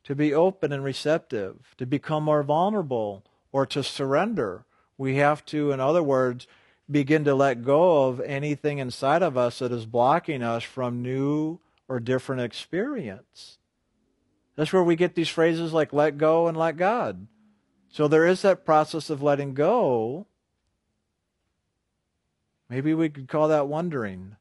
to 0.04 0.16
be 0.16 0.34
open 0.34 0.72
and 0.72 0.84
receptive, 0.84 1.74
to 1.78 1.86
become 1.86 2.24
more 2.24 2.44
vulnerable, 2.44 3.24
or 3.52 3.66
to 3.68 3.84
surrender? 3.84 4.66
We 4.98 5.16
have 5.16 5.46
to, 5.48 5.72
in 5.72 5.80
other 5.80 6.04
words, 6.04 6.48
begin 6.92 7.24
to 7.26 7.36
let 7.36 7.64
go 7.64 8.08
of 8.08 8.20
anything 8.22 8.80
inside 8.80 9.24
of 9.24 9.38
us 9.38 9.60
that 9.60 9.72
is 9.72 9.86
blocking 9.86 10.44
us 10.44 10.64
from 10.64 11.02
new 11.02 11.60
or 11.88 12.00
different 12.00 12.42
experience. 12.42 13.58
That's 14.56 14.74
where 14.74 14.84
we 14.84 14.96
get 14.96 15.16
these 15.16 15.30
phrases 15.30 15.74
like 15.74 15.94
let 15.94 16.18
go 16.18 16.48
and 16.48 16.58
let 16.58 16.78
God. 16.78 17.28
So 17.90 18.08
there 18.08 18.28
is 18.28 18.42
that 18.42 18.66
process 18.66 19.10
of 19.10 19.24
letting 19.24 19.54
go 19.54 20.28
Maybe 22.70 22.94
we 22.94 23.10
could 23.10 23.28
call 23.28 23.48
that 23.50 23.68
wondering. 23.68 24.36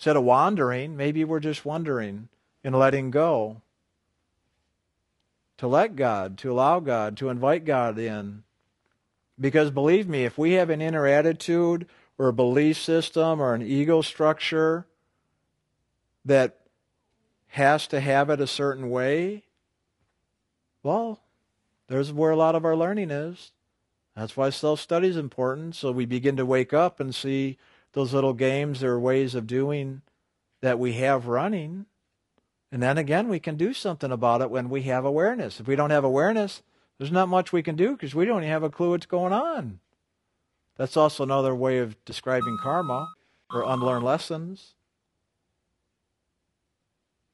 Instead 0.00 0.16
of 0.16 0.24
wandering, 0.24 0.96
maybe 0.96 1.24
we're 1.24 1.40
just 1.40 1.66
wondering 1.66 2.30
and 2.64 2.74
letting 2.74 3.10
go. 3.10 3.60
To 5.58 5.66
let 5.66 5.94
God, 5.94 6.38
to 6.38 6.50
allow 6.50 6.80
God, 6.80 7.18
to 7.18 7.28
invite 7.28 7.66
God 7.66 7.98
in. 7.98 8.44
Because 9.38 9.70
believe 9.70 10.08
me, 10.08 10.24
if 10.24 10.38
we 10.38 10.52
have 10.52 10.70
an 10.70 10.80
inner 10.80 11.06
attitude 11.06 11.86
or 12.16 12.28
a 12.28 12.32
belief 12.32 12.78
system 12.78 13.42
or 13.42 13.52
an 13.52 13.60
ego 13.60 14.00
structure 14.00 14.86
that 16.24 16.60
has 17.48 17.86
to 17.88 18.00
have 18.00 18.30
it 18.30 18.40
a 18.40 18.46
certain 18.46 18.88
way, 18.88 19.42
well, 20.82 21.20
there's 21.88 22.10
where 22.10 22.30
a 22.30 22.36
lot 22.36 22.54
of 22.54 22.64
our 22.64 22.74
learning 22.74 23.10
is. 23.10 23.52
That's 24.16 24.34
why 24.34 24.48
self 24.48 24.80
study 24.80 25.08
is 25.08 25.18
important. 25.18 25.74
So 25.74 25.92
we 25.92 26.06
begin 26.06 26.38
to 26.38 26.46
wake 26.46 26.72
up 26.72 27.00
and 27.00 27.14
see 27.14 27.58
those 27.92 28.12
little 28.12 28.34
games 28.34 28.82
or 28.84 28.98
ways 28.98 29.34
of 29.34 29.46
doing 29.46 30.02
that 30.60 30.78
we 30.78 30.94
have 30.94 31.26
running. 31.26 31.86
And 32.72 32.82
then 32.82 32.98
again, 32.98 33.28
we 33.28 33.40
can 33.40 33.56
do 33.56 33.72
something 33.72 34.12
about 34.12 34.42
it 34.42 34.50
when 34.50 34.68
we 34.68 34.82
have 34.82 35.04
awareness. 35.04 35.58
If 35.58 35.66
we 35.66 35.76
don't 35.76 35.90
have 35.90 36.04
awareness, 36.04 36.62
there's 36.98 37.10
not 37.10 37.28
much 37.28 37.52
we 37.52 37.62
can 37.62 37.76
do 37.76 37.92
because 37.92 38.14
we 38.14 38.26
don't 38.26 38.42
have 38.42 38.62
a 38.62 38.70
clue 38.70 38.90
what's 38.90 39.06
going 39.06 39.32
on. 39.32 39.80
That's 40.76 40.96
also 40.96 41.24
another 41.24 41.54
way 41.54 41.78
of 41.78 42.02
describing 42.04 42.58
karma 42.62 43.08
or 43.52 43.64
unlearned 43.66 44.04
lessons. 44.04 44.74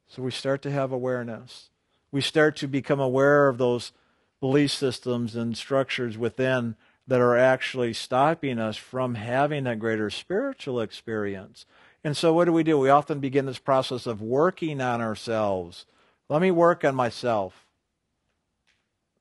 So 0.08 0.22
we 0.22 0.30
start 0.30 0.62
to 0.62 0.70
have 0.70 0.92
awareness. 0.92 1.70
We 2.10 2.20
start 2.20 2.56
to 2.56 2.68
become 2.68 3.00
aware 3.00 3.48
of 3.48 3.58
those 3.58 3.92
belief 4.40 4.70
systems 4.72 5.34
and 5.36 5.56
structures 5.56 6.16
within 6.16 6.76
that 7.06 7.20
are 7.20 7.36
actually 7.36 7.92
stopping 7.92 8.58
us 8.58 8.76
from 8.76 9.14
having 9.14 9.66
a 9.66 9.76
greater 9.76 10.10
spiritual 10.10 10.80
experience. 10.80 11.66
And 12.02 12.16
so, 12.16 12.32
what 12.32 12.46
do 12.46 12.52
we 12.52 12.62
do? 12.62 12.78
We 12.78 12.88
often 12.88 13.20
begin 13.20 13.46
this 13.46 13.58
process 13.58 14.06
of 14.06 14.20
working 14.20 14.80
on 14.80 15.00
ourselves. 15.00 15.86
Let 16.28 16.42
me 16.42 16.50
work 16.50 16.84
on 16.84 16.94
myself. 16.94 17.66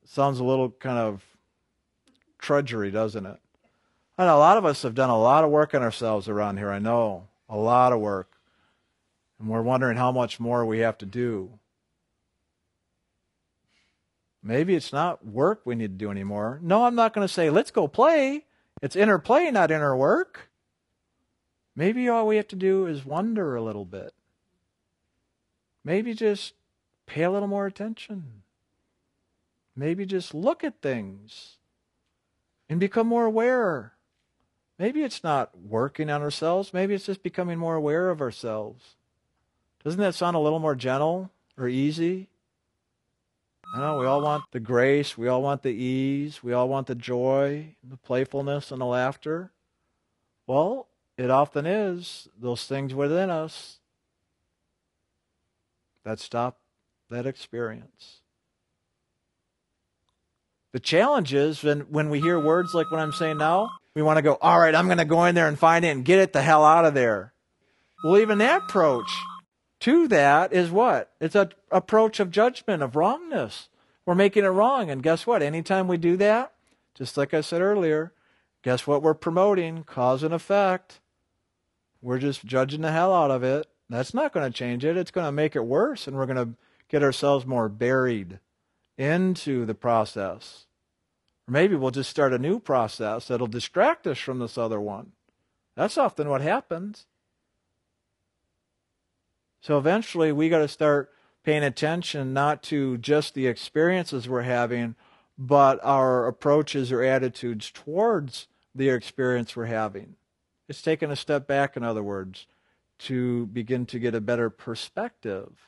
Sounds 0.05 0.39
a 0.39 0.43
little 0.43 0.71
kind 0.71 0.97
of 0.97 1.23
trudgery, 2.39 2.91
doesn't 2.91 3.25
it? 3.25 3.39
Know 4.17 4.35
a 4.35 4.37
lot 4.37 4.57
of 4.57 4.65
us 4.65 4.83
have 4.83 4.95
done 4.95 5.09
a 5.09 5.19
lot 5.19 5.43
of 5.43 5.49
work 5.49 5.73
on 5.73 5.83
ourselves 5.83 6.29
around 6.29 6.57
here. 6.57 6.71
I 6.71 6.79
know 6.79 7.27
a 7.49 7.57
lot 7.57 7.91
of 7.91 7.99
work. 7.99 8.31
And 9.39 9.49
we're 9.49 9.61
wondering 9.61 9.97
how 9.97 10.11
much 10.11 10.39
more 10.39 10.65
we 10.65 10.79
have 10.79 10.97
to 10.99 11.05
do. 11.05 11.59
Maybe 14.47 14.75
it's 14.75 14.93
not 14.93 15.25
work 15.25 15.61
we 15.65 15.73
need 15.73 15.97
to 15.97 16.05
do 16.05 16.11
anymore. 16.11 16.59
No, 16.61 16.85
I'm 16.85 16.93
not 16.93 17.13
going 17.13 17.27
to 17.27 17.33
say, 17.33 17.49
let's 17.49 17.71
go 17.71 17.87
play. 17.87 18.45
It's 18.79 18.95
inner 18.95 19.17
play, 19.17 19.49
not 19.49 19.71
inner 19.71 19.97
work. 19.97 20.51
Maybe 21.75 22.07
all 22.07 22.27
we 22.27 22.35
have 22.35 22.47
to 22.49 22.55
do 22.55 22.85
is 22.85 23.03
wonder 23.03 23.55
a 23.55 23.63
little 23.63 23.85
bit. 23.85 24.13
Maybe 25.83 26.13
just 26.13 26.53
pay 27.07 27.23
a 27.23 27.31
little 27.31 27.47
more 27.47 27.65
attention. 27.65 28.43
Maybe 29.75 30.05
just 30.05 30.35
look 30.35 30.63
at 30.63 30.79
things 30.79 31.57
and 32.69 32.79
become 32.79 33.07
more 33.07 33.25
aware. 33.25 33.93
Maybe 34.77 35.01
it's 35.01 35.23
not 35.23 35.57
working 35.57 36.11
on 36.11 36.21
ourselves. 36.21 36.71
Maybe 36.71 36.93
it's 36.93 37.07
just 37.07 37.23
becoming 37.23 37.57
more 37.57 37.75
aware 37.75 38.11
of 38.11 38.21
ourselves. 38.21 38.95
Doesn't 39.83 39.99
that 39.99 40.13
sound 40.13 40.35
a 40.35 40.39
little 40.39 40.59
more 40.59 40.75
gentle 40.75 41.31
or 41.57 41.67
easy? 41.67 42.29
Know 43.79 43.97
we 43.97 44.05
all 44.05 44.21
want 44.21 44.43
the 44.51 44.59
grace, 44.59 45.17
we 45.17 45.27
all 45.27 45.41
want 45.41 45.63
the 45.63 45.73
ease, 45.73 46.43
we 46.43 46.53
all 46.53 46.69
want 46.69 46.87
the 46.87 46.95
joy, 46.95 47.75
the 47.83 47.97
playfulness, 47.97 48.71
and 48.71 48.79
the 48.79 48.85
laughter. 48.85 49.51
Well, 50.47 50.87
it 51.17 51.29
often 51.29 51.65
is 51.65 52.27
those 52.39 52.65
things 52.65 52.93
within 52.93 53.29
us 53.29 53.79
that 56.03 56.19
stop 56.19 56.59
that 57.09 57.25
experience. 57.25 58.21
The 60.71 60.79
challenge 60.79 61.33
is 61.33 61.63
when, 61.63 61.81
when 61.81 62.09
we 62.09 62.19
hear 62.19 62.39
words 62.39 62.73
like 62.73 62.91
what 62.91 62.99
I'm 62.99 63.13
saying 63.13 63.37
now, 63.37 63.69
we 63.93 64.01
want 64.01 64.17
to 64.17 64.21
go, 64.21 64.37
all 64.41 64.59
right, 64.59 64.75
I'm 64.75 64.87
going 64.87 64.97
to 64.97 65.05
go 65.05 65.23
in 65.25 65.35
there 65.35 65.47
and 65.47 65.57
find 65.57 65.85
it 65.85 65.89
and 65.89 66.03
get 66.03 66.19
it 66.19 66.33
the 66.33 66.41
hell 66.41 66.65
out 66.65 66.85
of 66.85 66.93
there. 66.93 67.33
Well, 68.03 68.17
even 68.17 68.39
that 68.39 68.63
approach 68.63 69.09
to 69.85 70.07
that 70.07 70.51
is 70.51 70.71
what? 70.71 71.11
It's 71.21 71.35
an 71.35 71.51
approach 71.69 72.19
of 72.19 72.31
judgment, 72.31 72.81
of 72.81 72.95
wrongness. 72.95 73.69
We're 74.03 74.15
making 74.15 74.43
it 74.43 74.47
wrong. 74.47 74.89
And 74.89 75.03
guess 75.03 75.27
what? 75.27 75.43
Anytime 75.43 75.87
we 75.87 75.97
do 75.97 76.17
that, 76.17 76.53
just 76.95 77.17
like 77.17 77.35
I 77.35 77.41
said 77.41 77.61
earlier, 77.61 78.11
guess 78.63 78.87
what 78.87 79.03
we're 79.03 79.13
promoting? 79.13 79.83
Cause 79.83 80.23
and 80.23 80.33
effect. 80.33 81.01
We're 82.01 82.17
just 82.17 82.43
judging 82.43 82.81
the 82.81 82.91
hell 82.91 83.13
out 83.13 83.29
of 83.29 83.43
it. 83.43 83.67
That's 83.87 84.15
not 84.15 84.33
going 84.33 84.51
to 84.51 84.57
change 84.57 84.83
it. 84.83 84.97
It's 84.97 85.11
going 85.11 85.27
to 85.27 85.31
make 85.31 85.55
it 85.55 85.65
worse, 85.65 86.07
and 86.07 86.17
we're 86.17 86.25
going 86.25 86.43
to 86.43 86.57
get 86.89 87.03
ourselves 87.03 87.45
more 87.45 87.69
buried 87.69 88.39
into 88.97 89.67
the 89.67 89.75
process. 89.75 90.65
Or 91.47 91.51
maybe 91.51 91.75
we'll 91.75 91.91
just 91.91 92.09
start 92.09 92.33
a 92.33 92.39
new 92.39 92.59
process 92.59 93.27
that'll 93.27 93.45
distract 93.45 94.07
us 94.07 94.17
from 94.17 94.39
this 94.39 94.57
other 94.57 94.81
one. 94.81 95.11
That's 95.75 95.99
often 95.99 96.27
what 96.27 96.41
happens. 96.41 97.05
So 99.65 99.79
eventually 99.79 100.31
we 100.31 100.49
got 100.49 100.59
to 100.59 100.67
start 100.67 101.11
paying 101.43 101.63
attention 101.63 102.33
not 102.33 102.61
to 102.65 102.99
just 102.99 103.33
the 103.33 103.47
experiences 103.47 104.29
we're 104.29 104.43
having, 104.43 104.93
but 105.39 105.79
our 105.81 106.27
approaches 106.27 106.91
or 106.91 107.01
attitudes 107.01 107.71
towards 107.71 108.47
the 108.75 108.89
experience 108.89 109.55
we're 109.55 109.65
having. 109.65 110.17
It's 110.69 110.83
taking 110.83 111.09
a 111.09 111.15
step 111.15 111.47
back, 111.47 111.75
in 111.75 111.81
other 111.81 112.03
words, 112.03 112.45
to 112.99 113.47
begin 113.47 113.87
to 113.87 113.97
get 113.97 114.13
a 114.13 114.21
better 114.21 114.51
perspective 114.51 115.67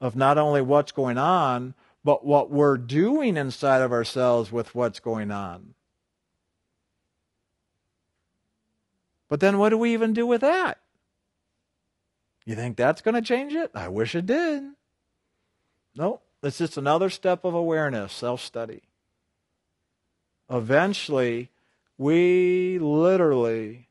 of 0.00 0.16
not 0.16 0.38
only 0.38 0.62
what's 0.62 0.92
going 0.92 1.18
on, 1.18 1.74
but 2.02 2.24
what 2.24 2.50
we're 2.50 2.78
doing 2.78 3.36
inside 3.36 3.82
of 3.82 3.92
ourselves 3.92 4.50
with 4.50 4.74
what's 4.74 5.00
going 5.00 5.30
on. 5.30 5.74
But 9.28 9.40
then 9.40 9.58
what 9.58 9.68
do 9.68 9.76
we 9.76 9.92
even 9.92 10.14
do 10.14 10.26
with 10.26 10.40
that? 10.40 10.78
You 12.44 12.54
think 12.54 12.76
that's 12.76 13.02
going 13.02 13.14
to 13.14 13.22
change 13.22 13.54
it? 13.54 13.70
I 13.74 13.88
wish 13.88 14.14
it 14.14 14.26
did. 14.26 14.64
No, 15.94 16.20
it's 16.42 16.58
just 16.58 16.76
another 16.76 17.10
step 17.10 17.44
of 17.44 17.54
awareness, 17.54 18.12
self 18.12 18.40
study. 18.40 18.82
Eventually, 20.50 21.50
we 21.98 22.78
literally, 22.80 23.88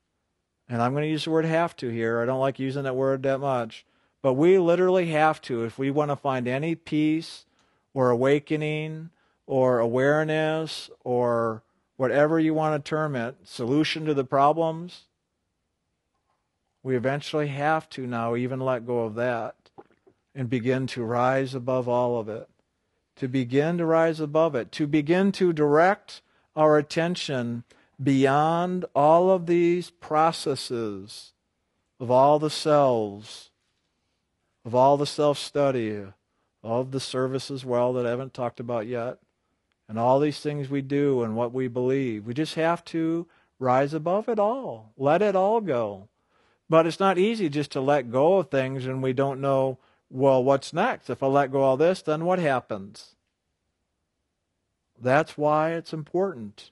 and 0.68 0.82
I'm 0.82 0.92
going 0.92 1.04
to 1.04 1.10
use 1.10 1.26
the 1.26 1.32
word 1.32 1.46
have 1.46 1.76
to 1.78 1.90
here, 1.90 2.20
I 2.20 2.26
don't 2.26 2.40
like 2.40 2.60
using 2.60 2.84
that 2.84 2.96
word 2.96 3.24
that 3.24 3.40
much, 3.40 3.86
but 4.22 4.34
we 4.34 4.58
literally 4.58 5.08
have 5.08 5.42
to, 5.44 5.64
if 5.64 5.80
we 5.80 5.90
want 5.92 6.12
to 6.12 6.16
find 6.16 6.48
any 6.48 6.76
peace 6.76 7.46
or 7.94 8.10
awakening 8.10 9.10
or 9.48 9.80
awareness 9.80 10.90
or 11.04 11.64
whatever 11.98 12.40
you 12.40 12.54
want 12.54 12.84
to 12.84 12.90
term 12.90 13.16
it, 13.16 13.36
solution 13.44 14.06
to 14.06 14.14
the 14.14 14.24
problems, 14.24 15.06
we 16.84 16.96
eventually 16.96 17.48
have 17.48 17.89
to 17.91 18.08
now 18.08 18.36
even 18.36 18.60
let 18.60 18.86
go 18.86 19.00
of 19.00 19.15
that 19.15 19.56
and 20.34 20.50
begin 20.50 20.88
to 20.88 21.04
rise 21.04 21.54
above 21.54 21.88
all 21.88 22.20
of 22.20 22.30
it. 22.30 22.50
To 23.17 23.28
begin 23.28 23.78
to 23.78 23.86
rise 23.86 24.20
above 24.20 24.56
it. 24.56 24.72
To 24.74 24.88
begin 24.88 25.32
to 25.34 25.54
direct 25.54 26.22
our 26.56 26.78
attention 26.78 27.63
beyond 28.02 28.86
all 28.96 29.30
of 29.30 29.46
these 29.46 29.89
processes 29.91 31.34
of 32.00 32.10
all 32.10 32.39
the 32.39 32.50
selves, 32.50 33.52
of 34.65 34.74
all 34.74 34.98
the 34.98 35.06
self 35.06 35.38
study, 35.38 36.04
of 36.63 36.91
the 36.91 37.00
service 37.00 37.52
as 37.52 37.63
well 37.63 37.94
that 37.94 38.08
I 38.08 38.10
haven't 38.10 38.34
talked 38.34 38.60
about 38.60 38.88
yet, 38.88 39.20
and 39.88 40.00
all 40.00 40.20
these 40.20 40.39
things 40.39 40.70
we 40.70 40.82
do 40.82 41.22
and 41.22 41.36
what 41.36 41.54
we 41.54 41.67
believe. 41.67 42.26
We 42.26 42.34
just 42.34 42.56
have 42.56 42.84
to 42.86 43.28
rise 43.60 43.94
above 43.94 44.28
it 44.28 44.39
all, 44.39 44.94
let 44.98 45.22
it 45.22 45.36
all 45.36 45.62
go. 45.62 46.08
But 46.72 46.88
it's 46.88 47.02
not 47.02 47.18
easy 47.18 47.50
just 47.50 47.72
to 47.72 47.82
let 47.82 48.14
go 48.14 48.38
of 48.38 48.50
things 48.50 48.86
and 48.86 49.04
we 49.04 49.12
don't 49.12 49.42
know, 49.42 49.78
well, 50.10 50.42
what's 50.42 50.72
next? 50.72 51.10
If 51.10 51.22
I 51.22 51.28
let 51.28 51.52
go 51.52 51.58
of 51.58 51.64
all 51.66 51.76
this, 51.76 52.02
then 52.02 52.24
what 52.24 52.40
happens? 52.40 53.16
That's 54.98 55.38
why 55.38 55.74
it's 55.74 55.92
important 55.92 56.72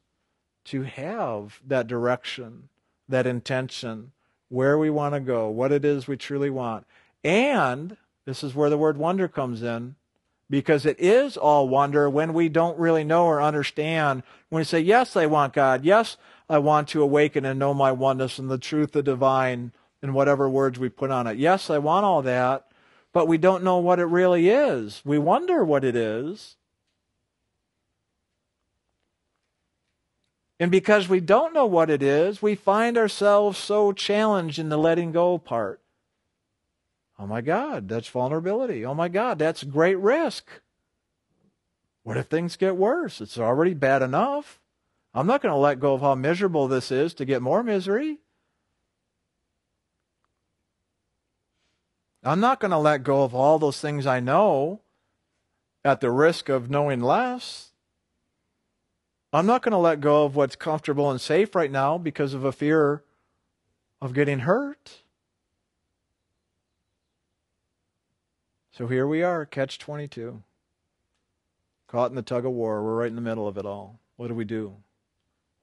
to 0.65 0.83
have 0.83 1.59
that 1.67 1.87
direction, 1.87 2.69
that 3.09 3.27
intention, 3.27 4.13
where 4.47 4.77
we 4.77 4.89
want 4.89 5.15
to 5.15 5.19
go, 5.19 5.49
what 5.49 5.73
it 5.73 5.83
is 5.83 6.07
we 6.07 6.15
truly 6.15 6.49
want. 6.49 6.85
And 7.21 7.97
this 8.23 8.41
is 8.41 8.55
where 8.55 8.69
the 8.69 8.77
word 8.77 8.95
wonder 8.95 9.27
comes 9.27 9.61
in, 9.61 9.95
because 10.49 10.85
it 10.85 10.97
is 10.97 11.35
all 11.35 11.67
wonder 11.67 12.09
when 12.09 12.33
we 12.33 12.47
don't 12.47 12.79
really 12.79 13.03
know 13.03 13.25
or 13.25 13.41
understand. 13.41 14.23
When 14.47 14.61
we 14.61 14.63
say, 14.63 14.79
Yes, 14.79 15.17
I 15.17 15.25
want 15.25 15.51
God. 15.51 15.83
Yes, 15.83 16.15
I 16.49 16.59
want 16.59 16.87
to 16.89 17.03
awaken 17.03 17.43
and 17.43 17.59
know 17.59 17.73
my 17.73 17.91
oneness 17.91 18.39
and 18.39 18.49
the 18.49 18.57
truth, 18.57 18.93
the 18.93 19.03
divine, 19.03 19.73
and 20.01 20.13
whatever 20.13 20.49
words 20.49 20.79
we 20.79 20.89
put 20.89 21.11
on 21.11 21.27
it. 21.27 21.37
Yes, 21.37 21.69
I 21.69 21.77
want 21.77 22.05
all 22.05 22.21
that, 22.21 22.67
but 23.11 23.27
we 23.27 23.37
don't 23.37 23.63
know 23.63 23.77
what 23.77 23.99
it 23.99 24.05
really 24.05 24.49
is. 24.49 25.01
We 25.03 25.17
wonder 25.17 25.63
what 25.63 25.83
it 25.83 25.95
is. 25.95 26.55
And 30.59 30.71
because 30.71 31.07
we 31.07 31.21
don't 31.21 31.53
know 31.53 31.65
what 31.65 31.89
it 31.89 32.03
is, 32.03 32.41
we 32.41 32.55
find 32.55 32.97
ourselves 32.97 33.57
so 33.57 33.93
challenged 33.93 34.59
in 34.59 34.69
the 34.69 34.77
letting 34.77 35.11
go 35.11 35.37
part. 35.37 35.79
Oh 37.17 37.27
my 37.27 37.41
God, 37.41 37.87
that's 37.87 38.09
vulnerability. 38.09 38.85
Oh 38.85 38.93
my 38.93 39.07
God, 39.07 39.39
that's 39.39 39.63
great 39.63 39.97
risk. 39.97 40.61
What 42.03 42.17
if 42.17 42.27
things 42.27 42.55
get 42.55 42.75
worse? 42.75 43.21
It's 43.21 43.37
already 43.37 43.73
bad 43.73 44.01
enough. 44.01 44.59
I'm 45.13 45.27
not 45.27 45.41
going 45.41 45.53
to 45.53 45.59
let 45.59 45.79
go 45.79 45.93
of 45.93 46.01
how 46.01 46.15
miserable 46.15 46.67
this 46.67 46.91
is 46.91 47.13
to 47.15 47.25
get 47.25 47.41
more 47.41 47.63
misery. 47.63 48.19
I'm 52.29 52.39
not 52.39 52.59
going 52.59 52.69
to 52.69 52.77
let 52.77 53.01
go 53.01 53.23
of 53.23 53.33
all 53.33 53.57
those 53.57 53.81
things 53.81 54.05
I 54.05 54.19
know 54.19 54.81
at 55.83 55.99
the 55.99 56.11
risk 56.11 56.47
of 56.47 56.69
knowing 56.69 57.01
less. 57.01 57.71
I'm 59.33 59.47
not 59.47 59.63
going 59.63 59.71
to 59.71 59.79
let 59.79 59.99
go 59.99 60.25
of 60.25 60.35
what's 60.35 60.55
comfortable 60.55 61.09
and 61.09 61.19
safe 61.19 61.55
right 61.55 61.71
now 61.71 61.97
because 61.97 62.35
of 62.35 62.43
a 62.43 62.51
fear 62.51 63.01
of 63.99 64.13
getting 64.13 64.41
hurt. 64.41 64.99
So 68.73 68.85
here 68.85 69.07
we 69.07 69.23
are, 69.23 69.43
catch 69.43 69.79
22. 69.79 70.43
Caught 71.87 72.11
in 72.11 72.15
the 72.15 72.21
tug 72.21 72.45
of 72.45 72.51
war. 72.51 72.83
We're 72.83 72.93
right 72.93 73.09
in 73.09 73.15
the 73.15 73.21
middle 73.21 73.47
of 73.47 73.57
it 73.57 73.65
all. 73.65 73.97
What 74.17 74.27
do 74.27 74.35
we 74.35 74.45
do? 74.45 74.75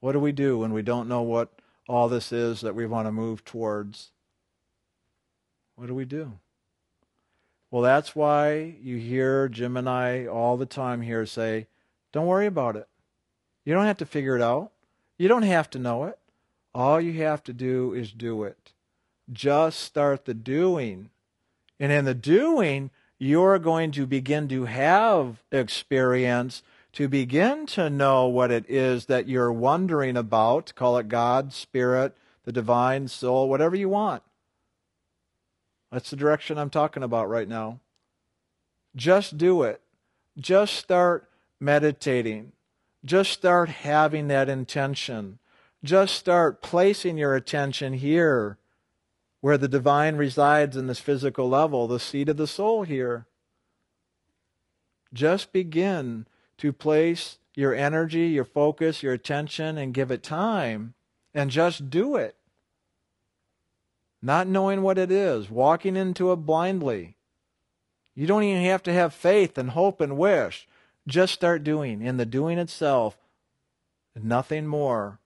What 0.01 0.11
do 0.11 0.19
we 0.19 0.33
do 0.33 0.57
when 0.57 0.73
we 0.73 0.81
don't 0.81 1.07
know 1.07 1.21
what 1.21 1.47
all 1.87 2.09
this 2.09 2.33
is 2.33 2.59
that 2.59 2.75
we 2.75 2.85
want 2.85 3.07
to 3.07 3.13
move 3.13 3.45
towards? 3.45 4.11
What 5.77 5.87
do 5.87 5.95
we 5.95 6.03
do? 6.03 6.33
Well, 7.69 7.81
that's 7.81 8.15
why 8.15 8.75
you 8.81 8.97
hear 8.97 9.49
Jim 9.49 9.75
and 9.75 9.89
I 9.89 10.25
all 10.25 10.57
the 10.57 10.65
time 10.65 11.01
here 11.01 11.25
say, 11.25 11.67
don't 12.13 12.27
worry 12.27 12.45
about 12.45 12.75
it. 12.75 12.87
You 13.65 13.73
don't 13.73 13.85
have 13.85 13.97
to 13.97 14.05
figure 14.05 14.35
it 14.35 14.41
out. 14.41 14.71
You 15.17 15.27
don't 15.27 15.43
have 15.43 15.69
to 15.71 15.79
know 15.79 16.05
it. 16.05 16.17
All 16.73 17.01
you 17.01 17.13
have 17.23 17.43
to 17.43 17.53
do 17.53 17.93
is 17.93 18.11
do 18.11 18.43
it. 18.43 18.71
Just 19.31 19.81
start 19.81 20.25
the 20.25 20.33
doing. 20.33 21.09
And 21.79 21.91
in 21.91 22.05
the 22.05 22.13
doing, 22.13 22.91
you're 23.19 23.59
going 23.59 23.91
to 23.91 24.05
begin 24.05 24.47
to 24.47 24.65
have 24.65 25.43
experience 25.51 26.63
to 26.93 27.07
begin 27.07 27.65
to 27.67 27.89
know 27.89 28.27
what 28.27 28.51
it 28.51 28.65
is 28.69 29.05
that 29.05 29.27
you're 29.27 29.51
wondering 29.51 30.15
about. 30.17 30.73
Call 30.75 30.97
it 30.97 31.09
God, 31.09 31.53
Spirit, 31.53 32.15
the 32.45 32.51
divine 32.51 33.07
soul, 33.07 33.49
whatever 33.49 33.75
you 33.75 33.89
want. 33.89 34.23
That's 35.91 36.09
the 36.09 36.15
direction 36.15 36.57
I'm 36.57 36.69
talking 36.69 37.03
about 37.03 37.29
right 37.29 37.47
now. 37.47 37.79
Just 38.95 39.37
do 39.37 39.63
it. 39.63 39.81
Just 40.37 40.75
start 40.75 41.29
meditating. 41.59 42.51
Just 43.05 43.31
start 43.31 43.69
having 43.69 44.27
that 44.27 44.49
intention. 44.49 45.39
Just 45.83 46.15
start 46.15 46.61
placing 46.61 47.17
your 47.17 47.35
attention 47.35 47.93
here 47.93 48.57
where 49.41 49.57
the 49.57 49.67
divine 49.67 50.15
resides 50.15 50.75
in 50.75 50.87
this 50.87 50.99
physical 50.99 51.47
level, 51.47 51.87
the 51.87 51.99
seat 51.99 52.29
of 52.29 52.37
the 52.37 52.47
soul 52.47 52.83
here. 52.83 53.27
Just 55.13 55.53
begin 55.53 56.25
to 56.57 56.73
place 56.73 57.37
your 57.53 57.73
energy, 57.73 58.27
your 58.27 58.45
focus, 58.45 59.03
your 59.03 59.13
attention, 59.13 59.77
and 59.77 59.93
give 59.93 60.11
it 60.11 60.23
time, 60.23 60.93
and 61.33 61.49
just 61.49 61.89
do 61.89 62.15
it. 62.15 62.35
Not 64.21 64.47
knowing 64.47 64.81
what 64.81 64.97
it 64.97 65.11
is, 65.11 65.49
walking 65.49 65.95
into 65.95 66.31
it 66.31 66.37
blindly. 66.37 67.15
You 68.15 68.25
don't 68.25 68.43
even 68.43 68.63
have 68.63 68.81
to 68.83 68.93
have 68.93 69.13
faith 69.13 69.57
and 69.57 69.71
hope 69.71 70.01
and 70.01 70.17
wish. 70.17 70.67
Just 71.07 71.33
start 71.33 71.63
doing. 71.63 72.01
In 72.01 72.17
the 72.17 72.25
doing 72.25 72.57
itself, 72.57 73.17
nothing 74.15 74.65
more. 74.67 75.19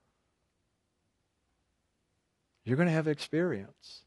you're 2.64 2.76
going 2.76 2.88
to 2.88 2.94
have 2.94 3.08
experience. 3.08 4.02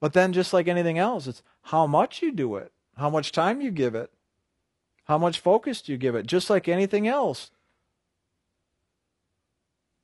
But 0.00 0.12
then, 0.12 0.32
just 0.32 0.52
like 0.52 0.68
anything 0.68 0.98
else, 0.98 1.26
it's 1.26 1.42
how 1.62 1.86
much 1.86 2.20
you 2.20 2.32
do 2.32 2.56
it, 2.56 2.72
how 2.96 3.08
much 3.08 3.32
time 3.32 3.62
you 3.62 3.70
give 3.70 3.94
it, 3.94 4.10
how 5.04 5.16
much 5.16 5.40
focus 5.40 5.80
do 5.80 5.92
you 5.92 5.98
give 5.98 6.14
it, 6.14 6.26
just 6.26 6.50
like 6.50 6.68
anything 6.68 7.08
else 7.08 7.50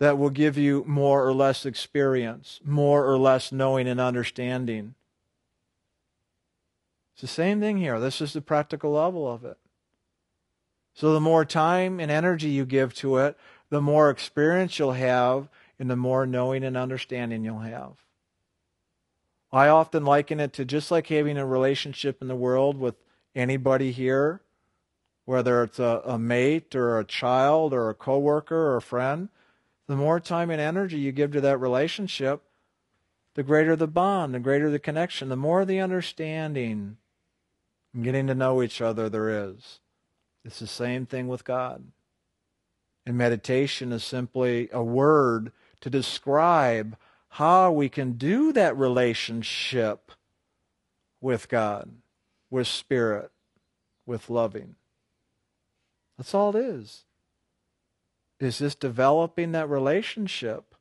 that 0.02 0.18
will 0.18 0.30
give 0.30 0.58
you 0.58 0.82
more 0.84 1.24
or 1.24 1.32
less 1.32 1.64
experience, 1.64 2.58
more 2.64 3.06
or 3.06 3.16
less 3.16 3.52
knowing 3.52 3.86
and 3.86 4.00
understanding. 4.00 4.96
It's 7.12 7.20
the 7.20 7.28
same 7.28 7.60
thing 7.60 7.78
here. 7.78 8.00
This 8.00 8.20
is 8.20 8.32
the 8.32 8.40
practical 8.40 8.90
level 8.90 9.32
of 9.32 9.44
it. 9.44 9.58
So 10.92 11.12
the 11.12 11.20
more 11.20 11.44
time 11.44 12.00
and 12.00 12.10
energy 12.10 12.48
you 12.48 12.64
give 12.64 12.94
to 12.94 13.18
it, 13.18 13.38
the 13.70 13.80
more 13.80 14.10
experience 14.10 14.76
you'll 14.76 14.90
have 14.90 15.48
and 15.78 15.88
the 15.88 15.94
more 15.94 16.26
knowing 16.26 16.64
and 16.64 16.76
understanding 16.76 17.44
you'll 17.44 17.60
have. 17.60 17.92
I 19.52 19.68
often 19.68 20.04
liken 20.04 20.40
it 20.40 20.52
to 20.54 20.64
just 20.64 20.90
like 20.90 21.06
having 21.06 21.38
a 21.38 21.46
relationship 21.46 22.20
in 22.20 22.26
the 22.26 22.34
world 22.34 22.76
with 22.76 22.96
anybody 23.36 23.92
here, 23.92 24.40
whether 25.26 25.62
it's 25.62 25.78
a, 25.78 26.02
a 26.04 26.18
mate 26.18 26.74
or 26.74 26.98
a 26.98 27.04
child 27.04 27.72
or 27.72 27.88
a 27.88 27.94
coworker 27.94 28.56
or 28.56 28.76
a 28.78 28.82
friend 28.82 29.28
the 29.92 29.96
more 29.96 30.20
time 30.20 30.50
and 30.50 30.60
energy 30.60 30.98
you 30.98 31.12
give 31.12 31.32
to 31.32 31.40
that 31.42 31.58
relationship, 31.58 32.42
the 33.34 33.42
greater 33.42 33.76
the 33.76 33.86
bond, 33.86 34.34
the 34.34 34.40
greater 34.40 34.70
the 34.70 34.78
connection, 34.78 35.28
the 35.28 35.36
more 35.36 35.64
the 35.64 35.80
understanding 35.80 36.96
and 37.92 38.04
getting 38.04 38.26
to 38.26 38.34
know 38.34 38.62
each 38.62 38.80
other 38.80 39.08
there 39.08 39.48
is. 39.50 39.80
It's 40.44 40.58
the 40.58 40.66
same 40.66 41.04
thing 41.04 41.28
with 41.28 41.44
God. 41.44 41.84
And 43.04 43.18
meditation 43.18 43.92
is 43.92 44.02
simply 44.02 44.68
a 44.72 44.82
word 44.82 45.52
to 45.80 45.90
describe 45.90 46.96
how 47.28 47.70
we 47.70 47.88
can 47.88 48.12
do 48.12 48.52
that 48.52 48.76
relationship 48.76 50.12
with 51.20 51.48
God, 51.48 51.90
with 52.50 52.66
Spirit, 52.66 53.30
with 54.06 54.30
loving. 54.30 54.76
That's 56.16 56.34
all 56.34 56.56
it 56.56 56.64
is 56.64 57.04
is 58.44 58.58
just 58.58 58.80
developing 58.80 59.52
that 59.52 59.68
relationship. 59.68 60.74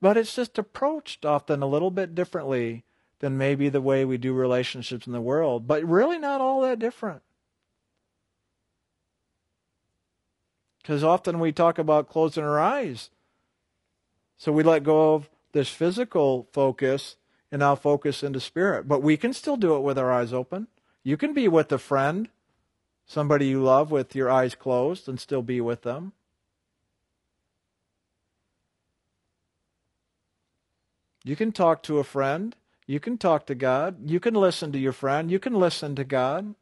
But 0.00 0.16
it's 0.16 0.34
just 0.34 0.58
approached 0.58 1.24
often 1.24 1.62
a 1.62 1.66
little 1.66 1.90
bit 1.90 2.14
differently 2.14 2.84
than 3.20 3.36
maybe 3.36 3.68
the 3.68 3.80
way 3.80 4.04
we 4.04 4.16
do 4.16 4.32
relationships 4.32 5.06
in 5.06 5.12
the 5.12 5.20
world, 5.20 5.66
but 5.66 5.84
really 5.84 6.18
not 6.18 6.40
all 6.40 6.60
that 6.62 6.78
different. 6.78 7.22
Because 10.80 11.04
often 11.04 11.38
we 11.38 11.52
talk 11.52 11.78
about 11.78 12.08
closing 12.08 12.44
our 12.44 12.58
eyes. 12.58 13.10
So 14.36 14.52
we 14.52 14.62
let 14.62 14.84
go 14.84 15.14
of 15.14 15.28
this 15.52 15.68
physical 15.68 16.48
focus 16.52 17.16
and 17.50 17.60
now 17.60 17.74
focus 17.74 18.22
into 18.22 18.40
spirit. 18.40 18.86
But 18.86 19.02
we 19.02 19.16
can 19.16 19.32
still 19.32 19.56
do 19.56 19.76
it 19.76 19.80
with 19.80 19.98
our 19.98 20.12
eyes 20.12 20.32
open. 20.32 20.68
You 21.02 21.16
can 21.16 21.34
be 21.34 21.48
with 21.48 21.72
a 21.72 21.78
friend, 21.78 22.28
somebody 23.04 23.48
you 23.48 23.62
love, 23.62 23.90
with 23.90 24.14
your 24.14 24.30
eyes 24.30 24.54
closed 24.54 25.08
and 25.08 25.18
still 25.18 25.42
be 25.42 25.60
with 25.60 25.82
them. 25.82 26.12
You 31.28 31.36
can 31.36 31.52
talk 31.52 31.82
to 31.82 31.98
a 31.98 32.04
friend. 32.04 32.56
You 32.86 33.00
can 33.00 33.18
talk 33.18 33.44
to 33.48 33.54
God. 33.54 34.08
You 34.08 34.18
can 34.18 34.32
listen 34.32 34.72
to 34.72 34.78
your 34.78 34.94
friend. 34.94 35.30
You 35.30 35.38
can 35.38 35.52
listen 35.52 35.94
to 35.96 36.02
God. 36.04 36.54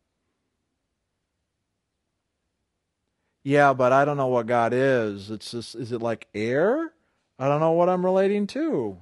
Yeah, 3.44 3.74
but 3.74 3.92
I 3.92 4.04
don't 4.04 4.16
know 4.16 4.26
what 4.26 4.48
God 4.48 4.72
is. 4.74 5.30
It's 5.30 5.52
just, 5.52 5.76
is 5.76 5.92
it 5.92 6.02
like 6.02 6.26
air? 6.34 6.92
I 7.38 7.46
don't 7.46 7.60
know 7.60 7.70
what 7.70 7.88
I'm 7.88 8.04
relating 8.04 8.48
to. 8.48 8.98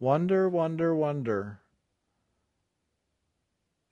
Wonder, 0.00 0.48
wonder, 0.48 0.94
wonder 0.94 1.58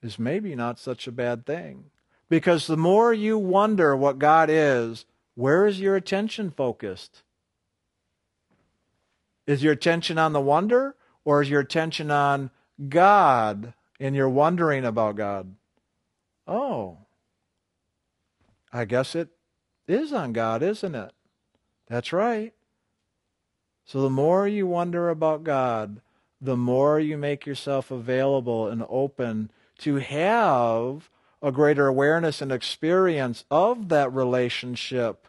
is 0.01 0.17
maybe 0.17 0.55
not 0.55 0.79
such 0.79 1.05
a 1.05 1.11
bad 1.11 1.45
thing. 1.45 1.91
Because 2.27 2.65
the 2.65 2.75
more 2.75 3.13
you 3.13 3.37
wonder 3.37 3.95
what 3.95 4.17
God 4.17 4.49
is, 4.49 5.05
where 5.35 5.67
is 5.67 5.79
your 5.79 5.95
attention 5.95 6.49
focused? 6.49 7.21
Is 9.47 9.63
your 9.63 9.73
attention 9.73 10.17
on 10.17 10.33
the 10.33 10.41
wonder 10.41 10.95
or 11.25 11.41
is 11.41 11.49
your 11.49 11.61
attention 11.61 12.11
on 12.11 12.51
God 12.89 13.73
and 13.99 14.15
you're 14.15 14.29
wondering 14.29 14.85
about 14.85 15.15
God? 15.15 15.55
Oh, 16.45 16.99
I 18.71 18.85
guess 18.85 19.15
it 19.15 19.29
is 19.87 20.13
on 20.13 20.33
God, 20.33 20.61
isn't 20.61 20.93
it? 20.93 21.11
That's 21.87 22.11
right. 22.11 22.53
So 23.85 24.01
the 24.01 24.09
more 24.09 24.47
you 24.47 24.67
wonder 24.67 25.09
about 25.09 25.45
God, 25.45 26.01
the 26.41 26.57
more 26.57 26.99
you 26.99 27.17
make 27.17 27.45
yourself 27.45 27.89
available 27.89 28.67
and 28.67 28.85
open 28.89 29.49
to 29.79 29.95
have 29.95 31.09
a 31.41 31.51
greater 31.51 31.87
awareness 31.87 32.41
and 32.41 32.51
experience 32.51 33.45
of 33.49 33.89
that 33.89 34.11
relationship 34.11 35.27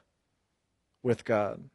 with 1.03 1.25
God. 1.25 1.71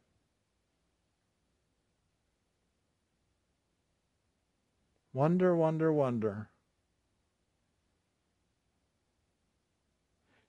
Wonder, 5.13 5.55
wonder, 5.55 5.93
wonder. 5.93 6.47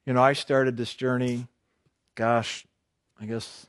You 0.07 0.15
know, 0.15 0.23
I 0.23 0.33
started 0.33 0.77
this 0.77 0.95
journey, 0.95 1.47
gosh, 2.15 2.67
I 3.21 3.27
guess, 3.27 3.67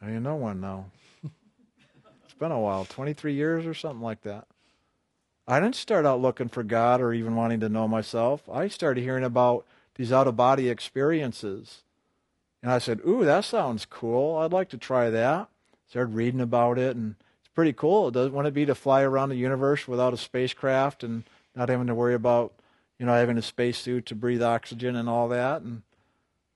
I 0.00 0.06
don't 0.06 0.22
know 0.22 0.36
when 0.36 0.60
now. 0.60 0.86
it's 1.24 2.34
been 2.38 2.52
a 2.52 2.60
while, 2.60 2.84
23 2.84 3.32
years 3.32 3.66
or 3.66 3.74
something 3.74 4.02
like 4.02 4.22
that. 4.22 4.46
I 5.48 5.60
didn't 5.60 5.76
start 5.76 6.04
out 6.04 6.20
looking 6.20 6.48
for 6.48 6.62
God 6.62 7.00
or 7.00 7.14
even 7.14 7.36
wanting 7.36 7.60
to 7.60 7.68
know 7.68 7.88
myself. 7.88 8.48
I 8.50 8.68
started 8.68 9.02
hearing 9.02 9.24
about 9.24 9.64
these 9.94 10.12
out 10.12 10.26
of 10.26 10.36
body 10.36 10.68
experiences. 10.68 11.82
And 12.62 12.72
I 12.72 12.78
said, 12.78 13.00
Ooh, 13.06 13.24
that 13.24 13.44
sounds 13.44 13.86
cool. 13.86 14.38
I'd 14.38 14.52
like 14.52 14.68
to 14.70 14.78
try 14.78 15.08
that. 15.08 15.48
Started 15.88 16.14
reading 16.14 16.40
about 16.40 16.78
it 16.78 16.96
and 16.96 17.14
pretty 17.56 17.72
cool. 17.72 18.12
Does 18.12 18.30
want 18.30 18.46
it 18.46 18.54
be 18.54 18.66
to 18.66 18.74
fly 18.74 19.02
around 19.02 19.30
the 19.30 19.36
universe 19.36 19.88
without 19.88 20.12
a 20.12 20.18
spacecraft 20.18 21.02
and 21.02 21.24
not 21.56 21.70
having 21.70 21.88
to 21.88 21.94
worry 21.94 22.14
about, 22.14 22.52
you 22.98 23.06
know, 23.06 23.14
having 23.14 23.38
a 23.38 23.42
spacesuit 23.42 24.06
to 24.06 24.14
breathe 24.14 24.42
oxygen 24.42 24.94
and 24.94 25.08
all 25.08 25.26
that. 25.28 25.62
And 25.62 25.82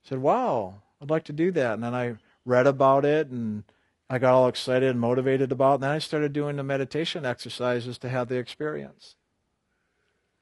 I 0.05 0.07
said, 0.07 0.19
wow, 0.19 0.75
I'd 1.01 1.09
like 1.09 1.25
to 1.25 1.33
do 1.33 1.51
that. 1.51 1.73
And 1.73 1.83
then 1.83 1.95
I 1.95 2.15
read 2.45 2.67
about 2.67 3.03
it 3.03 3.27
and 3.27 3.63
I 4.09 4.19
got 4.19 4.33
all 4.33 4.47
excited 4.47 4.89
and 4.89 4.99
motivated 4.99 5.51
about 5.51 5.71
it. 5.71 5.75
And 5.75 5.83
then 5.83 5.91
I 5.91 5.99
started 5.99 6.33
doing 6.33 6.55
the 6.55 6.63
meditation 6.63 7.25
exercises 7.25 7.97
to 7.97 8.09
have 8.09 8.29
the 8.29 8.37
experience. 8.37 9.15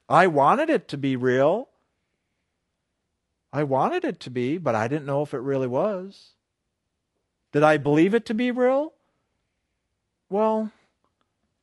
I 0.08 0.26
wanted 0.26 0.68
it 0.68 0.88
to 0.88 0.98
be 0.98 1.16
real. 1.16 1.68
I 3.52 3.62
wanted 3.62 4.04
it 4.04 4.20
to 4.20 4.30
be, 4.30 4.58
but 4.58 4.74
I 4.74 4.88
didn't 4.88 5.06
know 5.06 5.22
if 5.22 5.32
it 5.32 5.38
really 5.38 5.66
was. 5.66 6.34
Did 7.52 7.62
I 7.62 7.78
believe 7.78 8.12
it 8.14 8.26
to 8.26 8.34
be 8.34 8.50
real? 8.50 8.92
Well, 10.30 10.70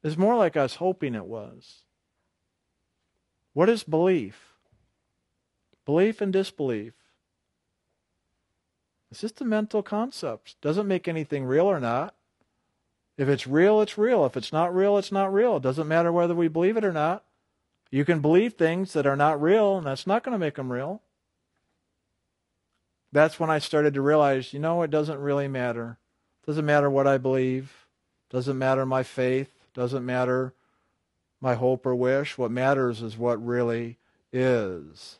it's 0.04 0.18
more 0.18 0.36
like 0.36 0.56
us 0.56 0.76
hoping 0.76 1.16
it 1.16 1.26
was. 1.26 1.84
What 3.54 3.70
is 3.70 3.84
belief? 3.84 4.54
Belief 5.86 6.22
and 6.22 6.32
disbelief. 6.32 6.94
It's 9.10 9.22
just 9.22 9.42
a 9.42 9.46
mental 9.46 9.82
concept. 9.82 10.60
Doesn't 10.62 10.88
make 10.88 11.08
anything 11.08 11.46
real 11.46 11.66
or 11.66 11.80
not. 11.80 12.14
If 13.18 13.30
it's 13.30 13.48
real, 13.48 13.82
it's 13.82 13.98
real. 13.98 14.26
If 14.26 14.38
it's 14.38 14.54
not 14.54 14.76
real, 14.76 14.98
it's 14.98 15.12
not 15.12 15.34
real. 15.34 15.58
It 15.58 15.64
doesn't 15.64 15.88
matter 15.88 16.12
whether 16.12 16.36
we 16.36 16.50
believe 16.50 16.78
it 16.78 16.86
or 16.86 16.92
not. 16.92 17.24
You 17.90 18.04
can 18.04 18.20
believe 18.20 18.54
things 18.54 18.94
that 18.94 19.08
are 19.08 19.16
not 19.16 19.42
real, 19.42 19.78
and 19.78 19.88
that's 19.88 20.06
not 20.06 20.24
going 20.24 20.34
to 20.34 20.40
make 20.40 20.56
them 20.56 20.72
real. 20.72 21.02
That's 23.14 23.40
when 23.40 23.50
I 23.50 23.60
started 23.60 23.94
to 23.94 24.02
realize, 24.02 24.54
you 24.54 24.60
know, 24.60 24.82
it 24.84 24.92
doesn't 24.92 25.20
really 25.20 25.48
matter. 25.48 25.98
It 26.44 26.48
doesn't 26.48 26.66
matter 26.66 26.90
what 26.90 27.08
I 27.08 27.18
believe. 27.18 27.87
Doesn't 28.30 28.58
matter 28.58 28.86
my 28.86 29.04
faith, 29.04 29.52
doesn't 29.74 30.06
matter 30.06 30.54
my 31.40 31.56
hope 31.56 31.86
or 31.86 31.96
wish. 31.96 32.38
What 32.38 32.52
matters 32.52 33.02
is 33.02 33.18
what 33.18 33.44
really 33.44 33.98
is. 34.32 35.20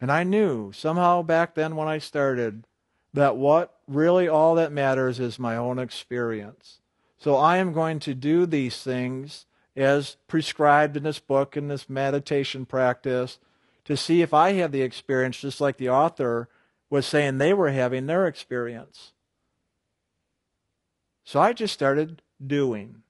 And 0.00 0.10
I 0.10 0.24
knew 0.24 0.72
somehow 0.72 1.22
back 1.22 1.54
then 1.54 1.76
when 1.76 1.86
I 1.86 1.98
started 1.98 2.66
that 3.14 3.36
what 3.36 3.78
really 3.86 4.26
all 4.26 4.56
that 4.56 4.72
matters 4.72 5.20
is 5.20 5.38
my 5.38 5.56
own 5.56 5.78
experience. 5.78 6.80
So 7.18 7.36
I 7.36 7.58
am 7.58 7.72
going 7.72 8.00
to 8.00 8.14
do 8.14 8.46
these 8.46 8.82
things 8.82 9.46
as 9.76 10.16
prescribed 10.26 10.96
in 10.96 11.04
this 11.04 11.20
book 11.20 11.56
in 11.56 11.68
this 11.68 11.88
meditation 11.88 12.66
practice 12.66 13.38
to 13.84 13.96
see 13.96 14.22
if 14.22 14.34
I 14.34 14.52
have 14.54 14.72
the 14.72 14.82
experience 14.82 15.40
just 15.40 15.60
like 15.60 15.76
the 15.76 15.88
author 15.88 16.48
was 16.90 17.06
saying 17.06 17.38
they 17.38 17.54
were 17.54 17.70
having 17.70 18.06
their 18.06 18.26
experience. 18.26 19.12
So 21.24 21.40
I 21.40 21.52
just 21.52 21.74
started 21.74 22.22
doing. 22.44 23.02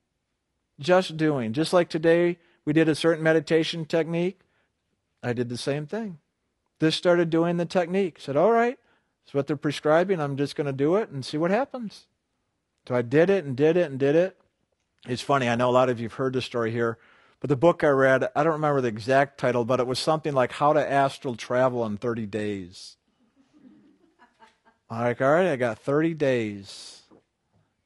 Just 0.79 1.17
doing. 1.17 1.53
Just 1.53 1.73
like 1.73 1.89
today 1.89 2.39
we 2.65 2.73
did 2.73 2.89
a 2.89 2.95
certain 2.95 3.23
meditation 3.23 3.85
technique, 3.85 4.41
I 5.23 5.33
did 5.33 5.49
the 5.49 5.57
same 5.57 5.87
thing. 5.87 6.19
Just 6.81 6.99
started 6.99 7.31
doing 7.31 7.57
the 7.57 7.67
technique. 7.67 8.19
Said, 8.19 8.37
all 8.37 8.51
right, 8.51 8.79
It's 9.25 9.35
what 9.35 9.47
they're 9.47 9.57
prescribing. 9.57 10.21
I'm 10.21 10.37
just 10.37 10.57
going 10.57 10.67
to 10.67 10.73
do 10.73 10.97
it 10.97 11.11
and 11.11 11.25
see 11.25 11.39
what 11.39 11.51
happens. 11.51 12.07
So 12.89 12.95
I 12.95 13.03
did 13.03 13.31
it 13.31 13.45
and 13.45 13.57
did 13.57 13.77
it 13.77 13.91
and 13.91 13.99
did 13.99 14.17
it. 14.17 14.37
It's 15.09 15.23
funny. 15.23 15.49
I 15.49 15.55
know 15.55 15.71
a 15.71 15.73
lot 15.73 15.89
of 15.89 16.01
you 16.01 16.07
have 16.07 16.15
heard 16.15 16.33
the 16.33 16.43
story 16.43 16.71
here, 16.73 16.99
but 17.41 17.49
the 17.49 17.57
book 17.57 17.85
I 17.85 17.89
read, 17.89 18.29
I 18.35 18.43
don't 18.43 18.55
remember 18.55 18.81
the 18.81 18.89
exact 18.89 19.39
title, 19.39 19.65
but 19.65 19.81
it 19.81 19.87
was 19.87 19.99
something 19.99 20.33
like 20.33 20.53
How 20.53 20.73
to 20.73 20.93
Astral 20.93 21.37
Travel 21.37 21.85
in 21.87 21.97
30 21.97 22.27
Days. 22.27 22.97
I'm 24.91 25.05
like, 25.05 25.21
all 25.21 25.33
right, 25.33 25.47
I 25.47 25.57
got 25.57 25.79
30 25.79 26.15
days. 26.15 27.02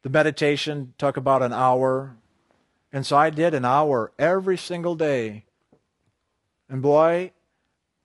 The 0.07 0.11
meditation 0.11 0.95
took 0.99 1.17
about 1.17 1.43
an 1.43 1.53
hour. 1.53 2.15
And 2.93 3.05
so 3.05 3.17
I 3.17 3.29
did 3.29 3.55
an 3.55 3.65
hour 3.65 4.13
every 4.21 4.57
single 4.57 4.95
day. 4.95 5.47
And 6.69 6.81
boy, 6.81 7.33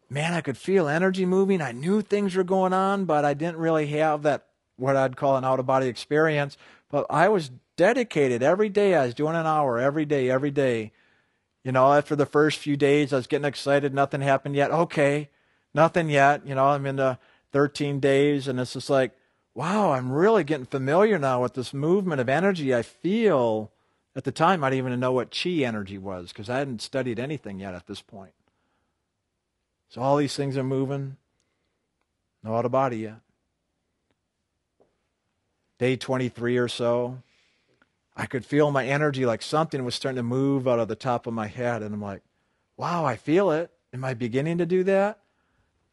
man, 0.09 0.33
I 0.33 0.41
could 0.41 0.57
feel 0.57 0.87
energy 0.87 1.27
moving. 1.27 1.61
I 1.61 1.73
knew 1.73 2.01
things 2.01 2.35
were 2.35 2.43
going 2.43 2.73
on, 2.73 3.05
but 3.05 3.23
I 3.23 3.35
didn't 3.35 3.57
really 3.57 3.85
have 3.89 4.23
that, 4.23 4.47
what 4.77 4.95
I'd 4.95 5.15
call 5.15 5.37
an 5.37 5.45
out 5.45 5.59
of 5.59 5.67
body 5.67 5.85
experience. 5.85 6.57
But 6.89 7.05
I 7.07 7.29
was 7.29 7.51
dedicated 7.75 8.41
every 8.41 8.69
day. 8.69 8.95
I 8.95 9.05
was 9.05 9.13
doing 9.13 9.35
an 9.35 9.45
hour 9.45 9.77
every 9.77 10.05
day, 10.05 10.27
every 10.27 10.49
day. 10.49 10.93
You 11.63 11.71
know, 11.71 11.93
after 11.93 12.15
the 12.15 12.25
first 12.25 12.57
few 12.57 12.77
days, 12.77 13.13
I 13.13 13.17
was 13.17 13.27
getting 13.27 13.45
excited. 13.45 13.93
Nothing 13.93 14.21
happened 14.21 14.55
yet. 14.55 14.71
Okay, 14.71 15.29
nothing 15.71 16.09
yet. 16.09 16.47
You 16.47 16.55
know, 16.55 16.65
I'm 16.65 16.87
into 16.87 17.19
13 17.51 17.99
days, 17.99 18.47
and 18.47 18.59
it's 18.59 18.73
just 18.73 18.89
like, 18.89 19.11
wow, 19.53 19.91
I'm 19.91 20.11
really 20.11 20.43
getting 20.43 20.65
familiar 20.65 21.19
now 21.19 21.41
with 21.41 21.53
this 21.53 21.73
movement 21.73 22.21
of 22.21 22.29
energy. 22.29 22.73
I 22.73 22.81
feel 22.81 23.71
at 24.15 24.25
the 24.25 24.31
time, 24.31 24.63
I 24.63 24.69
didn't 24.69 24.87
even 24.87 24.99
know 24.99 25.13
what 25.13 25.31
chi 25.31 25.49
energy 25.49 25.97
was 25.97 26.29
because 26.29 26.49
I 26.49 26.59
hadn't 26.59 26.81
studied 26.81 27.19
anything 27.19 27.59
yet 27.59 27.73
at 27.73 27.87
this 27.87 28.01
point. 28.01 28.33
So 29.89 30.01
all 30.01 30.17
these 30.17 30.35
things 30.35 30.57
are 30.57 30.63
moving. 30.63 31.17
No 32.43 32.55
out 32.55 32.65
of 32.65 32.71
body 32.71 32.97
yet. 32.97 33.19
Day 35.77 35.95
23 35.95 36.57
or 36.57 36.67
so, 36.67 37.21
I 38.15 38.25
could 38.25 38.45
feel 38.45 38.69
my 38.69 38.85
energy 38.85 39.25
like 39.25 39.41
something 39.41 39.83
was 39.83 39.95
starting 39.95 40.17
to 40.17 40.23
move 40.23 40.67
out 40.67 40.79
of 40.79 40.87
the 40.87 40.95
top 40.95 41.25
of 41.25 41.33
my 41.33 41.47
head. 41.47 41.81
And 41.81 41.93
I'm 41.93 42.01
like, 42.01 42.21
wow, 42.75 43.05
I 43.05 43.15
feel 43.15 43.51
it. 43.51 43.71
Am 43.93 44.03
I 44.03 44.13
beginning 44.13 44.57
to 44.57 44.65
do 44.65 44.83
that? 44.83 45.19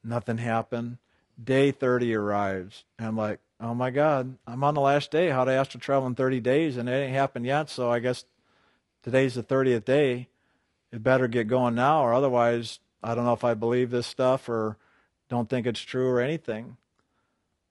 Nothing 0.02 0.38
happened. 0.38 0.98
Day 1.42 1.70
30 1.70 2.14
arrives. 2.14 2.84
And 2.98 3.06
I'm 3.06 3.16
like, 3.16 3.40
oh 3.61 3.74
my 3.74 3.90
God, 3.90 4.36
I'm 4.46 4.64
on 4.64 4.74
the 4.74 4.80
last 4.80 5.11
day. 5.11 5.30
How'd 5.30 5.48
to 5.48 5.52
astral 5.52 5.80
travel 5.80 6.06
in 6.06 6.14
30 6.14 6.40
days? 6.40 6.76
And 6.76 6.88
it 6.88 6.92
ain't 6.92 7.14
happened 7.14 7.46
yet. 7.46 7.70
So 7.70 7.90
I 7.90 7.98
guess 7.98 8.24
today's 9.02 9.34
the 9.34 9.42
30th 9.42 9.84
day. 9.84 10.28
It 10.90 11.02
better 11.02 11.28
get 11.28 11.48
going 11.48 11.74
now, 11.74 12.02
or 12.02 12.14
otherwise 12.14 12.78
I 13.02 13.14
don't 13.14 13.24
know 13.24 13.34
if 13.34 13.44
I 13.44 13.54
believe 13.54 13.90
this 13.90 14.06
stuff 14.06 14.48
or 14.48 14.78
don't 15.28 15.48
think 15.48 15.66
it's 15.66 15.80
true 15.80 16.09
or 16.09 16.20
anything. 16.20 16.76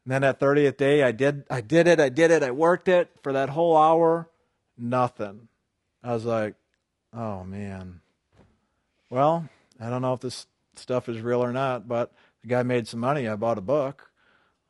And 0.05 0.13
then 0.13 0.21
that 0.21 0.39
30th 0.39 0.77
day, 0.77 1.03
I 1.03 1.11
did, 1.11 1.43
I 1.49 1.61
did 1.61 1.88
it, 1.88 1.99
I 1.99 2.09
did 2.09 2.31
it, 2.31 2.43
I 2.43 2.51
worked 2.51 2.88
it 2.88 3.09
for 3.23 3.33
that 3.33 3.49
whole 3.49 3.75
hour, 3.75 4.29
nothing. 4.77 5.47
I 6.03 6.13
was 6.13 6.25
like, 6.25 6.55
oh 7.13 7.43
man. 7.43 8.01
Well, 9.09 9.49
I 9.79 9.89
don't 9.89 10.01
know 10.01 10.13
if 10.13 10.19
this 10.19 10.47
stuff 10.75 11.09
is 11.09 11.21
real 11.21 11.43
or 11.43 11.51
not, 11.51 11.88
but 11.88 12.13
the 12.41 12.49
guy 12.49 12.63
made 12.63 12.88
some 12.88 12.99
money. 12.99 13.27
I 13.27 13.35
bought 13.35 13.57
a 13.57 13.61
book. 13.61 14.11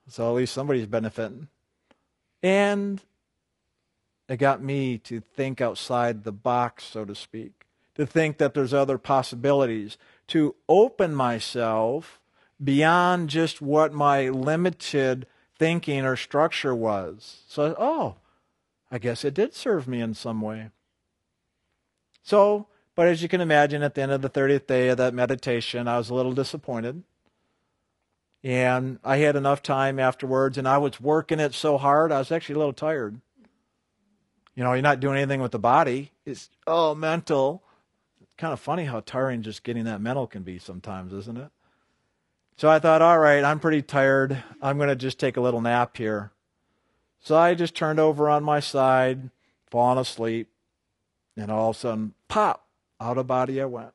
So 0.08 0.30
at 0.30 0.36
least 0.36 0.54
somebody's 0.54 0.88
benefiting. 0.88 1.50
And 2.42 3.02
it 4.30 4.38
got 4.38 4.62
me 4.62 4.98
to 5.00 5.20
think 5.20 5.62
outside 5.62 6.24
the 6.24 6.32
box, 6.32 6.86
so 6.86 7.06
to 7.06 7.16
speak, 7.16 7.66
to 7.96 8.06
think 8.06 8.38
that 8.38 8.54
there's 8.54 8.74
other 8.74 8.98
possibilities, 8.98 9.98
to 10.28 10.56
open 10.68 11.16
myself 11.16 12.20
beyond 12.64 13.30
just 13.30 13.62
what 13.62 13.94
my 13.94 14.30
limited 14.30 15.28
thinking 15.58 16.06
or 16.06 16.16
structure 16.16 16.76
was. 16.76 17.42
So, 17.48 17.76
oh, 17.78 18.16
I 18.92 18.98
guess 19.00 19.26
it 19.26 19.34
did 19.34 19.54
serve 19.54 19.88
me 19.88 20.02
in 20.02 20.14
some 20.14 20.42
way. 20.42 20.70
So, 22.24 22.68
but 22.96 23.08
as 23.08 23.22
you 23.22 23.30
can 23.30 23.42
imagine, 23.42 23.84
at 23.84 23.96
the 23.96 24.02
end 24.02 24.12
of 24.12 24.22
the 24.22 24.30
30th 24.30 24.68
day 24.68 24.90
of 24.90 24.98
that 24.98 25.14
meditation, 25.14 25.88
I 25.88 25.98
was 25.98 26.10
a 26.10 26.14
little 26.14 26.34
disappointed. 26.34 27.04
And 28.48 28.98
I 29.04 29.18
had 29.18 29.36
enough 29.36 29.62
time 29.62 30.00
afterwards, 30.00 30.58
and 30.58 30.66
I 30.66 30.78
was 30.78 31.02
working 31.02 31.42
it 31.42 31.54
so 31.54 31.78
hard, 31.78 32.14
I 32.14 32.20
was 32.20 32.32
actually 32.32 32.56
a 32.56 32.60
little 32.60 32.72
tired. 32.72 33.20
You 34.56 34.64
know, 34.64 34.72
you're 34.72 34.82
not 34.82 35.02
doing 35.02 35.18
anything 35.18 35.42
with 35.42 35.52
the 35.52 35.60
body, 35.60 36.14
it's 36.26 36.50
all 36.66 36.96
mental 36.96 37.62
It's 38.22 38.34
kind 38.38 38.54
of 38.54 38.62
funny 38.62 38.86
how 38.86 39.02
tiring 39.02 39.42
just 39.42 39.64
getting 39.64 39.84
that 39.84 40.00
mental 40.00 40.28
can 40.28 40.44
be 40.44 40.60
sometimes, 40.60 41.12
isn't 41.12 41.38
it? 41.38 41.50
So 42.56 42.70
I 42.70 42.80
thought, 42.80 43.02
all 43.02 43.20
right, 43.20 43.44
I'm 43.44 43.60
pretty 43.60 43.82
tired. 43.82 44.42
I'm 44.62 44.78
going 44.78 44.88
to 44.88 44.96
just 44.96 45.20
take 45.20 45.36
a 45.36 45.42
little 45.42 45.60
nap 45.60 45.98
here. 45.98 46.32
So 47.20 47.36
I 47.36 47.54
just 47.54 47.76
turned 47.76 48.00
over 48.00 48.30
on 48.30 48.46
my 48.46 48.62
side, 48.62 49.30
falling 49.70 50.00
asleep, 50.00 50.48
and 51.36 51.52
all 51.52 51.72
of 51.72 51.76
a 51.76 51.80
sudden, 51.80 52.14
pop, 52.30 52.66
out 53.02 53.18
of 53.18 53.28
body 53.28 53.62
I 53.62 53.66
went. 53.66 53.92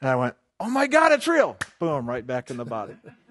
And 0.00 0.10
I 0.10 0.16
went, 0.16 0.34
oh 0.58 0.68
my 0.68 0.88
God, 0.88 1.12
it's 1.12 1.28
real. 1.28 1.56
Boom, 1.78 2.08
right 2.08 2.26
back 2.26 2.50
in 2.50 2.56
the 2.56 2.64
body. 2.64 2.96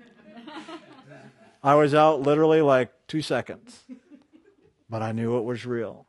I 1.64 1.76
was 1.76 1.94
out 1.94 2.22
literally 2.22 2.62
like 2.62 2.92
two 3.08 3.22
seconds, 3.22 3.84
but 4.90 5.02
I 5.02 5.12
knew 5.12 5.38
it 5.38 5.44
was 5.44 5.66
real. 5.66 6.06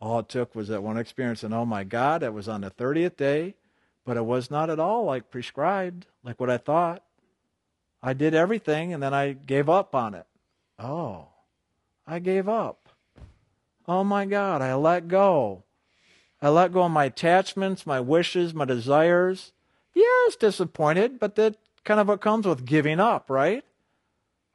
All 0.00 0.20
it 0.20 0.28
took 0.28 0.54
was 0.54 0.68
that 0.68 0.82
one 0.82 0.96
experience, 0.96 1.42
and 1.42 1.54
oh 1.54 1.64
my 1.64 1.84
God, 1.84 2.22
it 2.22 2.32
was 2.32 2.48
on 2.48 2.60
the 2.60 2.70
30th 2.70 3.16
day, 3.16 3.54
but 4.04 4.16
it 4.16 4.24
was 4.24 4.50
not 4.50 4.70
at 4.70 4.78
all 4.78 5.04
like 5.04 5.30
prescribed, 5.30 6.06
like 6.22 6.38
what 6.38 6.50
I 6.50 6.56
thought. 6.56 7.02
I 8.02 8.12
did 8.12 8.34
everything, 8.34 8.92
and 8.92 9.02
then 9.02 9.12
I 9.12 9.32
gave 9.32 9.68
up 9.68 9.94
on 9.94 10.14
it. 10.14 10.26
Oh, 10.78 11.28
I 12.06 12.20
gave 12.20 12.48
up. 12.48 12.88
Oh 13.88 14.04
my 14.04 14.24
God, 14.24 14.62
I 14.62 14.74
let 14.74 15.08
go. 15.08 15.64
I 16.40 16.50
let 16.50 16.72
go 16.72 16.82
of 16.82 16.92
my 16.92 17.06
attachments, 17.06 17.86
my 17.86 17.98
wishes, 17.98 18.54
my 18.54 18.64
desires. 18.64 19.52
Yes, 19.94 20.36
disappointed, 20.36 21.18
but 21.18 21.34
that 21.34 21.56
kind 21.84 21.98
of 21.98 22.06
what 22.06 22.20
comes 22.20 22.46
with 22.46 22.64
giving 22.64 23.00
up, 23.00 23.28
right? 23.28 23.64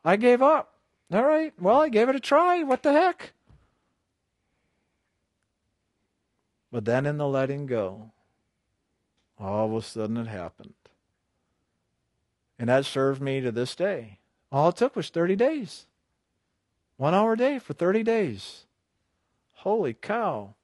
I 0.03 0.15
gave 0.15 0.41
up. 0.41 0.73
All 1.11 1.23
right, 1.23 1.53
well, 1.59 1.81
I 1.81 1.89
gave 1.89 2.09
it 2.09 2.15
a 2.15 2.19
try. 2.19 2.63
What 2.63 2.83
the 2.83 2.91
heck? 2.91 3.33
But 6.71 6.85
then 6.85 7.05
in 7.05 7.17
the 7.17 7.27
letting 7.27 7.67
go, 7.67 8.11
all 9.39 9.67
of 9.67 9.75
a 9.75 9.81
sudden 9.85 10.17
it 10.17 10.27
happened. 10.27 10.73
And 12.57 12.69
that 12.69 12.85
served 12.85 13.21
me 13.21 13.41
to 13.41 13.51
this 13.51 13.75
day. 13.75 14.17
All 14.51 14.69
it 14.69 14.77
took 14.77 14.95
was 14.95 15.09
30 15.09 15.35
days. 15.35 15.85
One 16.97 17.13
hour 17.13 17.33
a 17.33 17.37
day 17.37 17.59
for 17.59 17.73
30 17.73 18.03
days. 18.03 18.65
Holy 19.53 19.93
cow. 19.93 20.55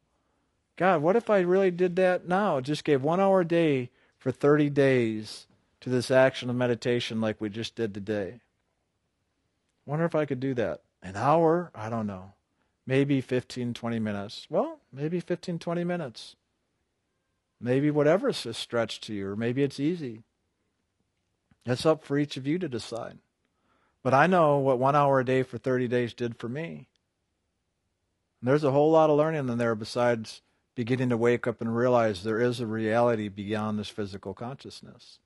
God, 0.78 1.02
what 1.02 1.16
if 1.16 1.30
I 1.30 1.40
really 1.40 1.72
did 1.72 1.96
that 1.98 2.28
now? 2.28 2.62
Just 2.62 2.84
gave 2.84 3.04
one 3.04 3.20
hour 3.20 3.42
a 3.42 3.48
day 3.48 3.90
for 4.18 4.32
30 4.32 4.70
days 4.70 5.48
to 5.82 5.90
this 5.90 6.10
action 6.10 6.50
of 6.50 6.56
meditation 6.56 7.22
like 7.22 7.40
we 7.40 7.50
just 7.50 7.76
did 7.76 7.94
today. 7.94 8.40
Wonder 9.90 10.06
if 10.06 10.16
I 10.16 10.26
could 10.26 10.40
do 10.40 10.54
that. 10.54 10.82
An 11.02 11.16
hour? 11.16 11.72
I 11.74 11.90
don't 11.90 12.08
know 12.08 12.34
maybe 12.90 13.22
15, 13.22 13.76
20 13.76 14.00
minutes. 14.00 14.48
Well, 14.50 14.80
maybe 14.92 15.20
15, 15.20 15.60
20 15.60 15.84
minutes. 15.84 16.36
Maybe 17.62 17.92
whatever's 17.92 18.48
a 18.48 18.54
stretch 18.56 19.00
to 19.02 19.14
you, 19.14 19.28
or 19.28 19.36
maybe 19.36 19.62
it's 19.62 19.80
easy. 19.80 20.24
It's 21.68 21.86
up 21.86 22.04
for 22.04 22.18
each 22.18 22.36
of 22.36 22.48
you 22.48 22.58
to 22.58 22.68
decide. 22.68 23.20
But 24.02 24.16
I 24.16 24.26
know 24.26 24.58
what 24.58 24.80
one 24.80 24.96
hour 24.96 25.20
a 25.20 25.26
day 25.26 25.44
for 25.44 25.60
30 25.60 25.88
days 25.88 26.16
did 26.16 26.40
for 26.40 26.50
me. 26.50 26.88
And 28.42 28.50
there's 28.50 28.64
a 28.64 28.72
whole 28.72 28.90
lot 28.90 29.12
of 29.12 29.18
learning 29.18 29.48
in 29.48 29.58
there 29.60 29.76
besides 29.76 30.42
beginning 30.74 31.10
to 31.10 31.18
wake 31.18 31.46
up 31.46 31.62
and 31.62 31.76
realize 31.76 32.24
there 32.24 32.42
is 32.42 32.60
a 32.60 32.66
reality 32.66 33.28
beyond 33.28 33.78
this 33.78 33.90
physical 33.90 34.34
consciousness. 34.34 35.20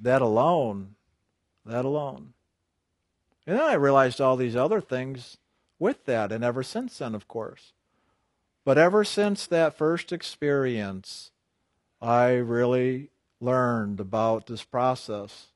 That 0.00 0.22
alone, 0.22 0.94
that 1.66 1.84
alone. 1.84 2.32
And 3.46 3.58
then 3.58 3.64
I 3.64 3.74
realized 3.74 4.20
all 4.20 4.36
these 4.36 4.56
other 4.56 4.80
things 4.80 5.36
with 5.78 6.04
that, 6.04 6.30
and 6.30 6.44
ever 6.44 6.62
since 6.62 6.98
then, 6.98 7.14
of 7.14 7.26
course. 7.26 7.72
But 8.64 8.78
ever 8.78 9.02
since 9.02 9.46
that 9.46 9.76
first 9.76 10.12
experience, 10.12 11.32
I 12.00 12.34
really 12.34 13.10
learned 13.40 13.98
about 13.98 14.46
this 14.46 14.62
process. 14.62 15.48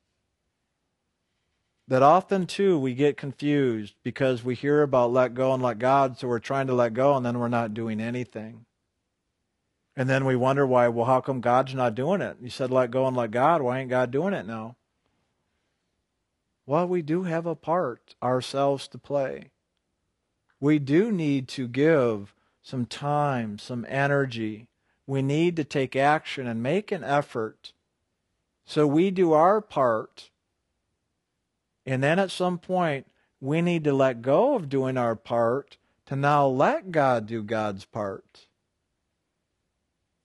That 1.88 2.02
often, 2.02 2.46
too, 2.46 2.76
we 2.78 2.94
get 2.94 3.16
confused 3.16 3.94
because 4.02 4.42
we 4.42 4.56
hear 4.56 4.82
about 4.82 5.12
let 5.12 5.34
go 5.34 5.54
and 5.54 5.62
let 5.62 5.78
God, 5.78 6.18
so 6.18 6.26
we're 6.26 6.40
trying 6.40 6.66
to 6.66 6.74
let 6.74 6.94
go 6.94 7.16
and 7.16 7.24
then 7.24 7.38
we're 7.38 7.46
not 7.46 7.74
doing 7.74 8.00
anything. 8.00 8.66
And 9.96 10.10
then 10.10 10.24
we 10.24 10.34
wonder 10.34 10.66
why, 10.66 10.88
well, 10.88 11.06
how 11.06 11.20
come 11.20 11.40
God's 11.40 11.74
not 11.74 11.94
doing 11.94 12.20
it? 12.20 12.38
You 12.42 12.50
said 12.50 12.72
let 12.72 12.90
go 12.90 13.06
and 13.06 13.16
let 13.16 13.30
God. 13.30 13.62
Why 13.62 13.78
ain't 13.78 13.90
God 13.90 14.10
doing 14.10 14.34
it 14.34 14.46
now? 14.46 14.74
Well, 16.66 16.86
we 16.88 17.00
do 17.02 17.22
have 17.22 17.46
a 17.46 17.54
part 17.54 18.16
ourselves 18.22 18.88
to 18.88 18.98
play 18.98 19.50
we 20.60 20.78
do 20.78 21.12
need 21.12 21.48
to 21.48 21.68
give 21.68 22.34
some 22.62 22.86
time, 22.86 23.58
some 23.58 23.86
energy. 23.88 24.66
We 25.06 25.22
need 25.22 25.56
to 25.56 25.64
take 25.64 25.94
action 25.94 26.46
and 26.46 26.62
make 26.62 26.90
an 26.90 27.04
effort. 27.04 27.72
So 28.64 28.86
we 28.86 29.10
do 29.10 29.32
our 29.32 29.60
part. 29.60 30.30
And 31.84 32.02
then 32.02 32.18
at 32.18 32.30
some 32.30 32.58
point, 32.58 33.06
we 33.40 33.62
need 33.62 33.84
to 33.84 33.92
let 33.92 34.22
go 34.22 34.56
of 34.56 34.68
doing 34.68 34.96
our 34.96 35.14
part 35.14 35.76
to 36.06 36.16
now 36.16 36.46
let 36.46 36.90
God 36.90 37.26
do 37.26 37.42
God's 37.42 37.84
part. 37.84 38.46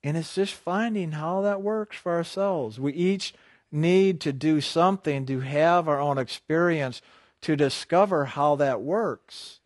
And 0.04 0.18
it's 0.18 0.34
just 0.34 0.54
finding 0.54 1.12
how 1.12 1.42
that 1.42 1.62
works 1.62 1.98
for 1.98 2.14
ourselves. 2.14 2.80
We 2.80 2.94
each 2.94 3.36
need 3.72 4.20
to 4.22 4.34
do 4.34 4.62
something 4.62 5.26
to 5.26 5.40
have 5.40 5.88
our 5.88 6.00
own 6.00 6.18
experience 6.18 7.02
to 7.42 7.56
discover 7.56 8.26
how 8.26 8.56
that 8.56 8.82
works, 8.82 9.60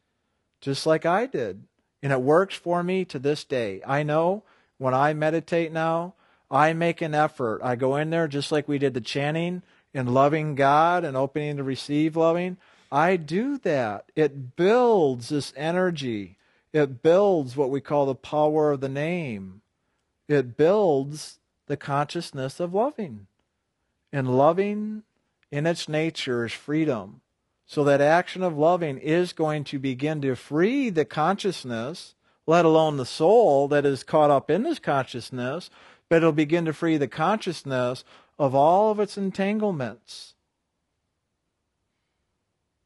just 0.62 0.86
like 0.86 1.06
I 1.06 1.26
did. 1.26 1.64
And 2.04 2.14
it 2.14 2.22
works 2.22 2.56
for 2.56 2.84
me 2.84 3.04
to 3.06 3.20
this 3.20 3.44
day. 3.44 3.82
I 3.86 4.04
know 4.04 4.44
when 4.78 4.94
I 4.94 5.14
meditate 5.14 5.72
now, 5.72 6.14
I 6.52 6.74
make 6.74 7.02
an 7.02 7.16
effort. 7.16 7.62
I 7.64 7.76
go 7.76 7.96
in 7.96 8.12
there 8.12 8.28
just 8.28 8.52
like 8.52 8.68
we 8.68 8.78
did 8.78 8.94
the 8.94 9.02
chanting 9.02 9.64
and 9.94 10.14
loving 10.14 10.56
God 10.56 11.04
and 11.04 11.18
opening 11.18 11.58
to 11.58 11.64
receive 11.64 12.16
loving. 12.16 12.58
I 12.92 13.18
do 13.18 13.58
that. 13.60 14.12
It 14.16 14.56
builds 14.56 15.30
this 15.30 15.52
energy. 15.56 16.38
It 16.72 17.02
builds 17.02 17.58
what 17.58 17.70
we 17.72 17.82
call 17.82 18.06
the 18.06 18.16
power 18.16 18.72
of 18.72 18.82
the 18.82 18.90
name. 18.90 19.62
It 20.28 20.58
builds 20.58 21.40
the 21.68 21.78
consciousness 21.78 22.60
of 22.60 22.74
loving. 22.74 23.28
And 24.16 24.38
loving 24.38 25.04
in 25.52 25.68
its 25.68 25.90
nature 25.90 26.46
is 26.46 26.54
freedom. 26.54 27.20
So 27.66 27.84
that 27.84 28.00
action 28.00 28.44
of 28.44 28.58
loving 28.58 28.98
is 28.98 29.34
going 29.34 29.66
to 29.66 29.78
begin 29.78 30.22
to 30.22 30.38
free 30.38 30.90
the 30.90 31.04
consciousness, 31.04 32.16
let 32.48 32.64
alone 32.64 32.96
the 32.96 33.06
soul 33.06 33.68
that 33.68 33.86
is 33.86 34.04
caught 34.04 34.32
up 34.32 34.50
in 34.50 34.64
this 34.64 34.80
consciousness, 34.80 35.70
but 36.08 36.16
it'll 36.16 36.32
begin 36.32 36.64
to 36.64 36.72
free 36.72 36.96
the 36.96 37.10
consciousness 37.10 38.06
of 38.40 38.56
all 38.56 38.90
of 38.90 39.02
its 39.02 39.18
entanglements. 39.18 40.36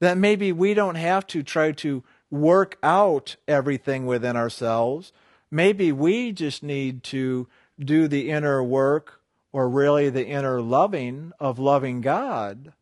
That 0.01 0.17
maybe 0.17 0.51
we 0.51 0.73
don't 0.73 0.95
have 0.95 1.27
to 1.27 1.43
try 1.43 1.73
to 1.73 2.03
work 2.31 2.79
out 2.81 3.35
everything 3.47 4.07
within 4.07 4.35
ourselves. 4.35 5.13
Maybe 5.51 5.91
we 5.91 6.31
just 6.31 6.63
need 6.63 7.03
to 7.03 7.47
do 7.77 8.07
the 8.07 8.31
inner 8.31 8.63
work 8.63 9.18
or 9.51 9.69
really 9.69 10.09
the 10.09 10.27
inner 10.27 10.61
loving 10.61 11.31
of 11.39 11.59
loving 11.59 12.01
God 12.01 12.73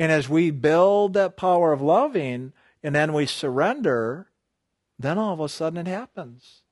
and 0.00 0.10
as 0.10 0.30
we 0.30 0.50
build 0.50 1.12
that 1.12 1.36
power 1.36 1.74
of 1.74 1.82
loving 1.82 2.54
and 2.82 2.94
then 2.94 3.12
we 3.12 3.26
surrender, 3.26 4.28
then 4.98 5.18
all 5.18 5.34
of 5.34 5.40
a 5.40 5.48
sudden 5.48 5.86
it 5.86 5.86
happens. 5.86 6.62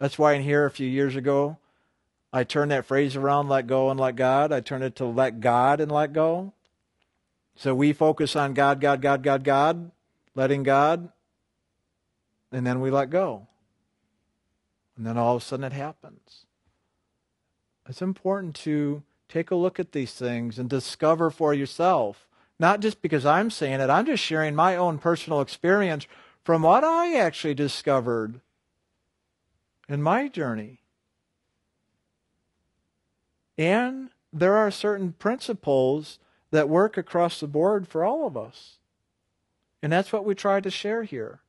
That's 0.00 0.18
why 0.18 0.32
in 0.32 0.42
here 0.42 0.66
a 0.66 0.70
few 0.72 0.88
years 0.88 1.14
ago, 1.14 1.58
I 2.32 2.42
turned 2.42 2.72
that 2.72 2.86
phrase 2.86 3.14
around, 3.14 3.50
let 3.50 3.68
go 3.68 3.88
and 3.88 4.00
let 4.00 4.16
God. 4.16 4.50
I 4.50 4.58
turned 4.58 4.82
it 4.82 4.96
to 4.96 5.04
let 5.04 5.38
God 5.38 5.80
and 5.80 5.92
let 5.92 6.12
go. 6.12 6.52
So 7.54 7.72
we 7.72 7.92
focus 7.92 8.34
on 8.34 8.52
God, 8.52 8.80
God, 8.80 9.00
God, 9.00 9.22
God, 9.22 9.44
God, 9.44 9.92
letting 10.34 10.64
God, 10.64 11.08
and 12.50 12.66
then 12.66 12.80
we 12.80 12.90
let 12.90 13.10
go. 13.10 13.46
And 15.02 15.06
then 15.08 15.18
all 15.18 15.34
of 15.36 15.42
a 15.42 15.44
sudden 15.44 15.64
it 15.64 15.72
happens. 15.72 16.46
It's 17.88 18.00
important 18.00 18.54
to 18.56 19.02
Take 19.32 19.50
a 19.50 19.54
look 19.54 19.80
at 19.80 19.92
these 19.92 20.12
things 20.12 20.58
and 20.58 20.68
discover 20.68 21.30
for 21.30 21.54
yourself. 21.54 22.28
Not 22.58 22.80
just 22.80 23.00
because 23.00 23.24
I'm 23.24 23.48
saying 23.48 23.80
it, 23.80 23.88
I'm 23.88 24.04
just 24.04 24.22
sharing 24.22 24.54
my 24.54 24.76
own 24.76 24.98
personal 24.98 25.40
experience 25.40 26.06
from 26.44 26.60
what 26.60 26.84
I 26.84 27.14
actually 27.14 27.54
discovered 27.54 28.42
in 29.88 30.02
my 30.02 30.28
journey. 30.28 30.80
And 33.56 34.10
there 34.34 34.54
are 34.54 34.70
certain 34.70 35.12
principles 35.12 36.18
that 36.50 36.68
work 36.68 36.98
across 36.98 37.40
the 37.40 37.46
board 37.46 37.88
for 37.88 38.04
all 38.04 38.26
of 38.26 38.36
us. 38.36 38.76
And 39.82 39.90
that's 39.90 40.12
what 40.12 40.26
we 40.26 40.34
try 40.34 40.60
to 40.60 40.70
share 40.70 41.04
here. 41.04 41.40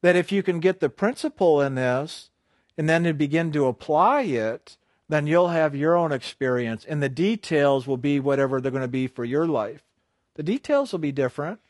That 0.00 0.16
if 0.16 0.32
you 0.32 0.42
can 0.42 0.58
get 0.58 0.80
the 0.80 0.88
principle 0.88 1.60
in 1.60 1.74
this 1.74 2.30
and 2.76 2.88
then 2.88 3.04
to 3.04 3.12
begin 3.12 3.52
to 3.52 3.66
apply 3.66 4.22
it, 4.22 4.76
then 5.08 5.26
you'll 5.26 5.48
have 5.48 5.74
your 5.74 5.96
own 5.96 6.12
experience, 6.12 6.84
and 6.84 7.02
the 7.02 7.08
details 7.08 7.86
will 7.86 7.96
be 7.96 8.20
whatever 8.20 8.60
they're 8.60 8.70
going 8.70 8.82
to 8.82 8.88
be 8.88 9.06
for 9.06 9.24
your 9.24 9.46
life. 9.46 9.82
The 10.34 10.42
details 10.42 10.92
will 10.92 11.00
be 11.00 11.12
different, 11.12 11.60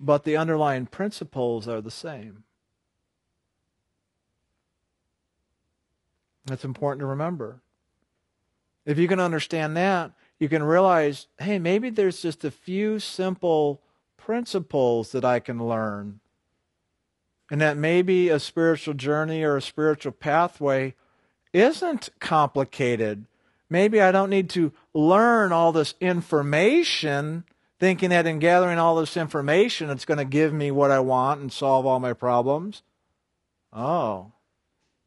but 0.00 0.24
the 0.24 0.36
underlying 0.36 0.86
principles 0.86 1.68
are 1.68 1.80
the 1.80 1.90
same. 1.90 2.44
That's 6.46 6.64
important 6.64 7.00
to 7.00 7.06
remember. 7.06 7.60
If 8.84 8.98
you 8.98 9.06
can 9.06 9.20
understand 9.20 9.76
that, 9.76 10.12
you 10.38 10.48
can 10.48 10.62
realize 10.62 11.26
hey, 11.38 11.58
maybe 11.58 11.90
there's 11.90 12.22
just 12.22 12.44
a 12.44 12.50
few 12.50 12.98
simple 12.98 13.82
principles 14.16 15.12
that 15.12 15.24
I 15.24 15.40
can 15.40 15.66
learn. 15.68 16.20
And 17.50 17.60
that 17.60 17.76
maybe 17.76 18.28
a 18.28 18.38
spiritual 18.38 18.94
journey 18.94 19.42
or 19.42 19.56
a 19.56 19.62
spiritual 19.62 20.12
pathway 20.12 20.94
isn't 21.52 22.10
complicated. 22.20 23.24
Maybe 23.70 24.00
I 24.00 24.12
don't 24.12 24.30
need 24.30 24.50
to 24.50 24.72
learn 24.94 25.52
all 25.52 25.72
this 25.72 25.94
information, 26.00 27.44
thinking 27.80 28.10
that 28.10 28.26
in 28.26 28.38
gathering 28.38 28.78
all 28.78 28.96
this 28.96 29.16
information, 29.16 29.90
it's 29.90 30.04
going 30.04 30.18
to 30.18 30.24
give 30.24 30.52
me 30.52 30.70
what 30.70 30.90
I 30.90 31.00
want 31.00 31.40
and 31.40 31.52
solve 31.52 31.86
all 31.86 32.00
my 32.00 32.12
problems. 32.12 32.82
Oh, 33.72 34.32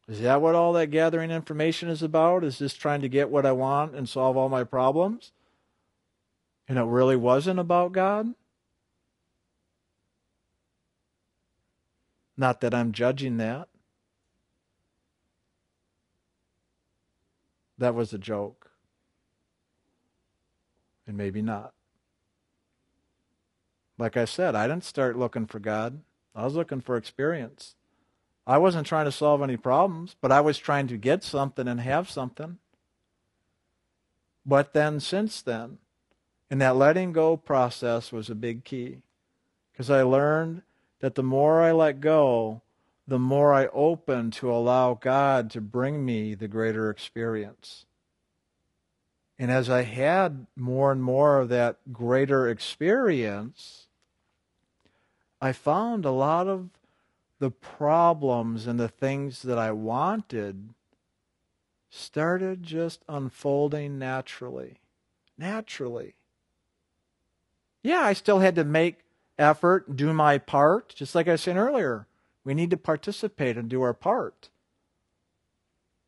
is 0.08 0.20
that 0.20 0.42
what 0.42 0.54
all 0.54 0.72
that 0.74 0.88
gathering 0.88 1.30
information 1.30 1.88
is 1.88 2.02
about? 2.02 2.44
Is 2.44 2.58
just 2.58 2.80
trying 2.80 3.00
to 3.02 3.08
get 3.08 3.30
what 3.30 3.46
I 3.46 3.52
want 3.52 3.94
and 3.94 4.08
solve 4.08 4.36
all 4.36 4.48
my 4.48 4.64
problems? 4.64 5.32
And 6.68 6.78
it 6.78 6.84
really 6.84 7.16
wasn't 7.16 7.58
about 7.58 7.92
God? 7.92 8.34
Not 12.42 12.60
that 12.62 12.74
I'm 12.74 12.90
judging 12.90 13.36
that. 13.36 13.68
that 17.78 17.94
was 17.94 18.12
a 18.12 18.18
joke. 18.18 18.72
And 21.06 21.16
maybe 21.16 21.40
not. 21.40 21.72
Like 23.96 24.16
I 24.16 24.24
said, 24.24 24.56
I 24.56 24.66
didn't 24.66 24.82
start 24.82 25.16
looking 25.16 25.46
for 25.46 25.60
God. 25.60 26.00
I 26.34 26.44
was 26.44 26.54
looking 26.54 26.80
for 26.80 26.96
experience. 26.96 27.76
I 28.44 28.58
wasn't 28.58 28.88
trying 28.88 29.04
to 29.04 29.12
solve 29.12 29.40
any 29.40 29.56
problems, 29.56 30.16
but 30.20 30.32
I 30.32 30.40
was 30.40 30.58
trying 30.58 30.88
to 30.88 30.96
get 30.96 31.22
something 31.22 31.68
and 31.68 31.80
have 31.80 32.10
something. 32.10 32.58
But 34.44 34.72
then, 34.72 34.98
since 34.98 35.42
then, 35.42 35.78
and 36.50 36.60
that 36.60 36.74
letting 36.74 37.12
go 37.12 37.36
process 37.36 38.10
was 38.10 38.28
a 38.28 38.34
big 38.34 38.64
key 38.64 38.98
because 39.70 39.90
I 39.90 40.02
learned 40.02 40.62
that 41.02 41.16
the 41.16 41.22
more 41.22 41.60
I 41.60 41.72
let 41.72 42.00
go, 42.00 42.62
the 43.08 43.18
more 43.18 43.52
I 43.52 43.66
open 43.66 44.30
to 44.30 44.50
allow 44.50 44.94
God 44.94 45.50
to 45.50 45.60
bring 45.60 46.04
me 46.04 46.34
the 46.34 46.46
greater 46.46 46.88
experience. 46.90 47.84
And 49.36 49.50
as 49.50 49.68
I 49.68 49.82
had 49.82 50.46
more 50.54 50.92
and 50.92 51.02
more 51.02 51.40
of 51.40 51.48
that 51.48 51.92
greater 51.92 52.48
experience, 52.48 53.88
I 55.40 55.50
found 55.50 56.04
a 56.04 56.12
lot 56.12 56.46
of 56.46 56.70
the 57.40 57.50
problems 57.50 58.68
and 58.68 58.78
the 58.78 58.86
things 58.86 59.42
that 59.42 59.58
I 59.58 59.72
wanted 59.72 60.68
started 61.90 62.62
just 62.62 63.02
unfolding 63.08 63.98
naturally. 63.98 64.78
Naturally. 65.36 66.14
Yeah, 67.82 68.02
I 68.02 68.12
still 68.12 68.38
had 68.38 68.54
to 68.54 68.62
make 68.62 69.00
effort, 69.38 69.96
do 69.96 70.12
my 70.12 70.38
part, 70.38 70.94
just 70.94 71.14
like 71.14 71.28
I 71.28 71.36
said 71.36 71.56
earlier. 71.56 72.06
We 72.44 72.54
need 72.54 72.70
to 72.70 72.76
participate 72.76 73.56
and 73.56 73.68
do 73.68 73.82
our 73.82 73.94
part. 73.94 74.50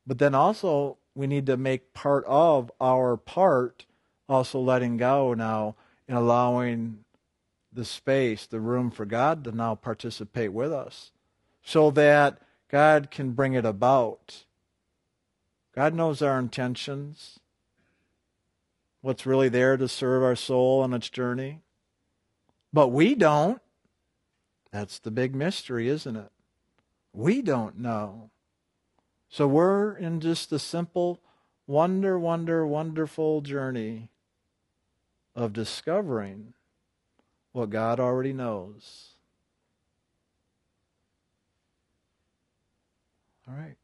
But 0.06 0.18
then 0.18 0.34
also, 0.34 0.98
we 1.14 1.26
need 1.26 1.46
to 1.46 1.56
make 1.56 1.94
part 1.94 2.24
of 2.26 2.70
our 2.80 3.16
part 3.16 3.86
also 4.28 4.58
letting 4.58 4.96
go 4.96 5.34
now 5.34 5.76
and 6.08 6.16
allowing 6.16 7.04
the 7.72 7.84
space, 7.84 8.46
the 8.46 8.60
room 8.60 8.90
for 8.90 9.04
God 9.04 9.44
to 9.44 9.52
now 9.52 9.74
participate 9.74 10.52
with 10.52 10.72
us 10.72 11.10
so 11.62 11.90
that 11.92 12.38
God 12.70 13.10
can 13.10 13.32
bring 13.32 13.54
it 13.54 13.64
about. 13.64 14.44
God 15.74 15.94
knows 15.94 16.22
our 16.22 16.38
intentions, 16.38 17.40
what's 19.00 19.26
really 19.26 19.48
there 19.48 19.76
to 19.76 19.88
serve 19.88 20.22
our 20.22 20.36
soul 20.36 20.82
on 20.82 20.94
its 20.94 21.10
journey. 21.10 21.60
But 22.74 22.88
we 22.88 23.14
don't. 23.14 23.62
That's 24.72 24.98
the 24.98 25.12
big 25.12 25.32
mystery, 25.32 25.88
isn't 25.88 26.16
it? 26.16 26.32
We 27.12 27.40
don't 27.40 27.78
know. 27.78 28.30
So 29.28 29.46
we're 29.46 29.94
in 29.96 30.18
just 30.18 30.50
the 30.50 30.58
simple, 30.58 31.20
wonder, 31.68 32.18
wonder, 32.18 32.66
wonderful 32.66 33.42
journey 33.42 34.08
of 35.36 35.52
discovering 35.52 36.54
what 37.52 37.70
God 37.70 38.00
already 38.00 38.32
knows. 38.32 39.10
All 43.48 43.54
right. 43.54 43.76